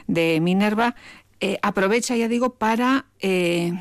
de 0.08 0.39
Minerva, 0.41 0.95
eh, 1.39 1.60
aprovecha, 1.62 2.15
ya 2.15 2.28
digo, 2.28 2.56
para, 2.56 3.06
eh, 3.19 3.71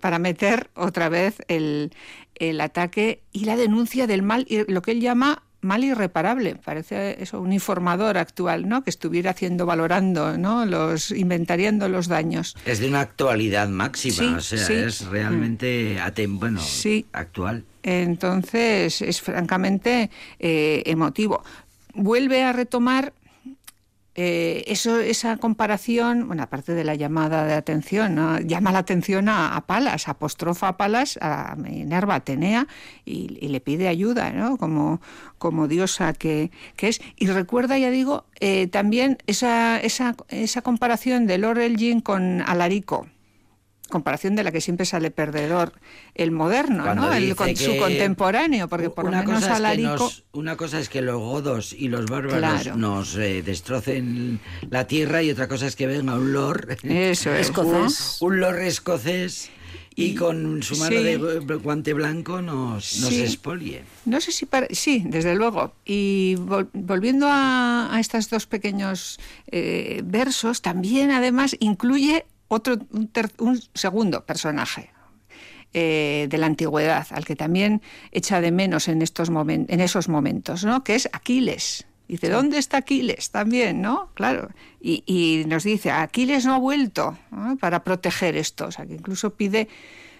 para 0.00 0.18
meter 0.18 0.70
otra 0.74 1.10
vez 1.10 1.36
el, 1.48 1.92
el 2.36 2.60
ataque 2.60 3.22
y 3.32 3.44
la 3.44 3.56
denuncia 3.56 4.06
del 4.06 4.22
mal, 4.22 4.46
lo 4.68 4.82
que 4.82 4.90
él 4.92 5.00
llama 5.00 5.42
mal 5.60 5.84
irreparable. 5.84 6.56
Parece 6.56 7.22
eso 7.22 7.40
un 7.40 7.52
informador 7.52 8.18
actual, 8.18 8.68
¿no? 8.68 8.82
Que 8.82 8.90
estuviera 8.90 9.30
haciendo, 9.30 9.64
valorando, 9.64 10.36
¿no? 10.36 10.66
Los, 10.66 11.12
inventariando 11.12 11.88
los 11.88 12.08
daños. 12.08 12.56
Es 12.66 12.80
de 12.80 12.88
una 12.88 13.00
actualidad 13.00 13.68
máxima, 13.68 14.16
Sí, 14.16 14.24
o 14.34 14.40
sea, 14.40 14.66
sí. 14.66 14.72
es 14.72 15.06
realmente 15.06 15.98
atem- 16.00 16.38
bueno, 16.40 16.60
Sí. 16.60 17.06
actual. 17.12 17.64
Entonces 17.84 19.02
es 19.02 19.20
francamente 19.20 20.10
eh, 20.40 20.82
emotivo. 20.86 21.42
Vuelve 21.94 22.42
a 22.42 22.52
retomar 22.52 23.12
eh, 24.14 24.64
eso, 24.66 25.00
esa 25.00 25.38
comparación, 25.38 26.26
bueno, 26.26 26.42
aparte 26.42 26.74
de 26.74 26.84
la 26.84 26.94
llamada 26.94 27.46
de 27.46 27.54
atención, 27.54 28.46
llama 28.46 28.70
la 28.70 28.80
atención 28.80 29.28
a, 29.28 29.56
a, 29.56 29.62
Palas, 29.62 30.06
apostrofa 30.08 30.68
a 30.68 30.76
Palas, 30.76 31.18
a 31.22 31.56
Minerva, 31.56 32.16
Atenea, 32.16 32.66
y, 33.06 33.38
y, 33.40 33.48
le 33.48 33.60
pide 33.60 33.88
ayuda, 33.88 34.30
¿no? 34.30 34.58
Como, 34.58 35.00
como 35.38 35.66
diosa 35.66 36.12
que, 36.12 36.50
que 36.76 36.88
es. 36.88 37.00
Y 37.16 37.26
recuerda, 37.26 37.78
ya 37.78 37.90
digo, 37.90 38.26
eh, 38.40 38.66
también 38.66 39.18
esa, 39.26 39.80
esa, 39.80 40.14
esa 40.28 40.60
comparación 40.60 41.26
de 41.26 41.38
Lord 41.38 41.58
Elgin 41.58 42.00
con 42.00 42.42
Alarico 42.42 43.06
comparación 43.92 44.34
de 44.34 44.42
la 44.42 44.50
que 44.50 44.60
siempre 44.60 44.86
sale 44.86 45.10
perdedor 45.12 45.72
el 46.14 46.32
moderno, 46.32 46.82
Cuando 46.82 47.02
¿no? 47.06 47.12
El, 47.12 47.36
con 47.36 47.54
su 47.56 47.76
contemporáneo, 47.76 48.66
porque 48.68 48.90
por 48.90 49.04
una 49.04 49.20
lo 49.22 49.28
menos 49.28 49.42
cosa 49.42 49.52
es 49.52 49.60
que 49.60 49.66
Alarico... 49.66 50.04
nos- 50.04 50.24
una 50.32 50.56
cosa 50.56 50.80
es 50.80 50.88
que 50.88 51.02
los 51.02 51.18
godos 51.18 51.72
y 51.72 51.88
los 51.88 52.06
bárbaros 52.06 52.38
Claro. 52.62 52.76
nos 52.76 53.14
eh, 53.16 53.42
destrocen 53.42 54.40
la 54.70 54.86
tierra 54.86 55.22
y 55.22 55.30
otra 55.30 55.46
cosa 55.46 55.66
es 55.66 55.76
que 55.76 55.86
venga 55.86 56.14
un 56.14 56.32
lord, 56.32 56.78
Eso 56.82 57.32
es, 57.32 57.48
Escocés. 57.48 58.16
un 58.20 58.40
lord 58.40 58.58
escocés 58.60 59.50
y, 59.94 60.14
con 60.14 60.62
su 60.62 60.74
mano 60.78 60.96
Sí. 60.96 61.02
de 61.02 61.20
gu- 61.20 61.60
guante 61.62 61.92
blanco 61.92 62.40
nos, 62.40 62.98
nos 63.00 63.10
Sí. 63.10 63.20
expolie. 63.20 63.82
No 64.06 64.22
sé 64.22 64.32
si 64.32 64.46
para... 64.46 64.66
Sí, 64.70 65.02
desde 65.06 65.34
luego. 65.34 65.74
Y 65.84 66.36
vol- 66.38 66.70
volviendo 66.72 67.26
a, 67.28 67.94
a 67.94 68.00
estos 68.00 68.30
dos 68.30 68.46
pequeños 68.46 69.20
eh, 69.50 70.00
versos, 70.02 70.62
también 70.62 71.10
además 71.10 71.56
incluye 71.60 72.24
otro 72.54 72.76
un, 72.90 73.08
ter- 73.08 73.32
un 73.38 73.60
segundo 73.74 74.24
personaje 74.24 74.90
eh, 75.74 76.26
de 76.28 76.38
la 76.38 76.46
antigüedad, 76.46 77.06
al 77.10 77.24
que 77.24 77.34
también 77.36 77.80
echa 78.10 78.40
de 78.40 78.50
menos 78.52 78.88
en, 78.88 79.00
estos 79.02 79.30
momen- 79.30 79.66
en 79.68 79.80
esos 79.80 80.08
momentos, 80.08 80.64
¿no? 80.64 80.84
que 80.84 80.94
es 80.94 81.08
Aquiles. 81.12 81.86
Dice, 82.08 82.28
¿dónde 82.28 82.58
está 82.58 82.78
Aquiles? 82.78 83.30
También, 83.30 83.80
¿no? 83.80 84.10
Claro. 84.12 84.50
Y, 84.82 85.02
y 85.06 85.44
nos 85.46 85.64
dice, 85.64 85.90
Aquiles 85.90 86.44
no 86.44 86.54
ha 86.54 86.58
vuelto 86.58 87.16
¿no? 87.30 87.56
para 87.56 87.84
proteger 87.84 88.36
esto. 88.36 88.66
O 88.66 88.70
sea, 88.72 88.84
que 88.84 88.94
incluso 88.94 89.30
pide... 89.34 89.68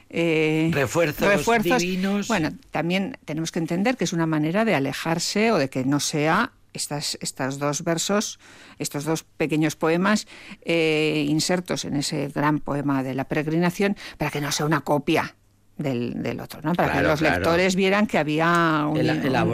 eh, 0.09 0.71
Refuerzos 0.73 1.83
divinos. 1.83 2.29
Bueno, 2.29 2.51
también 2.71 3.19
tenemos 3.27 3.53
que 3.53 3.59
entender 3.59 3.99
que 3.99 4.05
es 4.05 4.15
una 4.15 4.27
manera 4.27 4.65
de 4.65 4.75
alejarse 4.75 5.53
o 5.53 5.59
de 5.59 5.69
que 5.69 5.85
no 5.85 6.01
sea 6.01 6.53
estas, 6.73 7.19
estos 7.21 7.59
dos 7.59 7.85
versos, 7.85 8.39
estos 8.79 9.05
dos 9.05 9.25
pequeños 9.25 9.77
poemas 9.77 10.27
eh, 10.63 11.27
insertos 11.29 11.85
en 11.85 11.97
ese 11.97 12.29
gran 12.29 12.59
poema 12.59 13.03
de 13.03 13.15
la 13.15 13.25
peregrinación, 13.25 13.97
para 14.19 14.31
que 14.31 14.41
no 14.41 14.53
sea 14.53 14.67
una 14.67 14.83
copia. 14.83 15.37
Del, 15.83 16.23
del 16.23 16.41
otro, 16.41 16.61
¿no? 16.63 16.73
Para 16.75 16.93
que 16.95 17.03
los 17.03 17.19
claro. 17.19 17.37
lectores 17.37 17.75
vieran 17.77 18.07
que 18.07 18.19
había 18.19 18.87
un- 18.89 18.99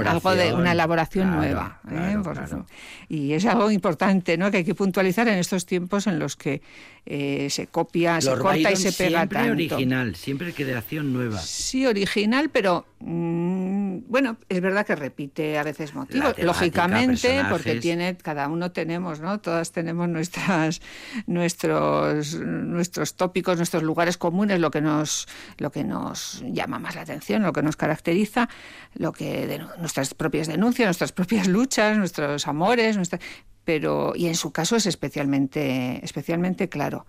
algo 0.06 0.34
de 0.34 0.52
una 0.52 0.72
elaboración 0.72 1.30
nueva. 1.34 1.80
¿eh? 1.90 2.16
Por-. 2.22 2.66
Y 3.08 3.32
es 3.32 3.46
algo 3.46 3.70
importante, 3.70 4.36
¿no? 4.36 4.50
Que 4.50 4.58
hay 4.58 4.64
que 4.64 4.74
puntualizar 4.74 5.26
en 5.28 5.38
estos 5.38 5.64
tiempos 5.66 6.06
en 6.06 6.18
los 6.18 6.36
que 6.36 6.60
eh, 7.06 7.48
se 7.50 7.68
copia, 7.68 8.20
se 8.20 8.36
corta 8.36 8.70
y 8.70 8.76
se 8.76 8.92
pega 8.92 9.20
siempre 9.20 9.38
tanto. 9.38 9.52
original, 9.52 10.14
siempre 10.14 10.52
creación 10.52 11.12
nueva. 11.14 11.38
Sí, 11.38 11.86
original, 11.86 12.50
pero 12.50 12.84
mm, 13.00 14.00
bueno, 14.08 14.36
es 14.50 14.60
verdad 14.60 14.84
que 14.84 14.94
repite 14.94 15.58
a 15.58 15.62
veces 15.62 15.94
motivos, 15.94 16.34
temática, 16.34 16.46
lógicamente, 16.46 17.28
personajes. 17.28 17.50
porque 17.52 17.74
tiene, 17.80 18.16
cada 18.18 18.48
uno 18.48 18.72
tenemos, 18.72 19.20
¿no? 19.20 19.40
Todas 19.40 19.72
tenemos 19.72 20.06
nuestras, 20.08 20.82
nuestros, 21.26 22.34
nuestros 22.34 23.14
tópicos, 23.14 23.56
nuestros 23.56 23.82
lugares 23.82 24.18
comunes, 24.18 24.60
lo 24.60 24.70
que 24.70 24.80
nos, 24.82 25.28
lo 25.56 25.70
que 25.70 25.84
nos 25.84 26.17
llama 26.44 26.78
más 26.78 26.94
la 26.94 27.02
atención, 27.02 27.42
lo 27.42 27.52
que 27.52 27.62
nos 27.62 27.76
caracteriza, 27.76 28.48
lo 28.94 29.12
que 29.12 29.48
denu- 29.48 29.76
nuestras 29.78 30.14
propias 30.14 30.46
denuncias, 30.48 30.86
nuestras 30.86 31.12
propias 31.12 31.46
luchas, 31.48 31.96
nuestros 31.98 32.46
amores, 32.46 32.96
nuestra- 32.96 33.18
pero 33.64 34.14
y 34.16 34.26
en 34.26 34.34
su 34.34 34.50
caso 34.52 34.76
es 34.76 34.86
especialmente, 34.86 36.00
especialmente 36.04 36.68
claro. 36.68 37.04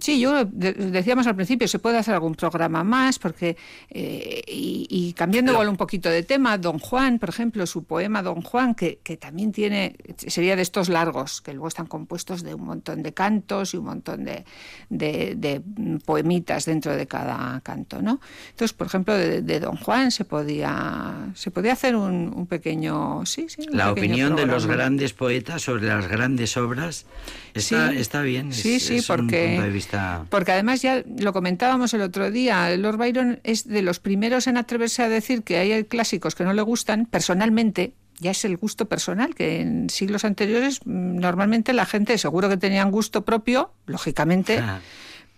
Sí, 0.00 0.20
yo 0.20 0.44
de- 0.44 0.72
decíamos 0.72 1.26
al 1.26 1.34
principio, 1.36 1.66
se 1.68 1.78
puede 1.78 1.98
hacer 1.98 2.14
algún 2.14 2.34
programa 2.34 2.84
más, 2.84 3.18
porque, 3.18 3.56
eh, 3.90 4.42
y, 4.46 4.86
y 4.88 5.12
cambiando 5.14 5.52
igual 5.52 5.68
un 5.68 5.76
poquito 5.76 6.08
de 6.08 6.22
tema, 6.22 6.56
Don 6.58 6.78
Juan, 6.78 7.18
por 7.18 7.28
ejemplo, 7.28 7.66
su 7.66 7.84
poema 7.84 8.22
Don 8.22 8.42
Juan, 8.42 8.74
que, 8.74 9.00
que 9.02 9.16
también 9.16 9.52
tiene, 9.52 9.96
sería 10.16 10.54
de 10.56 10.62
estos 10.62 10.88
largos, 10.88 11.40
que 11.40 11.52
luego 11.52 11.68
están 11.68 11.86
compuestos 11.86 12.42
de 12.42 12.54
un 12.54 12.64
montón 12.64 13.02
de 13.02 13.12
cantos 13.14 13.74
y 13.74 13.78
un 13.78 13.84
montón 13.86 14.24
de, 14.24 14.44
de- 14.90 15.34
de, 15.36 15.60
poemitas 16.04 16.64
dentro 16.66 16.94
de 16.96 17.06
cada 17.06 17.60
canto, 17.60 18.00
¿no? 18.02 18.20
Entonces, 18.50 18.72
por 18.72 18.86
ejemplo, 18.86 19.14
de, 19.14 19.42
de 19.42 19.60
Don 19.60 19.76
Juan 19.76 20.10
se 20.10 20.24
podía, 20.24 21.30
se 21.34 21.50
podía 21.50 21.72
hacer 21.72 21.96
un, 21.96 22.32
un 22.34 22.46
pequeño, 22.46 23.24
sí, 23.26 23.46
sí, 23.48 23.62
un 23.70 23.76
La 23.76 23.90
opinión 23.92 24.36
de 24.36 24.46
los 24.46 24.66
grandes 24.66 25.12
poetas 25.12 25.62
sobre 25.62 25.86
las 25.86 26.06
grandes 26.08 26.56
obras 26.56 27.06
está, 27.54 27.90
Sí. 27.90 27.98
está 27.98 28.22
bien. 28.22 28.52
Sí, 28.52 28.74
es- 28.76 28.84
sí, 28.86 28.96
un 28.98 29.04
porque, 29.06 29.56
de 29.70 29.74
vista... 29.74 30.26
porque 30.28 30.52
además 30.52 30.82
ya 30.82 31.02
lo 31.18 31.32
comentábamos 31.32 31.94
el 31.94 32.02
otro 32.02 32.30
día, 32.30 32.76
Lord 32.76 32.98
Byron 32.98 33.40
es 33.44 33.66
de 33.66 33.82
los 33.82 34.00
primeros 34.00 34.46
en 34.46 34.56
atreverse 34.56 35.02
a 35.02 35.08
decir 35.08 35.42
que 35.42 35.58
hay 35.58 35.84
clásicos 35.84 36.34
que 36.34 36.44
no 36.44 36.52
le 36.52 36.62
gustan, 36.62 37.06
personalmente, 37.06 37.94
ya 38.18 38.32
es 38.32 38.44
el 38.44 38.56
gusto 38.56 38.86
personal, 38.86 39.34
que 39.34 39.60
en 39.60 39.88
siglos 39.90 40.24
anteriores 40.24 40.80
mm, 40.84 41.16
normalmente 41.16 41.72
la 41.72 41.86
gente 41.86 42.16
seguro 42.18 42.48
que 42.48 42.56
tenían 42.56 42.90
gusto 42.90 43.24
propio, 43.24 43.72
lógicamente, 43.86 44.58
Ah. 44.58 44.80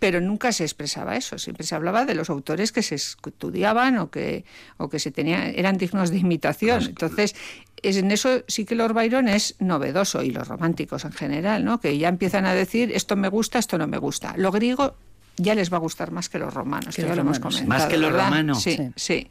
Pero 0.02 0.20
nunca 0.20 0.50
se 0.50 0.64
expresaba 0.64 1.14
eso, 1.14 1.38
siempre 1.38 1.64
se 1.64 1.76
hablaba 1.76 2.04
de 2.04 2.16
los 2.16 2.28
autores 2.28 2.72
que 2.72 2.82
se 2.82 2.96
estudiaban 2.96 3.98
o 3.98 4.10
que, 4.10 4.44
o 4.76 4.88
que 4.88 4.98
se 4.98 5.12
tenían, 5.12 5.52
eran 5.54 5.78
dignos 5.78 6.10
de 6.10 6.18
imitación. 6.18 6.82
Entonces, 6.82 7.36
es, 7.80 7.98
en 7.98 8.10
eso 8.10 8.42
sí 8.48 8.64
que 8.64 8.74
Lord 8.74 8.94
Byron 8.94 9.28
es 9.28 9.54
novedoso, 9.60 10.24
y 10.24 10.32
los 10.32 10.48
románticos 10.48 11.04
en 11.04 11.12
general, 11.12 11.64
¿no? 11.64 11.78
que 11.78 11.96
ya 11.98 12.08
empiezan 12.08 12.46
a 12.46 12.52
decir 12.52 12.90
esto 12.92 13.14
me 13.14 13.28
gusta, 13.28 13.60
esto 13.60 13.78
no 13.78 13.86
me 13.86 13.98
gusta. 13.98 14.34
Lo 14.36 14.50
griego 14.50 14.96
ya 15.36 15.54
les 15.54 15.72
va 15.72 15.76
a 15.76 15.80
gustar 15.80 16.10
más 16.10 16.28
que 16.28 16.38
los 16.38 16.52
romanos, 16.52 16.94
Que 16.94 17.02
ya 17.02 17.08
los 17.08 17.16
lo 17.16 17.22
hemos 17.22 17.38
comentado. 17.40 17.68
Más 17.68 17.86
que 17.86 17.96
los 17.96 18.10
¿verdad? 18.12 18.26
romanos. 18.26 18.62
Sí, 18.62 18.76
Sí. 18.76 18.90
sí. 18.96 19.28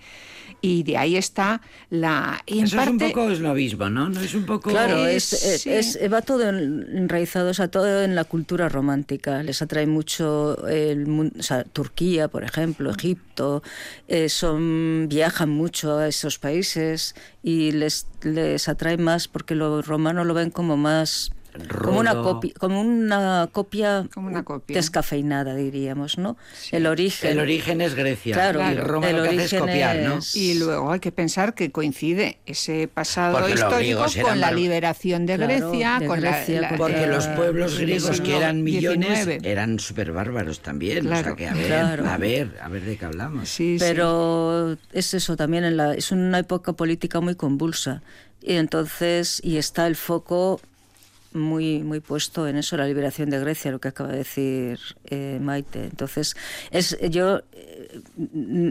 Y 0.64 0.84
de 0.84 0.95
ahí 0.95 1.16
está 1.18 1.60
la... 1.89 2.39
Y 2.45 2.60
en 2.60 2.66
Eso 2.66 2.76
parte, 2.76 2.91
es 2.91 3.02
un 3.02 3.10
poco 3.16 3.32
esnovismo, 3.32 3.89
¿no? 3.89 4.10
No 4.10 4.20
es 4.22 4.36
un 4.36 4.45
poco... 4.45 4.70
Claro, 4.70 5.08
es, 5.08 5.34
es- 5.34 5.62
sí. 5.64 5.72
es- 5.72 5.97
va 6.14 6.22
todo 6.22 6.47
en- 6.47 6.86
enraizado, 6.95 7.49
o 7.49 7.54
sea, 7.56 7.70
todo 7.70 8.04
en 8.04 8.14
la 8.14 8.26
cultura 8.26 8.70
romántica. 8.70 9.41
Les 9.41 9.60
atrae 9.64 9.88
mucho 9.88 10.68
el 10.68 11.32
o 11.39 11.41
sea, 11.41 11.64
Turquía, 11.64 12.28
por 12.28 12.43
ejemplo, 12.43 12.91
Egipto, 12.91 13.64
eh, 14.08 14.30
son 14.30 15.08
viajan 15.10 15.49
mucho 15.49 15.97
a 15.97 16.08
esos 16.08 16.38
países 16.38 17.16
y 17.41 17.72
les 17.72 18.06
les 18.22 18.70
atrae 18.70 18.97
más 18.97 19.28
porque 19.28 19.56
los 19.56 19.88
romanos 19.88 20.28
lo 20.28 20.36
ven 20.36 20.52
como 20.52 20.78
más 20.78 21.32
como 21.84 21.99
una 21.99 22.14
copia, 22.22 22.54
como 22.60 22.82
una 22.82 23.49
copia, 23.52 24.08
Como 24.14 24.28
una 24.28 24.43
copia. 24.43 24.76
descafeinada, 24.76 25.56
diríamos, 25.56 26.18
¿no? 26.18 26.38
El 26.72 26.88
origen. 26.88 27.32
El 27.32 27.39
origen 27.39 27.82
es 27.82 27.95
Grecia. 27.95 28.34
Claro, 28.36 28.62
y 28.72 28.76
Roma 28.76 29.10
el 29.10 29.18
lo 29.18 29.24
que 29.24 29.30
hace 29.41 29.56
es 29.58 29.62
copiar, 29.62 29.97
¿no? 29.97 30.18
es- 30.20 30.36
Y 30.36 30.60
luego 30.60 30.91
hay 30.91 30.99
que 30.99 31.12
pensar 31.12 31.54
que 31.54 31.72
coincide 31.72 32.38
ese 32.45 32.88
pasado 32.88 33.38
Porque 33.39 33.54
histórico 33.54 34.06
con 34.22 34.39
la 34.39 34.52
liberación 34.52 35.26
de 35.26 35.36
Claro, 35.36 35.54
Grecia, 35.70 35.97
de 35.99 36.08
con 36.08 36.20
Grecia, 36.20 36.62
la, 36.62 36.78
Porque 36.78 37.08
los 37.08 37.28
pueblos 37.28 37.78
griegos, 37.80 38.22
que 38.22 38.38
eran 38.38 38.64
millones, 38.64 39.28
eran 39.43 39.80
súper 39.80 40.12
bárbaros 40.12 40.60
también. 40.62 41.06
O 41.12 41.16
sea 41.16 41.36
que, 41.36 41.47
a 41.47 41.54
ver, 41.54 41.68
claro. 41.68 42.10
a 42.10 42.18
ver, 42.18 42.58
a 42.62 42.70
ver 42.70 42.84
de 42.84 42.97
qué 42.97 43.06
hablamos. 43.06 43.49
Sí, 43.49 43.78
sí. 43.78 43.86
Pero 43.86 44.78
es 44.93 45.14
eso 45.14 45.36
también, 45.36 45.64
en 45.64 45.78
la, 45.78 45.93
es 45.93 46.12
una 46.12 46.39
época 46.39 46.74
política 46.74 47.20
muy 47.20 47.36
convulsa. 47.36 48.02
Y 48.41 48.54
entonces, 48.56 49.39
y 49.43 49.58
está 49.58 49.86
el 49.88 49.95
foco 49.95 50.60
muy, 51.34 51.79
muy 51.84 51.99
puesto 51.99 52.47
en 52.47 52.57
eso, 52.57 52.77
la 52.77 52.86
liberación 52.86 53.29
de 53.29 53.39
Grecia, 53.39 53.71
lo 53.71 53.79
que 53.79 53.88
acaba 53.89 54.11
de 54.11 54.17
decir 54.19 54.79
eh, 55.05 55.39
Maite. 55.41 55.84
Entonces, 55.86 56.36
es 56.71 56.97
yo 57.09 57.41
eh, 57.53 58.01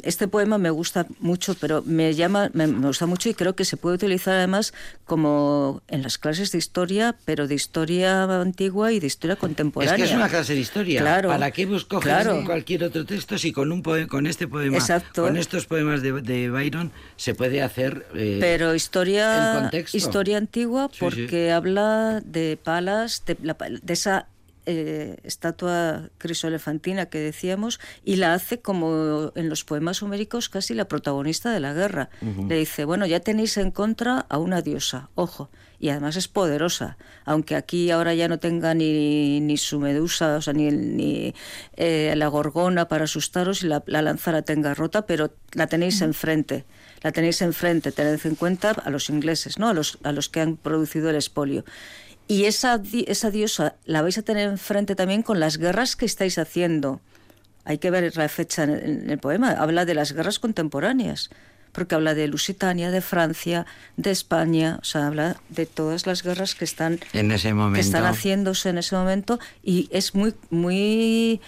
este 0.02 0.28
poema 0.28 0.58
me 0.58 0.70
gusta 0.70 1.06
mucho, 1.20 1.54
pero 1.60 1.82
me 1.86 2.14
llama, 2.14 2.50
me, 2.52 2.66
me 2.66 2.86
gusta 2.86 3.06
mucho 3.06 3.28
y 3.28 3.34
creo 3.34 3.54
que 3.56 3.64
se 3.64 3.76
puede 3.76 3.96
utilizar 3.96 4.34
además 4.34 4.72
como 5.04 5.82
en 5.88 6.02
las 6.02 6.18
clases 6.18 6.52
de 6.52 6.58
historia, 6.58 7.16
pero 7.24 7.46
de 7.48 7.54
historia 7.54 8.24
antigua 8.40 8.92
y 8.92 9.00
de 9.00 9.06
historia 9.06 9.34
Es 9.34 9.40
contemporánea. 9.40 9.96
que 9.96 10.04
es 10.04 10.12
una 10.12 10.28
clase 10.28 10.54
de 10.54 10.60
historia. 10.60 11.00
Claro, 11.00 11.28
¿Para 11.30 11.50
qué 11.50 11.66
coges 11.66 11.84
claro. 12.02 12.42
cualquier 12.44 12.84
otro 12.84 13.04
texto 13.04 13.38
si 13.38 13.52
con 13.52 13.72
un 13.72 13.82
poe- 13.82 14.06
con 14.06 14.26
este 14.26 14.46
poema, 14.48 14.76
Exacto. 14.76 15.22
con 15.22 15.36
estos 15.36 15.66
poemas 15.66 16.02
de, 16.02 16.12
de 16.22 16.50
Byron 16.50 16.92
se 17.16 17.34
puede 17.34 17.62
hacer 17.62 18.06
eh, 18.14 18.38
Pero 18.40 18.74
historia, 18.74 19.70
historia 19.92 20.38
antigua 20.38 20.88
Sí, 20.92 20.98
porque 21.00 21.50
habla 21.50 22.20
de 22.24 22.49
Palas, 22.56 23.24
de, 23.26 23.36
la- 23.42 23.56
de 23.82 23.92
esa 23.92 24.26
eh, 24.66 25.16
estatua 25.24 26.10
crisoelefantina 26.18 27.06
que 27.06 27.18
decíamos, 27.18 27.80
y 28.04 28.16
la 28.16 28.34
hace 28.34 28.60
como 28.60 29.32
en 29.34 29.48
los 29.48 29.64
poemas 29.64 30.02
homéricos 30.02 30.48
casi 30.48 30.74
la 30.74 30.86
protagonista 30.86 31.50
de 31.50 31.60
la 31.60 31.72
guerra. 31.72 32.10
Le 32.48 32.56
dice, 32.56 32.84
bueno, 32.84 33.06
ya 33.06 33.20
tenéis 33.20 33.56
en 33.56 33.70
contra 33.70 34.26
a 34.28 34.38
una 34.38 34.60
diosa, 34.62 35.08
ojo, 35.14 35.50
y 35.78 35.88
además 35.88 36.16
es 36.16 36.28
poderosa, 36.28 36.98
aunque 37.24 37.56
aquí 37.56 37.90
ahora 37.90 38.12
ya 38.14 38.28
no 38.28 38.38
tenga 38.38 38.74
ni, 38.74 39.40
ni 39.40 39.56
su 39.56 39.80
medusa, 39.80 40.36
o 40.36 40.42
sea, 40.42 40.52
ni, 40.52 40.70
ni 40.70 41.34
eh, 41.76 42.12
la 42.16 42.28
gorgona 42.28 42.86
para 42.86 43.04
asustaros 43.04 43.62
y 43.62 43.66
la, 43.66 43.82
la 43.86 44.02
lanza 44.02 44.30
la 44.30 44.42
tenga 44.42 44.74
rota, 44.74 45.06
pero 45.06 45.32
la 45.54 45.66
tenéis 45.68 46.00
enfrente 46.02 46.64
la 47.02 47.12
tenéis 47.12 47.40
enfrente, 47.40 47.92
tened 47.92 48.20
en 48.26 48.34
cuenta 48.34 48.72
a 48.72 48.90
los 48.90 49.08
ingleses, 49.08 49.58
¿no? 49.58 49.70
a, 49.70 49.72
los, 49.72 49.96
a 50.02 50.12
los 50.12 50.28
que 50.28 50.42
han 50.42 50.58
producido 50.58 51.08
el 51.08 51.16
expolio. 51.16 51.64
Y 52.30 52.44
esa, 52.44 52.78
di- 52.78 53.04
esa 53.08 53.30
diosa 53.30 53.74
la 53.84 54.02
vais 54.02 54.16
a 54.18 54.22
tener 54.22 54.46
enfrente 54.48 54.94
también 54.94 55.22
con 55.22 55.40
las 55.40 55.58
guerras 55.58 55.96
que 55.96 56.06
estáis 56.06 56.38
haciendo. 56.38 57.00
Hay 57.64 57.78
que 57.78 57.90
ver 57.90 58.16
la 58.16 58.28
fecha 58.28 58.62
en 58.64 58.70
el, 58.70 58.80
en 59.04 59.10
el 59.10 59.18
poema. 59.18 59.50
Habla 59.58 59.84
de 59.84 59.94
las 59.94 60.12
guerras 60.12 60.38
contemporáneas, 60.38 61.28
porque 61.72 61.94
habla 61.96 62.14
de 62.14 62.28
Lusitania, 62.28 62.90
de 62.92 63.00
Francia, 63.00 63.66
de 63.96 64.10
España, 64.12 64.78
o 64.80 64.84
sea, 64.84 65.08
habla 65.08 65.36
de 65.48 65.66
todas 65.66 66.06
las 66.06 66.22
guerras 66.22 66.54
que 66.54 66.64
están 66.64 67.00
En 67.12 67.32
ese 67.32 67.52
momento. 67.52 67.74
que 67.74 67.80
están 67.80 68.04
haciéndose 68.06 68.68
en 68.70 68.78
ese 68.78 68.94
momento 68.94 69.38
y 69.62 69.88
es 69.92 70.14
muy 70.14 70.32
muy 70.50 71.40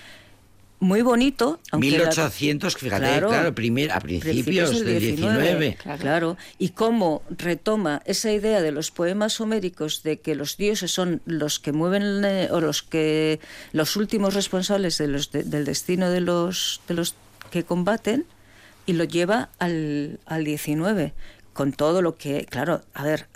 muy 0.82 1.00
bonito. 1.02 1.60
aunque 1.70 1.90
la- 1.92 1.98
1800, 1.98 2.74
fíjate, 2.76 3.04
claro, 3.20 3.54
primer- 3.54 3.92
a 3.92 4.00
principios 4.00 4.70
del 4.84 4.98
19. 4.98 5.78
Claro. 6.00 6.36
y 6.58 6.70
cómo 6.70 7.22
retoma 7.30 8.02
esa 8.04 8.32
idea 8.32 8.60
de 8.60 8.72
los 8.72 8.90
poemas 8.90 9.40
homéricos 9.40 10.02
de 10.02 10.18
que 10.20 10.34
los 10.34 10.56
dioses 10.56 10.90
son 10.90 11.22
los 11.24 11.60
que 11.60 11.70
mueven 11.72 12.24
eh, 12.24 12.48
o 12.50 12.60
los 12.60 12.82
que 12.82 13.38
los 13.72 13.94
últimos 13.96 14.34
responsables 14.34 14.98
de 14.98 15.06
los 15.06 15.30
de- 15.30 15.44
del 15.44 15.64
destino 15.64 16.10
de 16.10 16.20
los 16.20 16.80
de 16.88 16.94
los 16.94 17.14
que 17.52 17.62
combaten 17.64 18.24
y 18.84 18.94
lo 18.94 19.04
lleva 19.04 19.50
al, 19.60 20.18
al 20.26 20.44
19 20.44 21.14
con 21.52 21.72
todo 21.72 22.02
lo 22.02 22.16
que 22.16 22.44
claro 22.46 22.82
a 22.94 23.04
ver 23.04 23.28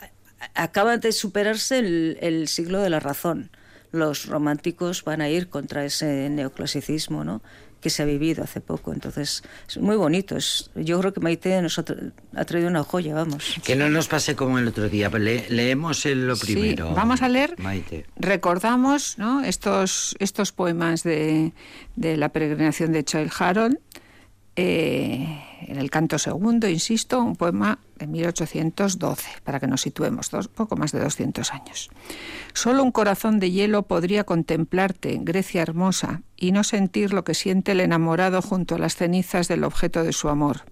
acaba 0.54 0.96
de 0.96 1.12
superarse 1.12 1.78
el, 1.78 2.18
el 2.20 2.48
siglo 2.48 2.80
de 2.80 2.90
la 2.90 2.98
razón 3.00 3.50
los 3.92 4.26
románticos 4.26 5.04
van 5.04 5.20
a 5.20 5.28
ir 5.28 5.48
contra 5.48 5.84
ese 5.84 6.28
neoclasicismo 6.30 7.24
no 7.24 7.42
que 7.80 7.90
se 7.90 8.02
ha 8.02 8.06
vivido 8.06 8.42
hace 8.42 8.60
poco 8.60 8.92
entonces 8.92 9.42
es 9.68 9.76
muy 9.78 9.96
bonito 9.96 10.36
es 10.36 10.70
yo 10.74 10.98
creo 10.98 11.12
que 11.12 11.20
Maite 11.20 11.60
nos 11.62 11.78
ha, 11.78 11.84
tra- 11.84 12.12
ha 12.34 12.44
traído 12.44 12.68
una 12.68 12.82
joya 12.82 13.14
vamos 13.14 13.56
Que 13.64 13.76
no 13.76 13.88
nos 13.90 14.08
pase 14.08 14.34
como 14.34 14.58
el 14.58 14.66
otro 14.68 14.88
día. 14.88 15.08
Le- 15.10 15.48
leemos 15.50 16.04
el, 16.06 16.26
lo 16.26 16.34
Sí, 16.36 16.54
primero. 16.54 16.94
vamos 16.94 17.22
a 17.22 17.28
leer. 17.28 17.54
Maite. 17.58 18.06
Recordamos 18.16 19.18
¿no? 19.18 19.44
estos, 19.44 20.16
estos 20.18 20.52
poemas 20.52 21.02
de, 21.04 21.52
de 21.96 22.16
la 22.16 22.30
peregrinación 22.30 22.92
de 22.92 23.04
Child 23.04 23.30
Harold. 23.38 23.78
eh, 24.56 25.38
en 25.68 25.76
el 25.78 25.90
canto 25.90 26.18
segundo, 26.18 26.68
insisto, 26.68 27.20
un 27.20 27.36
poema 27.36 27.78
de 27.98 28.06
1812, 28.06 29.28
para 29.44 29.60
que 29.60 29.66
nos 29.66 29.82
situemos, 29.82 30.30
poco 30.54 30.76
más 30.76 30.92
de 30.92 31.00
200 31.00 31.52
años. 31.52 31.90
Solo 32.52 32.82
un 32.82 32.92
corazón 32.92 33.38
de 33.38 33.50
hielo 33.50 33.84
podría 33.84 34.24
contemplarte, 34.24 35.18
Grecia 35.22 35.62
hermosa, 35.62 36.22
y 36.36 36.52
no 36.52 36.64
sentir 36.64 37.12
lo 37.12 37.24
que 37.24 37.34
siente 37.34 37.72
el 37.72 37.80
enamorado 37.80 38.42
junto 38.42 38.74
a 38.74 38.78
las 38.78 38.96
cenizas 38.96 39.48
del 39.48 39.64
objeto 39.64 40.02
de 40.02 40.12
su 40.12 40.28
amor. 40.28 40.64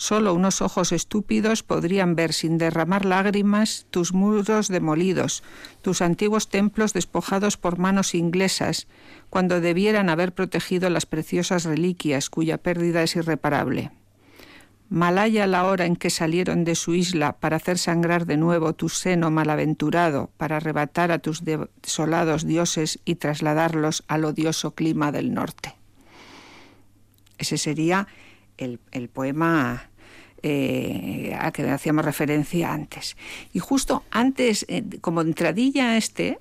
Solo 0.00 0.32
unos 0.32 0.62
ojos 0.62 0.92
estúpidos 0.92 1.64
podrían 1.64 2.14
ver 2.14 2.32
sin 2.32 2.56
derramar 2.56 3.04
lágrimas 3.04 3.86
tus 3.90 4.12
muros 4.12 4.68
demolidos, 4.68 5.42
tus 5.82 6.02
antiguos 6.02 6.48
templos 6.48 6.92
despojados 6.92 7.56
por 7.56 7.78
manos 7.78 8.14
inglesas, 8.14 8.86
cuando 9.28 9.60
debieran 9.60 10.08
haber 10.08 10.32
protegido 10.32 10.88
las 10.88 11.04
preciosas 11.04 11.64
reliquias 11.64 12.30
cuya 12.30 12.58
pérdida 12.58 13.02
es 13.02 13.16
irreparable. 13.16 13.90
Malaya 14.90 15.46
la 15.46 15.66
hora 15.66 15.84
en 15.84 15.96
que 15.96 16.08
salieron 16.08 16.64
de 16.64 16.74
su 16.74 16.94
isla 16.94 17.36
para 17.38 17.56
hacer 17.56 17.76
sangrar 17.76 18.24
de 18.24 18.38
nuevo 18.38 18.72
tu 18.72 18.88
seno 18.88 19.30
malaventurado, 19.30 20.30
para 20.38 20.56
arrebatar 20.56 21.12
a 21.12 21.18
tus 21.18 21.42
desolados 21.44 22.46
dioses 22.46 22.98
y 23.04 23.16
trasladarlos 23.16 24.04
al 24.08 24.24
odioso 24.24 24.74
clima 24.74 25.12
del 25.12 25.34
norte. 25.34 25.74
Ese 27.36 27.58
sería 27.58 28.08
el, 28.56 28.80
el 28.90 29.08
poema 29.08 29.90
eh, 30.42 31.36
a 31.38 31.50
que 31.50 31.68
hacíamos 31.68 32.04
referencia 32.04 32.72
antes. 32.72 33.16
Y 33.52 33.58
justo 33.58 34.04
antes, 34.10 34.64
eh, 34.68 34.84
como 35.00 35.20
entradilla 35.20 35.90
a 35.90 35.96
este, 35.96 36.38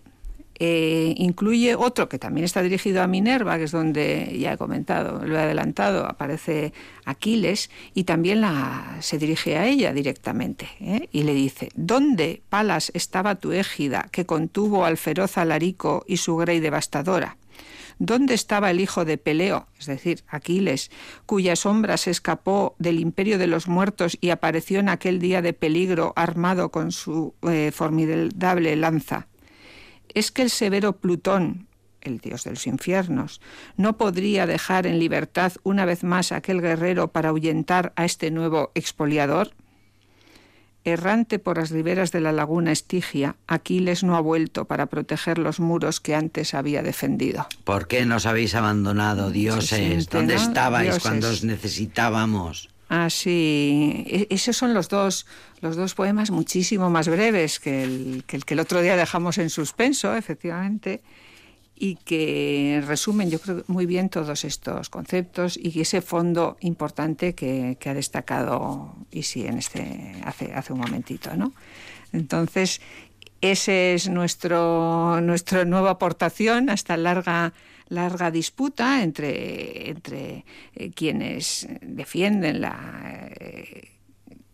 eh, 0.59 1.13
incluye 1.17 1.75
otro 1.75 2.09
que 2.09 2.17
también 2.17 2.45
está 2.45 2.61
dirigido 2.61 3.03
a 3.03 3.07
Minerva, 3.07 3.57
que 3.57 3.65
es 3.65 3.71
donde 3.71 4.35
ya 4.39 4.53
he 4.53 4.57
comentado, 4.57 5.25
lo 5.25 5.37
he 5.37 5.41
adelantado, 5.41 6.05
aparece 6.05 6.73
Aquiles 7.05 7.69
y 7.93 8.05
también 8.05 8.41
la, 8.41 8.97
se 9.01 9.19
dirige 9.19 9.57
a 9.57 9.67
ella 9.67 9.93
directamente 9.93 10.67
¿eh? 10.79 11.09
y 11.11 11.23
le 11.23 11.33
dice, 11.33 11.69
¿dónde, 11.75 12.41
Palas, 12.49 12.91
estaba 12.95 13.35
tu 13.35 13.51
égida 13.51 14.09
que 14.11 14.25
contuvo 14.25 14.85
al 14.85 14.97
feroz 14.97 15.37
Alarico 15.37 16.03
y 16.07 16.17
su 16.17 16.35
grey 16.37 16.59
devastadora? 16.59 17.37
¿Dónde 17.99 18.35
estaba 18.35 18.69
el 18.69 18.79
hijo 18.79 19.05
de 19.05 19.17
Peleo, 19.17 19.67
es 19.79 19.87
decir, 19.87 20.23
Aquiles, 20.27 20.91
cuya 21.25 21.55
sombra 21.55 21.97
se 21.97 22.11
escapó 22.11 22.75
del 22.77 22.99
imperio 22.99 23.39
de 23.39 23.47
los 23.47 23.67
muertos 23.67 24.17
y 24.21 24.29
apareció 24.29 24.79
en 24.79 24.89
aquel 24.89 25.19
día 25.19 25.41
de 25.41 25.53
peligro 25.53 26.13
armado 26.15 26.69
con 26.69 26.91
su 26.91 27.33
eh, 27.49 27.71
formidable 27.73 28.75
lanza? 28.75 29.27
¿Es 30.13 30.31
que 30.31 30.41
el 30.41 30.49
severo 30.49 30.93
Plutón, 30.97 31.67
el 32.01 32.19
dios 32.19 32.43
de 32.43 32.51
los 32.51 32.67
infiernos, 32.67 33.41
no 33.75 33.97
podría 33.97 34.45
dejar 34.45 34.87
en 34.87 34.99
libertad 34.99 35.53
una 35.63 35.85
vez 35.85 36.03
más 36.03 36.31
a 36.31 36.37
aquel 36.37 36.61
guerrero 36.61 37.09
para 37.09 37.29
ahuyentar 37.29 37.93
a 37.95 38.05
este 38.05 38.31
nuevo 38.31 38.71
expoliador? 38.75 39.51
Errante 40.83 41.37
por 41.37 41.57
las 41.57 41.69
riberas 41.71 42.13
de 42.13 42.21
la 42.21 42.31
laguna 42.31 42.71
Estigia, 42.71 43.35
Aquiles 43.45 44.05
no 44.05 44.15
ha 44.15 44.21
vuelto 44.21 44.65
para 44.65 44.85
proteger 44.85 45.37
los 45.37 45.59
muros 45.59 45.99
que 45.99 46.15
antes 46.15 46.53
había 46.53 46.81
defendido. 46.81 47.45
¿Por 47.65 47.87
qué 47.89 48.05
nos 48.05 48.25
habéis 48.25 48.55
abandonado, 48.55 49.29
dioses? 49.29 49.65
siente, 49.67 50.15
¿Dónde 50.17 50.35
¿no? 50.35 50.41
estabais 50.41 50.85
Dioses. 50.85 51.03
cuando 51.03 51.29
os 51.29 51.43
necesitábamos? 51.43 52.69
Así, 52.89 54.05
e- 54.07 54.27
esos 54.29 54.55
son 54.55 54.73
los 54.73 54.87
dos, 54.87 55.25
los 55.61 55.75
dos 55.75 55.93
poemas 55.93 56.31
muchísimo 56.31 56.89
más 56.89 57.07
breves 57.07 57.59
que 57.59 57.83
el, 57.83 58.23
que 58.25 58.53
el 58.53 58.59
otro 58.59 58.81
día 58.81 58.95
dejamos 58.95 59.37
en 59.37 59.49
suspenso, 59.49 60.15
efectivamente, 60.15 61.01
y 61.79 61.95
que 61.95 62.81
resumen, 62.87 63.29
yo 63.29 63.39
creo, 63.39 63.63
muy 63.67 63.85
bien 63.85 64.09
todos 64.09 64.45
estos 64.45 64.89
conceptos 64.89 65.59
y 65.61 65.79
ese 65.79 66.01
fondo 66.01 66.57
importante 66.61 67.35
que, 67.35 67.77
ha 67.85 67.93
destacado 67.93 68.95
Isi 69.11 69.45
en 69.45 69.57
este 69.59 70.15
hace, 70.23 70.53
hace 70.53 70.73
un 70.73 70.79
momentito, 70.79 71.35
¿no? 71.35 71.53
Entonces, 72.13 72.81
ese 73.41 73.93
es 73.93 74.09
nuestro 74.09 75.21
nuestra 75.21 75.65
nueva 75.65 75.91
aportación 75.91 76.69
a 76.69 76.73
esta 76.73 76.97
larga 76.97 77.53
larga 77.89 78.31
disputa 78.31 79.03
entre 79.03 79.89
entre 79.89 80.45
eh, 80.75 80.91
quienes 80.91 81.67
defienden 81.81 82.61
la 82.61 83.29
eh, 83.39 83.91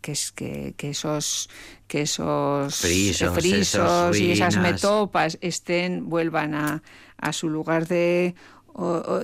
que 0.00 0.12
es 0.12 0.32
que, 0.32 0.74
que 0.76 0.90
esos 0.90 1.48
que 1.86 2.02
esos 2.02 2.76
Frisos, 2.76 3.34
frisos 3.34 4.18
y 4.18 4.32
esas 4.32 4.58
metopas 4.58 5.38
estén 5.40 6.08
vuelvan 6.08 6.54
a, 6.54 6.82
a 7.16 7.32
su 7.32 7.48
lugar 7.48 7.88
de 7.88 8.34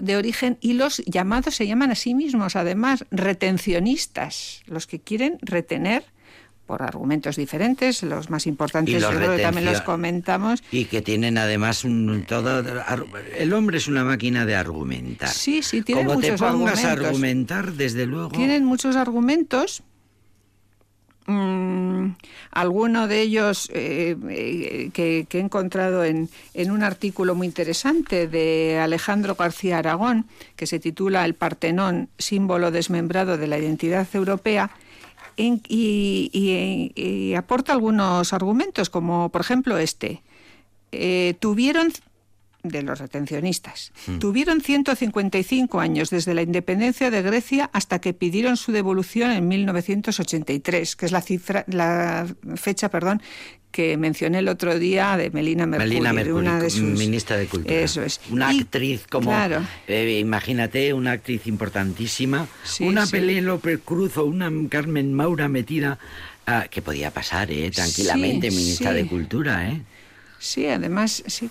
de 0.01 0.17
origen. 0.17 0.59
Y 0.61 0.75
los 0.75 0.99
llamados 1.07 1.57
se 1.57 1.67
llaman 1.67 1.91
a 1.91 1.97
sí 1.97 2.15
mismos 2.15 2.55
además 2.55 3.05
retencionistas 3.11 4.63
los 4.67 4.87
que 4.87 5.01
quieren 5.01 5.39
retener 5.43 6.05
por 6.71 6.85
argumentos 6.85 7.35
diferentes 7.35 8.05
los 8.05 8.31
más 8.31 8.47
importantes 8.47 8.95
Y 8.95 9.01
los 9.01 9.11
que 9.11 9.43
también 9.43 9.65
los 9.65 9.81
comentamos 9.81 10.63
Y 10.71 10.85
que 10.85 11.03
tienen 11.03 11.37
además 11.37 11.83
un 11.83 12.25
todo. 12.29 12.63
El 13.37 13.53
hombre 13.55 13.79
es 13.79 13.89
una 13.89 14.05
máquina 14.05 14.47
de 14.47 14.55
argumentar. 14.55 15.31
Sí, 15.31 15.65
sí, 15.65 15.83
tiene 15.83 16.05
Como 16.05 16.21
te 16.21 16.31
muchos 16.31 16.41
pongas 16.49 16.85
a 16.85 16.93
argumentos. 16.93 17.07
argumentar, 17.09 17.73
desde 17.73 18.07
luego. 18.07 18.29
Tienen 18.31 18.65
muchos 18.65 18.95
argumentos. 18.95 19.83
Mm, 21.27 22.13
alguno 22.53 23.09
de 23.09 23.21
ellos 23.21 23.69
eh, 23.75 24.17
eh, 24.29 24.91
que, 24.93 25.27
que 25.29 25.39
he 25.39 25.41
encontrado 25.41 26.05
en, 26.05 26.29
en 26.55 26.71
un 26.71 26.85
artículo 26.85 27.35
muy 27.35 27.49
interesante 27.49 28.29
de 28.29 28.79
Alejandro 28.79 29.35
García 29.35 29.79
Aragón, 29.79 30.27
que 30.55 30.69
se 30.69 30.79
titula 30.79 31.25
El 31.25 31.35
Partenón, 31.35 32.11
símbolo 32.17 32.71
desmembrado 32.71 33.39
de 33.39 33.49
la 33.49 33.59
identidad 33.59 34.07
europea, 34.15 34.71
en- 35.37 35.63
y, 35.69 36.31
y- 36.33 36.93
y 37.01 37.35
aporta 37.35 37.73
algunos 37.73 38.33
argumentos, 38.33 38.91
como 38.91 39.29
por 39.31 39.41
ejemplo 39.41 39.79
este. 39.79 40.23
Eh, 40.93 41.35
tuvieron 41.41 41.93
de 42.63 42.83
los 42.83 42.99
retencionistas. 42.99 43.91
Tuvieron 44.19 44.61
155 44.61 45.81
años 45.81 46.11
desde 46.11 46.35
la 46.35 46.43
independencia 46.43 47.11
de 47.11 47.23
Grecia 47.23 47.71
hasta 47.73 48.01
que 48.01 48.13
pidieron 48.13 48.59
su 48.59 48.71
devolución 48.71 49.31
en 49.31 49.49
1983, 49.49 50.95
que 50.97 51.07
es 51.07 51.13
la 51.13 51.23
cifra, 51.23 51.65
la 51.69 52.27
fecha, 52.57 52.91
perdón, 52.91 53.23
que 53.71 53.97
mencioné 53.97 54.41
el 54.41 54.49
otro 54.49 54.79
día 54.79 55.17
de 55.17 55.31
Melina 55.31 55.67
Mercuri, 55.67 56.01
Melina 56.01 56.35
una 56.35 56.61
de 56.61 56.71
sus 56.71 56.83
ministra 56.99 57.37
de 57.37 57.47
Cultura. 57.47 57.75
Eso 57.75 58.03
es. 58.03 58.21
Una 58.31 58.53
Y, 58.53 58.61
actriz 58.61 59.07
como, 59.09 59.31
claro. 59.31 59.63
eh, 59.87 60.19
imagínate, 60.21 60.93
una 60.93 61.13
actriz 61.13 61.47
importantísima, 61.47 62.47
Sí, 62.65 62.85
una 62.85 63.07
sí. 63.07 63.13
Penélope 63.13 63.79
Cruz 63.79 64.17
o 64.17 64.25
una 64.25 64.51
Carmen 64.69 65.13
Maura 65.15 65.49
metida, 65.49 65.99
ah, 66.47 66.67
que 66.71 66.83
podía 66.83 67.11
pasar, 67.13 67.51
eh, 67.51 67.71
tranquilamente, 67.71 68.51
Sí, 68.51 68.57
ministra 68.57 68.93
de 68.93 69.07
Cultura, 69.07 69.69
¿eh? 69.69 69.81
Sí, 70.39 70.67
además, 70.67 71.23
sí. 71.27 71.51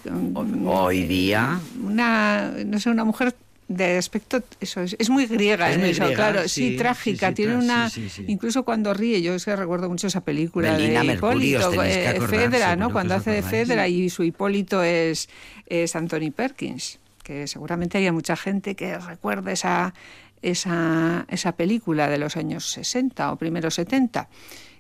Hoy 0.65 1.03
día, 1.03 1.59
una, 1.83 2.51
no 2.65 2.79
sé, 2.79 2.89
una 2.89 3.03
mujer 3.05 3.35
de 3.69 3.97
aspecto, 3.97 4.43
eso 4.59 4.81
es, 4.81 4.95
es 4.97 5.09
muy 5.11 5.27
griega 5.27 5.69
Es 5.69 5.75
en 5.75 5.81
muy 5.81 5.91
eso, 5.91 6.03
griega, 6.03 6.31
claro, 6.31 6.47
sí, 6.49 6.71
sí, 6.71 6.75
trágica, 6.75 7.27
sí, 7.27 7.31
sí, 7.31 7.35
tiene 7.35 7.55
una, 7.55 7.89
incluso 8.27 8.65
cuando 8.65 8.95
ríe, 8.95 9.21
yo 9.21 9.35
es 9.35 9.45
que 9.45 9.55
recuerdo 9.55 9.87
mucho 9.87 10.07
esa 10.07 10.21
película 10.21 10.73
Melina 10.73 11.03
de 11.03 11.13
Hipólito, 11.13 11.83
eh, 11.83 12.19
Fedra, 12.27 12.75
¿no? 12.75 12.91
Cuando 12.91 13.13
hace 13.13 13.29
de. 13.29 13.43
Fedra 13.43 13.87
y 13.87 14.09
su 14.09 14.23
Hipólito 14.23 14.83
es, 14.83 15.29
es 15.67 15.95
Anthony 15.95 16.31
Perkins, 16.35 16.99
que 17.23 17.45
seguramente 17.45 17.99
haya 17.99 18.11
mucha 18.11 18.35
gente 18.35 18.75
que 18.75 18.97
recuerde 18.97 19.53
esa, 19.53 19.93
esa, 20.41 21.27
esa 21.29 21.51
película 21.51 22.09
de 22.09 22.17
los 22.17 22.37
años 22.37 22.71
60 22.71 23.31
o 23.31 23.35
primeros 23.35 23.75
70 23.75 24.27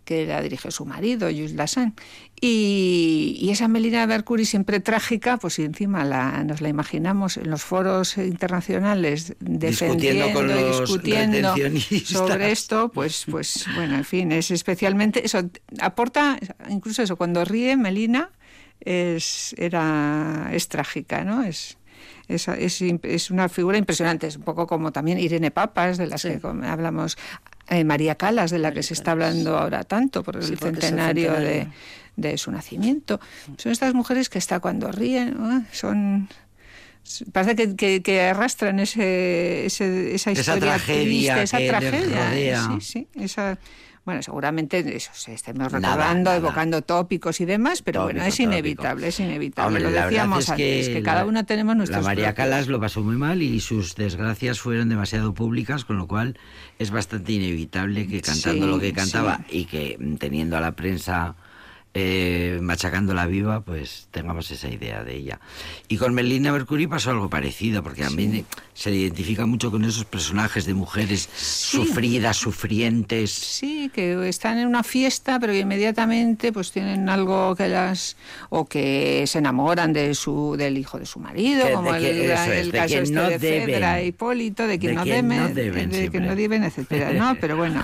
que 0.09 0.25
la 0.25 0.41
dirige 0.41 0.71
su 0.71 0.87
marido, 0.87 1.27
Jules 1.27 1.53
Lassan. 1.53 1.93
Y, 2.41 3.37
y 3.39 3.51
esa 3.51 3.67
Melina 3.67 4.07
Mercury 4.07 4.43
siempre 4.43 4.79
trágica, 4.79 5.37
pues 5.37 5.59
y 5.59 5.63
encima 5.65 6.03
la, 6.03 6.43
nos 6.43 6.61
la 6.61 6.69
imaginamos 6.69 7.37
en 7.37 7.51
los 7.51 7.61
foros 7.61 8.17
internacionales 8.17 9.35
Discutiendo 9.39 9.59
defendiendo 9.59 10.33
con 10.33 10.49
y 10.49 10.53
los 10.53 10.79
discutiendo 10.79 11.53
sobre 12.05 12.51
esto, 12.51 12.89
pues, 12.91 13.25
pues 13.29 13.67
bueno, 13.75 13.97
en 13.97 14.03
fin, 14.03 14.31
es 14.31 14.49
especialmente, 14.49 15.23
eso 15.23 15.47
aporta, 15.79 16.39
incluso 16.69 17.03
eso, 17.03 17.15
cuando 17.15 17.45
ríe 17.45 17.77
Melina, 17.77 18.31
es, 18.79 19.53
era, 19.59 20.49
es 20.51 20.69
trágica, 20.69 21.23
¿no? 21.23 21.43
Es, 21.43 21.77
es, 22.27 22.47
es, 22.47 22.81
es 23.03 23.29
una 23.29 23.47
figura 23.47 23.77
impresionante, 23.77 24.25
es 24.25 24.37
un 24.37 24.43
poco 24.43 24.65
como 24.65 24.91
también 24.91 25.19
Irene 25.19 25.51
Papas, 25.51 25.99
de 25.99 26.07
las 26.07 26.21
Sí. 26.21 26.29
que 26.29 26.47
hablamos, 26.65 27.17
eh, 27.69 27.83
María 27.83 28.15
Calas, 28.15 28.51
de 28.51 28.59
la 28.59 28.71
que 28.71 28.83
se 28.83 28.93
está 28.93 29.11
hablando 29.11 29.57
ahora 29.57 29.83
tanto 29.83 30.23
por 30.23 30.37
el 30.37 30.43
Sí, 30.43 30.55
centenario, 30.55 31.33
de, 32.15 32.37
su 32.37 32.51
nacimiento. 32.51 33.19
Son 33.57 33.71
estas 33.71 33.93
mujeres 33.93 34.29
que 34.29 34.37
hasta 34.39 34.59
cuando 34.59 34.91
ríen, 34.91 35.35
¿no? 35.37 35.63
son... 35.71 36.27
Parece 37.31 37.55
que, 37.55 37.75
que- 37.75 38.01
que 38.03 38.21
arrastran 38.21 38.79
ese, 38.79 39.65
ese- 39.65 40.13
esa 40.15 40.31
Esa 40.31 40.41
historia 40.41 40.73
tragedia 40.75 41.33
triste, 41.35 41.41
esa 41.43 41.57
que 41.57 41.63
les 41.63 41.71
tragedia. 41.71 42.25
rodea. 42.29 42.67
Sí, 42.79 42.81
sí, 42.81 43.07
esa... 43.15 43.57
Bueno, 44.05 44.23
seguramente 44.23 44.79
eso 44.95 45.11
se 45.13 45.33
estemos 45.35 45.71
recordando, 45.71 46.29
nada. 46.31 46.37
evocando 46.37 46.81
tópicos 46.81 47.41
y 47.41 47.45
demás, 47.45 47.83
pero 47.83 48.03
bueno, 48.05 48.19
Tópico, 48.21 48.33
es 48.33 48.39
inevitable, 48.39 49.07
es 49.09 49.19
inevitable. 49.19 49.67
Hombre, 49.77 49.83
Lo 49.83 50.03
decíamos 50.03 50.45
es 50.45 50.49
antes, 50.49 50.87
que, 50.87 50.93
que 50.95 51.03
cada 51.03 51.25
uno 51.25 51.45
tenemos 51.45 51.75
nuestros 51.75 52.01
La 52.01 52.07
María 52.09 52.27
propios. 52.33 52.49
Calas 52.49 52.67
lo 52.69 52.79
pasó 52.79 53.03
muy 53.03 53.17
mal 53.17 53.43
y 53.43 53.59
sus 53.59 53.93
desgracias 53.95 54.59
fueron 54.61 54.89
demasiado 54.89 55.33
públicas, 55.35 55.85
con 55.85 55.97
lo 55.97 56.07
cual 56.07 56.39
es 56.79 56.89
bastante 56.89 57.33
inevitable 57.33 58.07
que 58.07 58.21
cantando 58.21 58.65
Sí, 58.65 58.71
lo 58.71 58.79
que 58.79 58.93
cantaba 58.93 59.41
sí. 59.47 59.57
y 59.59 59.65
que 59.65 59.99
teniendo 60.17 60.57
a 60.57 60.61
la 60.61 60.71
prensa 60.71 61.35
eh, 61.93 62.59
machacándola 62.61 63.25
viva, 63.25 63.61
pues 63.61 64.07
tengamos 64.11 64.49
esa 64.51 64.69
idea 64.69 65.03
de 65.03 65.15
ella. 65.15 65.39
Y 65.87 65.97
con 65.97 66.13
Melina 66.13 66.51
Mercury 66.51 66.85
pasó 66.87 67.09
algo 67.11 67.29
parecido, 67.29 67.81
porque 67.81 68.03
también 68.03 68.45
se 68.73 68.91
le 68.91 68.97
identifica 68.97 69.45
mucho 69.45 69.71
con 69.71 69.83
esos 69.83 70.05
personajes 70.05 70.65
de 70.65 70.73
mujeres 70.75 71.27
sufridas, 71.33 72.37
sufrientes. 72.37 73.31
Sí, 73.31 73.89
que 73.93 74.29
están 74.29 74.59
en 74.59 74.67
una 74.67 74.83
fiesta, 74.83 75.39
pero 75.39 75.51
que 75.53 75.59
inmediatamente 75.59 76.53
pues 76.53 76.71
tienen 76.71 77.09
algo 77.09 77.55
que 77.55 77.67
las 77.67 78.15
o 78.49 78.65
que 78.65 79.23
se 79.27 79.39
enamoran 79.39 79.91
de 79.91 80.13
su 80.15 80.55
del 80.57 80.77
hijo 80.77 80.99
de 80.99 81.05
su 81.05 81.19
marido, 81.19 81.65
Que- 81.65 81.73
como 81.73 81.93
el, 81.95 82.01
que 82.03 82.09
el 82.61 82.71
de 82.71 82.77
caso 82.77 82.93
este 82.99 83.11
no 83.13 83.29
de. 83.29 83.39
Fedra, 83.39 84.01
Hipólito, 84.03 84.67
de 84.67 84.77
que 84.79 84.89
De 84.89 84.93
no 84.93 85.05
deben, 85.05 85.27
no 85.27 85.49
deben 85.49 85.89
de 85.89 86.09
que 86.09 86.19
no 86.19 86.35
deben, 86.35 86.63
etcétera, 86.63 87.13
¿no? 87.13 87.35
Pero 87.41 87.57
bueno. 87.57 87.83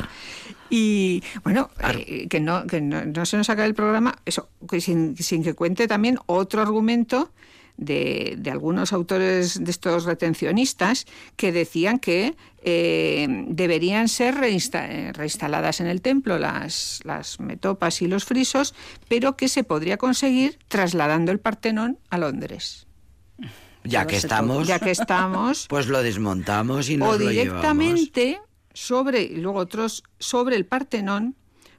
Y 0.77 1.23
bueno, 1.43 1.69
eh, 1.99 2.27
que 2.27 2.39
no 2.41 2.65
que 2.67 2.81
no, 2.81 3.05
no 3.05 3.25
se 3.25 3.37
nos 3.37 3.49
acabe 3.49 3.67
el 3.69 3.75
programa, 3.75 4.15
eso, 4.25 4.49
que 4.69 4.81
sin, 4.81 5.15
sin 5.15 5.41
que 5.43 5.53
cuente 5.53 5.87
también 5.87 6.17
otro 6.25 6.61
argumento 6.61 7.31
de, 7.77 8.35
de 8.37 8.51
algunos 8.51 8.91
autores 8.93 9.63
de 9.63 9.71
estos 9.71 10.03
retencionistas 10.05 11.05
que 11.37 11.51
decían 11.51 11.99
que 11.99 12.35
eh, 12.63 13.27
deberían 13.47 14.07
ser 14.09 14.35
reinsta- 14.35 14.87
eh, 14.89 15.13
reinstaladas 15.13 15.79
en 15.81 15.87
el 15.87 16.01
templo 16.01 16.39
las, 16.39 16.99
las 17.03 17.39
metopas 17.39 18.01
y 18.01 18.07
los 18.07 18.25
frisos, 18.25 18.73
pero 19.07 19.35
que 19.37 19.47
se 19.47 19.63
podría 19.63 19.97
conseguir 19.97 20.57
trasladando 20.67 21.31
el 21.31 21.39
Partenón 21.39 21.99
a 22.09 22.17
Londres. 22.17 22.87
Ya 23.83 24.07
que 24.07 24.17
estamos, 24.17 24.67
Ya 24.67 24.79
que 24.79 24.91
estamos, 24.91 25.67
pues 25.69 25.87
lo 25.87 26.01
desmontamos 26.01 26.89
y 26.89 26.97
nos 26.97 27.09
o 27.15 27.19
lo 27.19 27.25
llevamos. 27.45 27.61
Sobre, 28.75 29.23
y 29.23 29.37
luego 29.37 29.59
otros, 29.59 30.03
sobre 30.19 30.57
el 30.57 30.65
Partenón, 30.65 31.35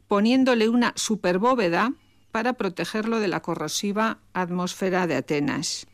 poniéndole 0.08 0.68
una 0.68 0.92
superbóveda 0.96 1.92
para 2.32 2.54
protegerlo 2.54 3.20
de 3.20 3.28
la 3.28 3.40
corrosiva 3.40 4.18
atmósfera 4.32 5.06
de 5.06 5.16
Atenas. 5.16 5.86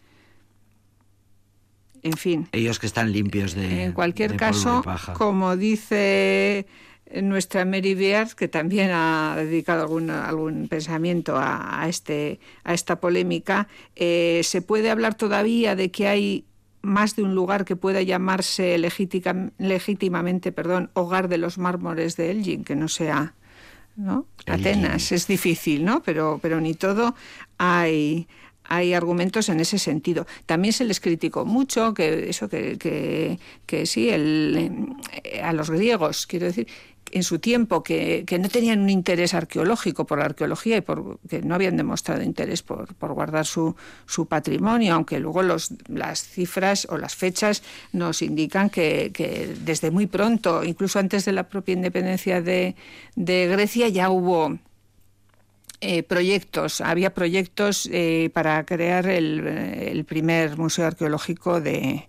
En 2.03 2.14
fin, 2.14 2.48
Ellos 2.53 2.78
que 2.78 2.86
están 2.86 3.12
limpios 3.12 3.55
de. 3.55 3.84
en 3.84 3.92
cualquier 3.92 4.32
de 4.32 4.36
caso, 4.36 4.82
como 5.14 5.57
dice 5.57 6.66
nuestra 7.20 7.64
Mary 7.64 7.94
Beard, 7.94 8.34
que 8.34 8.48
también 8.48 8.90
ha 8.92 9.34
dedicado 9.36 9.82
algún, 9.82 10.11
algún 10.11 10.68
pensamiento 10.68 11.36
a, 11.36 11.82
a 11.82 11.88
este, 11.88 12.40
a 12.64 12.74
esta 12.74 12.98
polémica, 13.00 13.68
eh, 13.94 14.40
se 14.44 14.62
puede 14.62 14.90
hablar 14.90 15.14
todavía 15.14 15.76
de 15.76 15.90
que 15.90 16.09
hay 16.09 16.44
más 16.83 17.16
de 17.16 17.22
un 17.22 17.35
lugar 17.35 17.64
que 17.64 17.76
pueda 17.76 18.03
llamarse 18.03 18.76
legítica- 18.78 19.53
legítimamente 19.59 20.53
perdón, 20.53 20.91
hogar 20.95 21.28
de 21.28 21.39
los 21.39 21.57
mármores 21.59 22.16
de 22.16 22.30
Elgin, 22.30 22.64
que 22.64 22.76
no 22.76 22.89
sea 22.89 23.35
¿no? 23.97 24.26
Elgin. 24.47 24.61
Atenas. 24.61 25.12
Es 25.12 25.26
difícil, 25.26 25.85
¿no? 25.85 26.03
Pero, 26.03 26.39
pero 26.43 26.61
ni 26.61 26.74
todo 26.74 27.14
hay, 27.59 28.26
hay 28.64 28.95
argumentos 28.95 29.49
en 29.51 29.61
ese 29.61 29.78
sentido. 29.78 30.26
También 30.47 30.72
se 30.72 30.85
les 30.85 30.99
criticó 30.99 31.45
mucho 31.45 31.93
que 31.95 32.30
eso 32.30 32.49
que, 32.49 32.78
que, 32.78 33.39
que 33.66 33.85
sí, 33.87 34.09
el, 34.09 34.97
eh, 35.24 35.43
a 35.43 35.53
los 35.53 35.70
griegos, 35.70 36.26
quiero 36.26 36.47
decir, 36.47 36.66
en 37.13 37.23
su 37.23 37.39
tiempo 37.39 37.83
que, 37.83 38.25
que 38.27 38.39
no 38.39 38.49
tenían 38.49 38.81
un 38.81 38.91
interés 38.91 39.35
arqueológico 39.35 40.07
por 40.07 40.19
la 40.19 40.25
arqueología 40.25 40.79
y 40.79 40.81
por, 40.81 41.21
que 41.29 41.43
no 41.43 41.55
habían 41.55 41.77
demostrado 41.77 42.23
interés 42.23 42.63
por, 42.63 42.95
por 42.95 43.13
guardar 43.13 43.45
su, 43.47 43.77
su 44.07 44.27
patrimonio, 44.27 44.95
aunque 44.95 45.21
luego 45.21 45.43
los, 45.43 45.75
las 45.89 46.23
cifras 46.27 46.87
o 46.91 46.97
las 46.97 47.15
fechas 47.15 47.63
nos 47.93 48.23
indican 48.23 48.71
que, 48.71 49.11
que 49.13 49.55
desde 49.65 49.91
muy 49.91 50.07
pronto, 50.07 50.65
incluso 50.65 50.99
antes 50.99 51.25
de 51.25 51.33
la 51.33 51.45
propia 51.49 51.75
independencia 51.75 52.41
de, 52.43 52.75
de 53.15 53.47
Grecia, 53.47 53.89
ya 53.89 54.09
hubo 54.11 54.59
eh, 55.81 56.03
proyectos, 56.05 56.81
había 56.81 57.13
proyectos 57.13 57.89
eh, 57.93 58.31
para 58.33 58.65
crear 58.65 59.07
el, 59.09 59.41
el 59.47 60.05
primer 60.05 60.57
museo 60.57 60.87
arqueológico 60.87 61.61
de, 61.61 62.09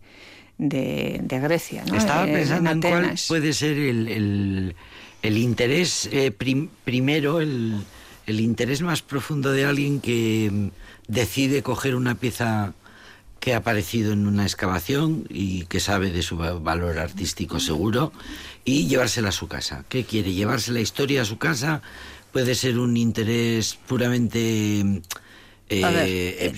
de, 0.60 1.20
de 1.24 1.39
Grecia. 1.39 1.84
¿no? 1.86 1.95
Estaba 1.97 2.26
Eh, 2.28 2.34
pensando 2.34 2.70
en, 2.72 2.82
cuál 2.82 3.16
puede 3.28 3.51
ser 3.54 3.76
el, 3.78 4.08
el- 4.08 4.76
el 5.24 5.38
interés 5.38 6.07
eh, 6.11 6.32
prim- 6.32 6.69
primero, 6.86 7.41
el, 7.41 7.82
el 8.28 8.39
interés 8.39 8.82
más 8.82 9.01
profundo 9.01 9.51
de 9.51 9.65
alguien 9.65 9.99
que 9.99 10.49
mm, 10.51 10.67
decide 11.07 11.63
coger 11.63 11.95
una 11.95 12.15
pieza 12.15 12.74
que 13.39 13.53
ha 13.53 13.57
aparecido 13.57 14.13
en 14.13 14.26
una 14.28 14.43
excavación 14.43 15.26
y 15.30 15.65
que 15.65 15.80
sabe 15.82 16.11
de 16.11 16.21
su 16.21 16.38
va- 16.38 16.53
valor 16.53 16.97
artístico 16.99 17.59
seguro 17.59 18.13
y 18.63 18.88
llevársela 18.88 19.30
a 19.30 19.34
su 19.34 19.47
casa. 19.47 19.84
¿Qué 19.89 20.05
quiere? 20.05 20.32
¿Llevarse 20.34 20.71
la 20.71 20.80
historia 20.80 21.24
a 21.24 21.26
su 21.26 21.38
casa? 21.38 21.82
Puede 22.32 22.55
ser 22.55 22.78
un 22.80 22.95
interés 22.95 23.76
puramente 23.88 24.82
mm, 24.84 24.97
eh, 25.70 25.82
eh, 26.39 26.53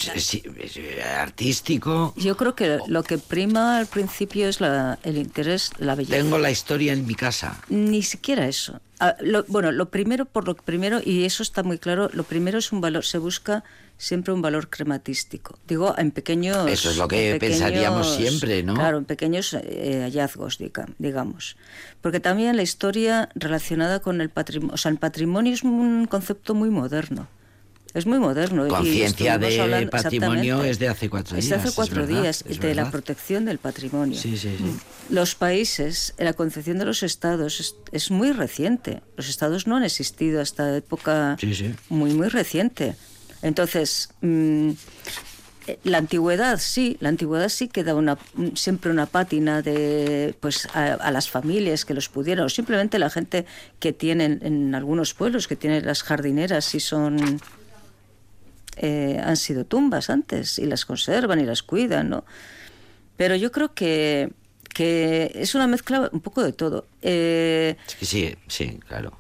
eh, 0.76 1.04
artístico. 1.04 2.14
Yo 2.18 2.36
creo 2.38 2.56
que 2.56 2.80
lo 2.88 3.04
que 3.04 3.18
prima 3.18 3.78
al 3.78 3.88
principio 3.88 4.48
es 4.50 4.60
la- 4.62 5.00
el 5.04 5.18
interés, 5.18 5.72
la 5.78 5.96
belleza. 5.96 6.18
Tengo 6.18 6.38
la 6.40 6.52
historia 6.52 6.94
en 6.94 7.06
mi 7.06 7.16
casa. 7.16 7.62
Ni 7.70 8.02
siquiera 8.04 8.48
eso. 8.48 8.80
Ah, 9.00 9.16
lo- 9.22 9.44
bueno, 9.48 9.72
lo 9.72 9.90
primero, 9.90 10.26
por 10.26 10.48
lo 10.48 10.56
primero, 10.56 11.02
y 11.04 11.26
eso 11.26 11.44
está 11.44 11.64
muy 11.64 11.78
claro, 11.78 12.10
lo 12.14 12.24
primero 12.24 12.58
es 12.58 12.72
un 12.72 12.82
valor, 12.82 13.06
se 13.06 13.18
busca 13.18 13.64
siempre 13.98 14.34
un 14.34 14.42
valor 14.42 14.70
crematístico. 14.70 15.58
Digo, 15.68 15.96
en 15.98 16.12
pequeños... 16.12 16.68
Eso 16.70 16.90
es 16.92 16.98
lo 16.98 17.08
que 17.08 17.38
pensaríamos 17.40 18.16
siempre, 18.16 18.64
¿no? 18.64 18.74
Claro, 18.74 18.98
en 18.98 19.06
pequeños 19.06 19.54
eh, 19.54 20.02
hallazgos, 20.04 20.60
diga- 20.60 20.88
digamos. 20.98 21.56
Porque 22.02 22.20
también 22.20 22.56
la 22.58 22.64
historia 22.64 23.30
relacionada 23.36 24.00
con 24.00 24.20
el 24.22 24.30
patrimonio, 24.30 24.74
o 24.74 24.78
sea, 24.78 24.92
el 24.92 24.98
patrimonio 24.98 25.54
es 25.54 25.64
un 25.64 26.08
concepto 26.08 26.54
muy 26.56 26.70
moderno. 26.70 27.28
Es 27.96 28.06
muy 28.06 28.20
moderno. 28.20 28.68
Conciencia 28.68 29.38
de 29.38 29.62
hablando- 29.62 29.90
patrimonio 29.90 30.64
es 30.64 30.80
de 30.80 30.90
hace 30.90 31.10
cuatro 31.10 31.38
Es 31.38 31.48
de 31.50 31.56
hace 31.56 31.64
días, 31.64 31.70
es 31.70 31.76
cuatro 31.76 32.06
verdad, 32.06 32.22
días, 32.22 32.44
es 32.48 32.60
de 32.60 32.76
la 32.76 32.84
verdad. 32.84 32.92
protección 32.92 33.46
del 33.46 33.58
patrimonio. 33.58 34.20
Sí, 34.20 34.38
sí, 34.38 34.54
sí. 34.58 34.76
Los 35.10 35.34
países, 35.36 36.14
la 36.18 36.34
concepción 36.34 36.78
de 36.78 36.84
los 36.86 37.04
estados 37.04 37.60
es, 37.62 37.76
es 37.94 38.12
muy 38.12 38.34
reciente. 38.34 39.02
Los 39.16 39.30
estados 39.30 39.66
no 39.66 39.78
han 39.78 39.84
existido 39.86 40.42
hasta 40.42 40.76
época 40.76 41.38
muy, 41.88 42.14
muy 42.14 42.28
reciente. 42.28 42.96
Entonces, 43.42 44.10
mm, 44.20 44.72
eh, 45.68 45.80
la 45.86 46.00
antigüedad 46.00 46.60
sí, 46.60 46.98
la 47.00 47.08
antigüedad 47.10 47.48
sí 47.48 47.70
que 47.70 47.86
da 47.86 47.96
una, 47.96 48.18
un- 48.36 48.58
siempre 48.58 48.92
una 48.92 49.06
pátina 49.06 49.62
de, 49.62 50.36
pues, 50.42 50.68
a, 50.74 50.96
a 50.96 51.12
las 51.12 51.30
familias 51.30 51.86
que 51.86 51.94
los 51.94 52.10
pudieron, 52.10 52.46
o 52.48 52.50
simplemente 52.50 53.00
la 53.00 53.10
gente 53.10 53.46
que 53.80 53.94
tienen 53.94 54.40
en 54.44 54.76
algunos 54.76 55.14
pueblos, 55.14 55.48
que 55.48 55.56
tienen 55.56 55.86
las 55.86 56.04
jardineras 56.04 56.76
y 56.76 56.82
son 56.82 57.40
eh, 58.78 59.22
han 59.24 59.38
sido 59.38 59.66
tumbas 59.66 60.10
antes 60.10 60.60
y 60.60 60.66
las 60.66 60.86
conservan 60.86 61.40
y 61.40 61.46
las 61.46 61.64
cuidan, 61.64 62.10
¿no? 62.10 62.26
Pero 63.18 63.36
yo 63.36 63.52
creo 63.52 63.74
que 63.74 64.32
que 64.74 65.32
es 65.36 65.56
una 65.56 65.68
mezcla 65.68 66.10
un 66.12 66.20
poco 66.20 66.44
de 66.44 66.52
todo. 66.52 66.86
Eh, 67.02 67.78
sí, 68.02 68.36
sí, 68.50 68.78
claro. 68.86 69.18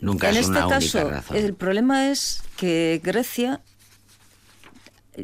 Nunca 0.00 0.28
en 0.30 0.34
es 0.36 0.40
este 0.42 0.50
una 0.52 0.68
caso, 0.68 0.98
única 1.00 1.14
razón. 1.16 1.36
el 1.36 1.54
problema 1.54 2.10
es 2.10 2.42
que 2.56 3.00
Grecia 3.02 3.60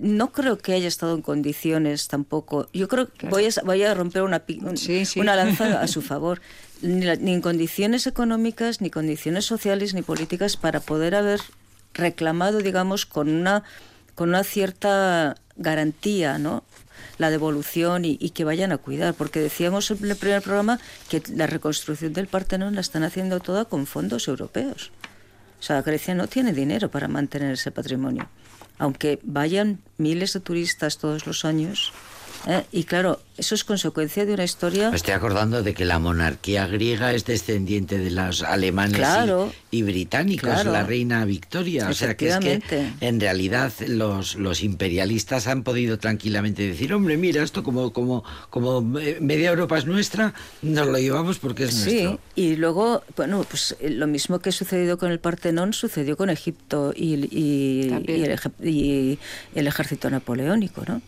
no 0.00 0.32
creo 0.32 0.58
que 0.58 0.72
haya 0.74 0.88
estado 0.88 1.14
en 1.14 1.22
condiciones 1.22 2.08
tampoco. 2.08 2.68
Yo 2.74 2.88
creo 2.88 3.12
que 3.12 3.26
voy, 3.28 3.46
a, 3.46 3.50
voy 3.64 3.82
a 3.84 3.94
romper 3.94 4.22
una, 4.22 4.42
un- 4.62 4.76
Sí, 4.76 5.06
sí. 5.06 5.18
una 5.20 5.34
lanza 5.34 5.80
a 5.80 5.86
su 5.88 6.02
favor. 6.02 6.40
Ni, 6.82 7.02
la- 7.04 7.16
ni 7.16 7.32
en 7.32 7.40
condiciones 7.40 8.06
económicas, 8.06 8.80
ni 8.80 8.90
condiciones 8.90 9.46
sociales, 9.46 9.94
ni 9.94 10.02
políticas 10.02 10.56
para 10.56 10.80
poder 10.80 11.14
haber 11.14 11.40
reclamado, 11.94 12.58
digamos, 12.58 13.06
con 13.06 13.28
una, 13.28 13.64
con 14.14 14.30
una 14.30 14.44
cierta 14.44 15.36
garantía, 15.56 16.38
¿no? 16.38 16.64
la 17.18 17.30
devolución 17.30 18.04
y, 18.04 18.16
y 18.20 18.30
que 18.30 18.44
vayan 18.44 18.72
a 18.72 18.78
cuidar, 18.78 19.14
porque 19.14 19.40
decíamos 19.40 19.90
en 19.90 20.04
el 20.08 20.16
primer 20.16 20.42
programa 20.42 20.78
que 21.08 21.22
la 21.34 21.46
reconstrucción 21.46 22.12
del 22.12 22.28
Partenón 22.28 22.74
la 22.74 22.80
están 22.80 23.02
haciendo 23.02 23.40
toda 23.40 23.64
con 23.64 23.86
fondos 23.86 24.28
europeos. 24.28 24.92
O 25.58 25.62
sea, 25.62 25.82
Grecia 25.82 26.14
no 26.14 26.28
tiene 26.28 26.52
dinero 26.52 26.90
para 26.90 27.08
mantener 27.08 27.52
ese 27.52 27.72
patrimonio. 27.72 28.28
Aunque 28.78 29.18
vayan 29.24 29.80
miles 29.96 30.32
de 30.32 30.40
turistas 30.40 30.98
todos 30.98 31.26
los 31.26 31.44
años. 31.44 31.92
¿Eh? 32.46 32.64
Y 32.72 32.84
claro, 32.84 33.20
eso 33.36 33.54
es 33.54 33.64
consecuencia 33.64 34.24
de 34.26 34.34
una 34.34 34.44
historia. 34.44 34.90
Me 34.90 34.96
estoy 34.96 35.14
acordando 35.14 35.62
de 35.62 35.74
que 35.74 35.84
la 35.84 35.98
monarquía 35.98 36.66
griega 36.66 37.12
es 37.14 37.24
descendiente 37.24 37.98
de 37.98 38.10
los 38.10 38.42
alemanes 38.42 38.94
y- 38.94 38.96
Claro. 38.96 39.52
y, 39.70 39.82
británicos, 39.82 40.48
Claro. 40.50 40.72
la 40.72 40.82
reina 40.84 41.24
Victoria. 41.24 41.88
O 41.88 41.94
sea 41.94 42.16
que 42.16 42.28
es 42.28 42.36
que 42.38 42.60
en 43.00 43.20
realidad 43.20 43.72
los, 43.86 44.34
los 44.36 44.62
imperialistas 44.62 45.46
han 45.46 45.62
podido 45.62 45.98
tranquilamente 45.98 46.66
decir, 46.66 46.92
hombre, 46.92 47.16
mira, 47.16 47.42
esto 47.42 47.62
como, 47.62 47.92
como, 47.92 48.24
como 48.50 48.80
media 48.82 49.50
Europa 49.50 49.78
es 49.78 49.86
nuestra, 49.86 50.34
nos 50.62 50.86
lo 50.86 50.98
llevamos 50.98 51.38
porque 51.38 51.64
es 51.64 51.74
Sí, 51.74 52.02
nuestro. 52.04 52.20
y 52.34 52.56
luego, 52.56 53.02
bueno, 53.16 53.44
pues 53.48 53.76
eh, 53.80 53.90
lo 53.90 54.06
mismo 54.06 54.38
que 54.40 54.48
ha 54.48 54.52
sucedido 54.52 54.98
con 54.98 55.10
el 55.12 55.20
Partenón 55.20 55.72
sucedió 55.72 56.16
con 56.16 56.30
Egipto 56.30 56.92
y, 56.96 57.14
y- 57.30 57.88
el, 58.08 58.66
y 58.66 59.18
el 59.54 59.66
ejército 59.66 60.10
napoleónico, 60.10 60.82
¿no? 60.86 61.00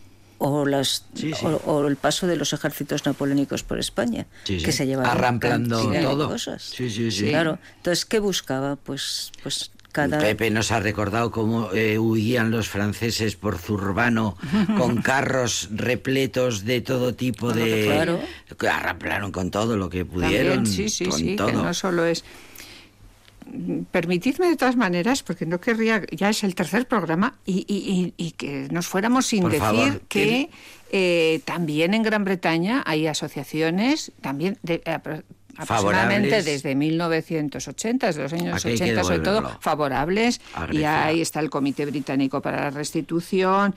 O, 0.43 0.65
las, 0.65 1.05
Sí, 1.13 1.33
sí. 1.33 1.45
O, 1.45 1.61
o 1.71 1.87
el 1.87 1.97
paso 1.97 2.25
de 2.25 2.35
los 2.35 2.51
ejércitos 2.51 3.05
napoleónicos 3.05 3.61
por 3.61 3.77
España, 3.77 4.25
Sí, 4.43 4.57
que 4.57 4.71
se 4.71 4.87
llevaron 4.87 5.11
Arramplando 5.11 5.91
todo. 6.01 6.29
cosas. 6.29 6.63
Sí, 6.63 6.89
sí, 6.89 7.11
sí. 7.11 7.29
Claro. 7.29 7.59
Entonces, 7.77 8.05
¿qué 8.05 8.19
buscaba? 8.19 8.75
Pues, 8.75 9.31
pues 9.43 9.69
cada... 9.91 10.17
Pepe 10.17 10.49
nos 10.49 10.71
ha 10.71 10.79
recordado 10.79 11.29
cómo 11.29 11.71
eh, 11.73 11.99
huían 11.99 12.49
los 12.49 12.69
franceses 12.69 13.35
por 13.35 13.59
Zurbano 13.59 14.35
con 14.79 15.03
carros 15.03 15.69
repletos 15.71 16.65
de 16.65 16.81
todo 16.81 17.13
tipo 17.13 17.53
de... 17.53 17.85
Claro. 17.85 18.19
Que 18.57 18.67
arramplaron 18.67 19.31
con 19.31 19.51
todo 19.51 19.77
lo 19.77 19.89
que 19.89 20.05
También, 20.05 20.29
pudieron. 20.29 20.65
sí, 20.65 20.89
sí, 20.89 21.05
con 21.05 21.19
sí, 21.19 21.25
que 21.27 21.35
todo. 21.35 21.51
no 21.63 21.73
solo 21.75 22.03
es... 22.05 22.23
Permitidme 23.91 24.47
de 24.49 24.55
todas 24.55 24.75
maneras, 24.75 25.23
porque 25.23 25.45
no 25.45 25.59
querría, 25.59 26.03
ya 26.11 26.29
es 26.29 26.43
el 26.43 26.55
tercer 26.55 26.87
programa, 26.87 27.35
y, 27.45 27.65
y- 27.67 28.13
y- 28.17 28.27
y 28.27 28.31
que 28.31 28.67
nos 28.71 28.87
fuéramos 28.87 29.25
sin 29.25 29.41
Por 29.41 29.51
decir 29.51 29.65
favor, 29.65 30.01
que 30.07 30.49
eh, 30.91 31.41
también 31.45 31.93
en 31.93 32.03
Gran 32.03 32.23
Bretaña 32.23 32.83
hay 32.85 33.07
asociaciones, 33.07 34.11
también 34.21 34.57
de, 34.63 34.81
apro- 34.83 35.23
aproximadamente 35.57 36.43
desde 36.43 36.75
1980, 36.75 38.07
desde 38.07 38.21
los 38.23 38.33
años 38.33 38.55
Aquí 38.57 38.69
hay 38.69 38.77
que 38.77 38.83
80 38.83 39.03
sobre 39.03 39.19
todo, 39.19 39.57
favorables, 39.59 40.39
y 40.71 40.83
ahí 40.83 41.21
está 41.21 41.39
el 41.39 41.49
Comité 41.49 41.85
Británico 41.85 42.41
para 42.41 42.61
la 42.61 42.69
Restitución, 42.69 43.75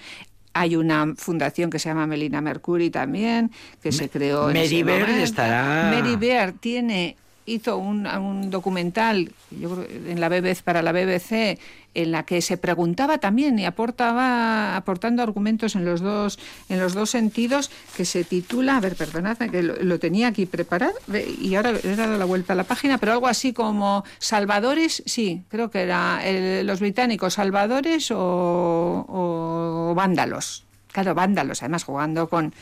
hay 0.53 0.77
una 0.77 1.15
fundación 1.17 1.69
que 1.71 1.81
se 1.81 1.89
llama 1.89 2.07
Melina 2.07 2.41
Mercury 2.41 2.91
también, 2.91 3.51
que 3.83 3.91
se 3.91 4.09
creó 4.09 4.51
en 4.51 4.55
Mary 4.57 4.67
ese 4.67 4.85
Beard 4.85 5.11
estará- 5.21 5.91
Mary 5.93 6.15
Beard 6.17 6.55
tiene 6.61 7.17
hizo 7.47 7.77
un, 7.79 8.07
un 8.07 8.51
documental 8.51 9.33
en 9.53 10.21
la 10.21 10.29
BBC 10.29 10.63
para 10.63 10.83
la 10.83 10.93
BBC 10.93 11.59
en 11.95 12.11
la 12.11 12.25
que 12.25 12.41
se 12.43 12.57
preguntaba 12.57 13.19
también 13.19 13.59
y 13.59 13.67
aportaba 13.67 14.77
aportando 14.77 15.23
argumentos 15.23 15.77
en 15.77 15.85
los 15.85 16.01
dos 16.01 16.39
en 16.69 16.81
los 16.81 16.95
dos 16.95 17.11
sentidos 17.11 17.71
que 17.97 18.05
se 18.05 18.25
titula 18.25 18.77
a 18.77 18.81
ver 18.81 18.97
perdonadme 18.97 19.51
que 19.51 19.63
lo, 19.63 19.99
tenía 20.01 20.29
aquí 20.29 20.47
preparado 20.47 20.95
y 21.41 21.55
ahora 21.55 21.73
he 21.83 21.95
dado 21.97 22.19
la 22.19 22.25
vuelta 22.25 22.55
a 22.55 22.57
la 22.57 22.65
página 22.65 22.99
pero 22.99 23.13
algo 23.13 23.29
así 23.29 23.53
como 23.53 24.05
salvadores 24.19 25.03
sí 25.07 25.43
creo 25.49 25.71
que 25.71 25.83
era 25.83 26.21
el- 26.27 26.67
los 26.67 26.81
británicos 26.81 27.35
salvadores 27.35 28.11
o, 28.11 29.05
o 29.09 29.95
vándalos 29.95 30.65
Claro, 30.95 31.13
vándalos, 31.13 31.61
además 31.61 31.83
jugando 31.83 32.29
con, 32.29 32.55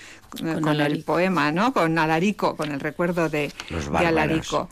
con, 0.62 0.80
el 0.80 1.04
poema, 1.04 1.52
¿no? 1.52 1.74
Con 1.74 1.98
Alarico, 1.98 2.56
con 2.56 2.72
el 2.72 2.80
recuerdo 2.80 3.28
de. 3.28 3.52
Alarico. 3.92 4.70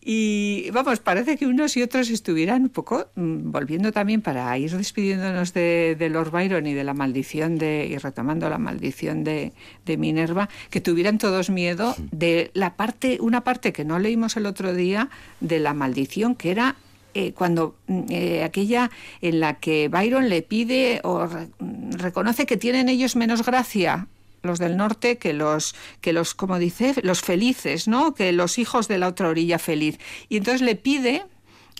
Y 0.00 0.70
vamos, 0.70 1.00
parece 1.00 1.36
que 1.36 1.48
unos 1.48 1.76
y 1.76 1.82
otros 1.82 2.08
estuvieran 2.08 2.62
un 2.62 2.68
poco 2.68 3.08
mm, 3.16 3.50
volviendo 3.50 3.90
también 3.90 4.22
para 4.22 4.56
ir 4.58 4.70
despidiéndonos 4.70 5.52
de, 5.54 5.96
de 5.98 6.08
Lord 6.08 6.30
Byron 6.30 6.68
y 6.68 6.74
de 6.74 6.84
la 6.84 6.94
maldición 6.94 7.58
de, 7.58 7.88
y 7.90 7.98
retomando 7.98 8.48
la 8.48 8.58
maldición 8.58 9.24
de, 9.24 9.54
de 9.84 9.96
Minerva, 9.96 10.48
que 10.70 10.80
tuvieran 10.80 11.18
todos 11.18 11.50
miedo 11.50 11.96
de 12.12 12.52
la 12.54 12.76
parte, 12.76 13.18
una 13.20 13.42
parte 13.42 13.72
que 13.72 13.84
no 13.84 13.98
leímos 13.98 14.36
el 14.36 14.46
otro 14.46 14.72
día 14.72 15.10
de 15.40 15.58
la 15.58 15.74
maldición, 15.74 16.36
que 16.36 16.52
era 16.52 16.76
eh, 17.14 17.32
cuando 17.32 17.76
mm, 17.86 18.02
eh, 18.10 18.42
aquella 18.44 18.90
en 19.20 19.40
la 19.40 19.54
que 19.54 19.88
Byron 19.88 20.28
le 20.28 20.42
pide 20.42 21.00
o 21.04 21.26
re- 21.26 21.48
mm, 21.58 21.92
reconoce 21.92 22.46
que 22.46 22.56
tienen 22.56 22.88
ellos 22.88 23.16
menos 23.16 23.44
gracia 23.44 24.08
los 24.42 24.58
del 24.58 24.76
norte 24.76 25.16
que 25.16 25.32
los 25.32 25.74
que 26.02 26.12
los 26.12 26.34
como 26.34 26.58
dice 26.58 26.94
los 27.02 27.22
felices 27.22 27.88
no 27.88 28.12
que 28.14 28.30
los 28.32 28.58
hijos 28.58 28.88
de 28.88 28.98
la 28.98 29.08
otra 29.08 29.28
orilla 29.28 29.58
feliz. 29.58 29.98
Y 30.28 30.36
entonces 30.36 30.60
le 30.60 30.76
pide 30.76 31.24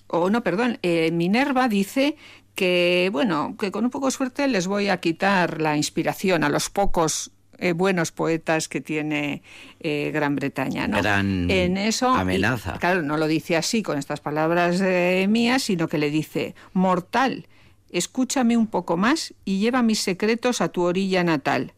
o 0.07 0.31
no 0.31 0.43
perdón 0.43 0.79
eh, 0.83 1.11
Minerva 1.13 1.69
dice 1.69 2.17
que 2.55 3.11
bueno 3.13 3.57
que 3.59 3.71
con 3.71 3.85
un 3.85 3.91
poco 3.91 4.07
de 4.07 4.13
suerte 4.13 4.49
les 4.49 4.67
voy 4.67 4.89
a 4.89 4.99
quitar 4.99 5.61
la 5.61 5.77
inspiración 5.77 6.43
a 6.45 6.49
los 6.49 6.71
pocos 6.71 7.33
eh, 7.59 7.73
buenos 7.73 8.13
poetas 8.13 8.69
que 8.69 8.81
tiene 8.81 9.43
eh, 9.81 10.11
Gran 10.13 10.37
Bretaña 10.37 10.87
¿no? 10.87 10.99
Gran 10.99 11.51
en 11.51 11.77
eso 11.77 12.15
y, 12.17 12.21
amenaza. 12.21 12.79
claro 12.79 13.03
no 13.03 13.17
lo 13.17 13.27
dice 13.27 13.57
así 13.57 13.83
con 13.83 13.99
estas 13.99 14.21
palabras 14.21 14.81
eh, 14.81 15.27
mías 15.29 15.63
sino 15.63 15.89
que 15.89 15.99
le 15.99 16.11
dice 16.11 16.55
mortal 16.73 17.47
escúchame 17.91 18.57
un 18.57 18.67
poco 18.67 18.97
más 18.97 19.35
y 19.45 19.59
lleva 19.59 19.83
mis 19.83 20.01
secretos 20.01 20.61
a 20.61 20.69
tu 20.69 20.83
orilla 20.83 21.25
natal 21.25 21.75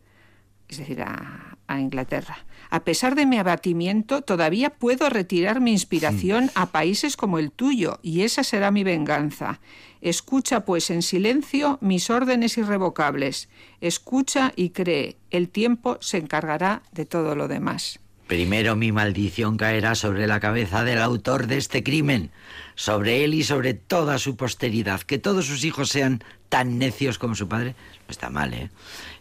es 0.68 0.79
decir, 0.79 1.03
a, 1.03 1.57
a 1.66 1.81
Inglaterra. 1.81 2.39
A 2.71 2.85
pesar 2.85 3.14
de 3.14 3.27
mi 3.27 3.39
abatimiento, 3.39 4.23
todavía 4.23 4.71
puedo 4.71 5.09
retirar 5.09 5.61
mi 5.61 5.73
inspiración 5.73 6.51
a 6.55 6.73
países 6.73 7.17
como 7.17 7.39
el 7.39 7.51
tuyo, 7.51 7.99
y 8.03 8.23
esa 8.23 8.45
será 8.45 8.71
mi 8.71 8.85
venganza. 8.85 9.61
Escucha, 10.01 10.64
pues, 10.64 10.91
en 10.91 11.03
silencio 11.03 11.79
mis 11.81 12.11
órdenes 12.11 12.59
irrevocables. 12.59 13.49
Escucha 13.81 14.53
y 14.57 14.71
cree. 14.71 15.17
El 15.31 15.49
tiempo 15.49 15.99
se 16.01 16.19
encargará 16.19 16.83
de 16.93 17.07
todo 17.07 17.35
lo 17.35 17.49
demás. 17.49 18.01
Primero 18.27 18.75
mi 18.75 18.91
maldición 18.91 19.57
caerá 19.57 19.95
sobre 19.95 20.27
la 20.27 20.41
cabeza 20.41 20.83
del 20.83 20.99
autor 20.99 21.47
de 21.47 21.59
este 21.59 21.85
crimen, 21.85 22.31
sobre 22.75 23.25
él 23.25 23.35
y 23.35 23.45
sobre 23.45 23.73
toda 23.73 24.19
su 24.19 24.37
posteridad. 24.37 25.01
Que 25.03 25.19
todos 25.19 25.47
sus 25.47 25.64
hijos 25.64 25.91
sean 25.91 26.25
tan 26.49 26.79
necios 26.79 27.19
como 27.19 27.37
su 27.37 27.47
padre, 27.47 27.77
no 28.09 28.11
está 28.11 28.29
mal, 28.29 28.53
¿eh? 28.53 28.71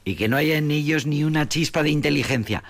Y 0.05 0.15
que 0.15 0.27
no 0.27 0.37
haya 0.37 0.57
en 0.57 0.71
ellos 0.71 1.05
ni 1.05 1.23
una 1.23 1.47
chispa 1.47 1.83
de 1.83 1.91
inteligencia. 1.91 2.63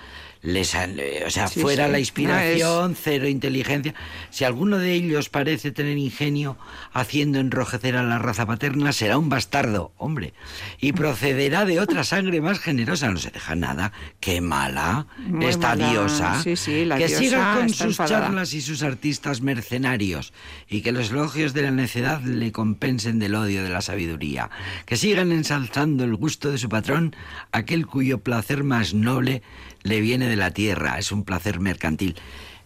Les 0.46 0.76
han- 0.76 1.00
eh, 1.00 1.24
o 1.26 1.30
sea, 1.32 1.48
Sí, 1.48 1.60
fuera 1.60 1.86
sí. 1.86 1.92
la 1.92 1.98
No, 1.98 2.00
inspiración, 2.00 2.96
cero 2.96 3.28
inteligencia. 3.28 3.96
Si 4.30 4.44
alguno 4.44 4.78
de 4.78 4.94
ellos 4.94 5.30
parece 5.30 5.72
tener 5.72 5.98
ingenio 5.98 6.56
haciendo 6.94 7.40
enrojecer 7.40 7.98
a 7.98 8.04
la 8.04 8.20
raza 8.20 8.46
paterna, 8.46 8.94
será 8.94 9.18
un 9.18 9.28
bastardo, 9.28 9.92
hombre, 9.98 10.34
y 10.80 10.92
procederá 10.94 11.66
de 11.66 11.80
otra 11.80 12.04
sangre 12.04 12.42
más 12.42 12.60
generosa. 12.60 13.10
No 13.10 13.18
se 13.18 13.32
deja 13.32 13.56
nada. 13.56 13.92
¡Qué 14.20 14.40
mala! 14.40 15.08
Muy 15.18 15.48
esta 15.48 15.70
mala. 15.76 15.90
diosa 15.92 16.44
Sí, 16.44 16.56
sí, 16.56 16.86
la 16.86 16.98
que 16.98 17.08
diosa 17.08 17.24
siga 17.24 17.56
con 17.58 17.70
sus 17.70 17.82
enfadada. 17.82 18.26
charlas 18.28 18.54
y 18.54 18.62
sus 18.62 18.84
artistas 18.84 19.42
mercenarios 19.42 20.32
y 20.70 20.82
que 20.82 20.92
los 20.92 21.10
elogios 21.10 21.54
de 21.54 21.64
la 21.64 21.72
necedad 21.72 22.22
le 22.22 22.52
compensen 22.52 23.18
del 23.18 23.34
odio 23.36 23.64
de 23.64 23.70
la 23.70 23.82
sabiduría. 23.82 24.52
Que 24.86 24.96
sigan 24.96 25.32
ensalzando 25.32 26.04
el 26.04 26.16
gusto 26.16 26.52
de 26.52 26.58
su 26.60 26.70
patrón, 26.70 27.16
aquel 27.52 27.88
cuyo 27.88 28.20
placer 28.20 28.64
más 28.64 28.94
noble 28.94 29.42
le 29.86 30.02
viene 30.02 30.28
de 30.28 30.36
la 30.36 30.52
tierra, 30.52 31.00
es 31.00 31.12
un 31.14 31.24
placer 31.24 31.60
mercantil. 31.62 32.16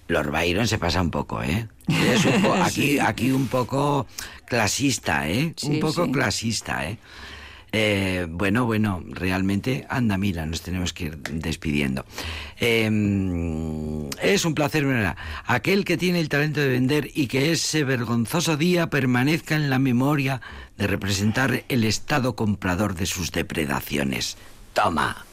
Lord 0.07 0.31
Byron 0.31 0.67
se 0.67 0.79
pasa 0.79 1.01
un 1.01 1.11
poco, 1.11 1.43
¿eh? 1.43 1.67
Es 1.87 2.25
un 2.25 2.41
po- 2.41 2.53
aquí, 2.63 2.97
aquí 2.97 3.29
un 3.29 3.47
poco 3.47 4.07
clasista, 4.45 5.29
¿eh? 5.29 5.53
un 5.63 5.79
poco 5.79 6.05
sí. 6.05 6.11
clasista, 6.11 6.89
¿eh? 6.89 6.97
Eh, 7.71 8.25
bueno, 8.27 8.65
bueno, 8.65 9.03
realmente, 9.07 9.85
anda, 9.89 10.17
mira, 10.17 10.43
nos 10.47 10.61
tenemos 10.63 10.91
que 10.91 11.03
ir 11.03 11.17
despidiendo. 11.19 12.03
Eh, 12.59 14.09
es 14.23 14.45
un 14.45 14.55
placer 14.55 14.85
ver 14.85 15.05
a 15.05 15.15
aquel 15.45 15.85
que 15.85 15.95
tiene 15.95 16.19
el 16.19 16.29
talento 16.29 16.59
de 16.61 16.69
vender 16.69 17.11
y 17.13 17.27
que 17.27 17.51
ese 17.51 17.83
vergonzoso 17.83 18.57
día 18.57 18.89
permanezca 18.89 19.55
en 19.55 19.69
la 19.69 19.77
memoria 19.77 20.41
de 20.79 20.87
representar 20.87 21.63
el 21.69 21.83
estado 21.83 22.35
comprador 22.35 22.95
de 22.95 23.05
sus 23.05 23.31
depredaciones. 23.31 24.37
Toma. 24.73 25.25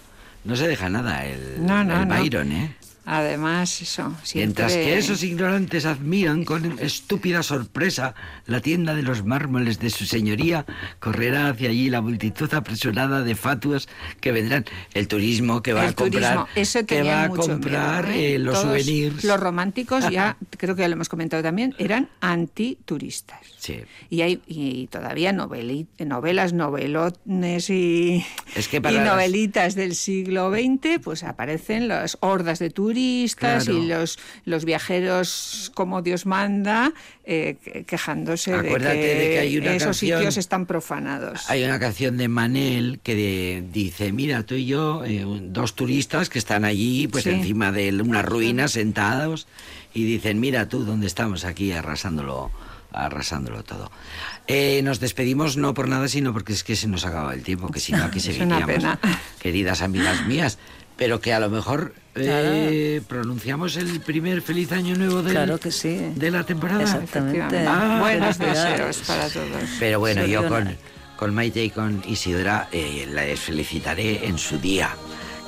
No 0.46 0.54
se 0.54 0.68
deja 0.68 0.88
nada 0.88 1.26
el, 1.26 1.66
No, 1.66 1.82
no, 1.82 2.02
el. 2.02 2.08
Byron, 2.08 2.52
¿eh? 2.52 2.76
Además, 3.08 3.80
eso. 3.80 4.12
Mientras 4.34 4.72
que 4.72 4.98
esos 4.98 5.22
ignorantes 5.22 5.86
admiran 5.86 6.44
con 6.44 6.78
estúpida 6.80 7.44
sorpresa 7.44 8.16
la 8.46 8.60
tienda 8.60 8.94
de 8.96 9.02
los 9.02 9.24
mármoles 9.24 9.78
de 9.78 9.90
su 9.90 10.04
señoría, 10.06 10.66
correrá 10.98 11.48
hacia 11.50 11.68
allí 11.70 11.88
la 11.88 12.00
multitud 12.02 12.52
apresurada 12.52 13.22
de 13.22 13.36
fatuas 13.36 13.88
que 14.20 14.32
vendrán. 14.32 14.64
El 14.92 15.06
turismo 15.06 15.62
que 15.62 15.72
va 15.72 15.84
el 15.84 15.90
a 15.90 15.92
comprar, 15.94 16.46
que 16.86 17.02
va 17.04 17.22
a 17.22 17.28
comprar 17.28 18.08
miedo, 18.08 18.18
¿eh? 18.18 18.34
eh, 18.34 18.38
los 18.40 18.54
Todos 18.60 18.66
souvenirs. 18.82 19.22
Los 19.22 19.38
románticos 19.38 20.10
ya, 20.10 20.36
creo 20.58 20.74
que 20.74 20.82
ya 20.82 20.88
lo 20.88 20.94
hemos 20.94 21.08
comentado 21.08 21.44
también, 21.44 21.76
eran 21.78 22.08
antituristas. 22.20 23.38
Sí. 23.58 23.82
Y 24.10 24.22
hay 24.22 24.40
y 24.48 24.88
todavía 24.88 25.32
noveli- 25.32 25.86
novelas, 26.04 26.52
novelones 26.52 27.70
y, 27.70 28.24
Es 28.56 28.66
que 28.66 28.78
y 28.78 28.80
para 28.80 28.96
las- 28.96 29.06
novelitas 29.06 29.76
del 29.76 29.94
siglo 29.94 30.50
XX, 30.52 30.98
pues 31.02 31.22
aparecen 31.22 31.86
las 31.86 32.18
hordas 32.20 32.58
de 32.58 32.70
turistas 32.70 32.95
Claro. 33.36 33.72
y 33.82 33.86
los, 33.86 34.18
los 34.44 34.64
viajeros 34.64 35.70
como 35.74 36.02
Dios 36.02 36.26
manda, 36.26 36.92
eh, 37.24 37.56
que- 37.62 37.84
quejándose 37.84 38.54
Acuérdate 38.54 38.96
de 38.96 39.00
que, 39.02 39.14
de 39.14 39.28
que 39.30 39.38
hay 39.40 39.58
una 39.58 39.74
esos 39.74 39.86
canción- 39.98 40.18
sitios 40.18 40.36
están 40.36 40.66
profanados. 40.66 41.48
Hay 41.50 41.64
una 41.64 41.78
canción 41.78 42.16
de 42.16 42.28
Manel 42.28 43.00
que 43.02 43.14
de- 43.14 43.64
dice, 43.72 44.12
mira, 44.12 44.44
tú 44.44 44.54
y 44.54 44.66
yo, 44.66 45.04
eh, 45.04 45.24
dos 45.42 45.74
turistas 45.74 46.28
que 46.30 46.38
están 46.38 46.64
allí, 46.64 47.08
pues 47.08 47.24
Sí. 47.24 47.30
encima 47.30 47.72
de 47.72 47.92
unas 48.02 48.24
ruinas 48.24 48.72
sentados, 48.72 49.46
y 49.94 50.04
dicen, 50.04 50.40
mira 50.40 50.68
tú, 50.68 50.84
¿dónde 50.84 51.06
estamos 51.06 51.44
aquí 51.44 51.72
arrasándolo, 51.72 52.50
arrasándolo 52.92 53.62
todo? 53.64 53.90
Eh, 54.46 54.80
nos 54.84 55.00
despedimos 55.00 55.56
no 55.56 55.74
por 55.74 55.88
nada, 55.88 56.06
sino 56.08 56.32
porque 56.32 56.52
es 56.52 56.62
que 56.64 56.76
se 56.76 56.86
nos 56.86 57.04
acaba 57.04 57.34
el 57.34 57.42
tiempo, 57.42 57.68
que 57.70 57.80
si 57.80 57.92
no 57.92 58.04
aquí 58.04 58.18
una 58.40 58.58
seguiríamos, 58.60 58.98
queridas 59.40 59.82
amigas 59.82 60.26
mías. 60.26 60.58
Pero 60.96 61.20
que 61.20 61.34
a 61.34 61.40
lo 61.40 61.50
mejor 61.50 61.92
eh, 62.16 63.00
pronunciamos 63.06 63.76
el 63.76 64.00
primer 64.00 64.42
feliz 64.42 64.72
año 64.72 64.94
nuevo 64.96 65.22
del- 65.22 65.32
Claro 65.32 65.58
que 65.58 65.70
sí. 65.70 66.12
de 66.14 66.30
la 66.30 66.44
temporada. 66.44 66.82
Exactamente. 66.82 67.38
Efectivamente. 67.38 67.68
Ah, 67.68 67.98
Buenos 68.00 68.38
deseos 68.38 68.96
para 69.06 69.28
todos. 69.28 69.46
Pero 69.78 70.00
bueno, 70.00 70.24
yo 70.26 70.48
con, 70.48 70.76
con 71.16 71.34
Maite 71.34 71.64
y 71.64 71.70
con 71.70 72.02
Isidora 72.06 72.68
eh, 72.72 73.06
les 73.12 73.38
felicitaré 73.40 74.26
en 74.26 74.38
su 74.38 74.58
día. 74.58 74.90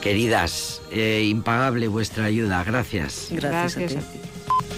Queridas, 0.02 0.80
eh, 0.92 1.24
impagable 1.28 1.88
vuestra 1.88 2.24
ayuda. 2.26 2.62
Gracias. 2.64 3.28
Gracias, 3.30 3.76
Gracias 3.76 3.96
a 3.96 3.98
a 4.08 4.12
ti. 4.12 4.18
ti. 4.18 4.77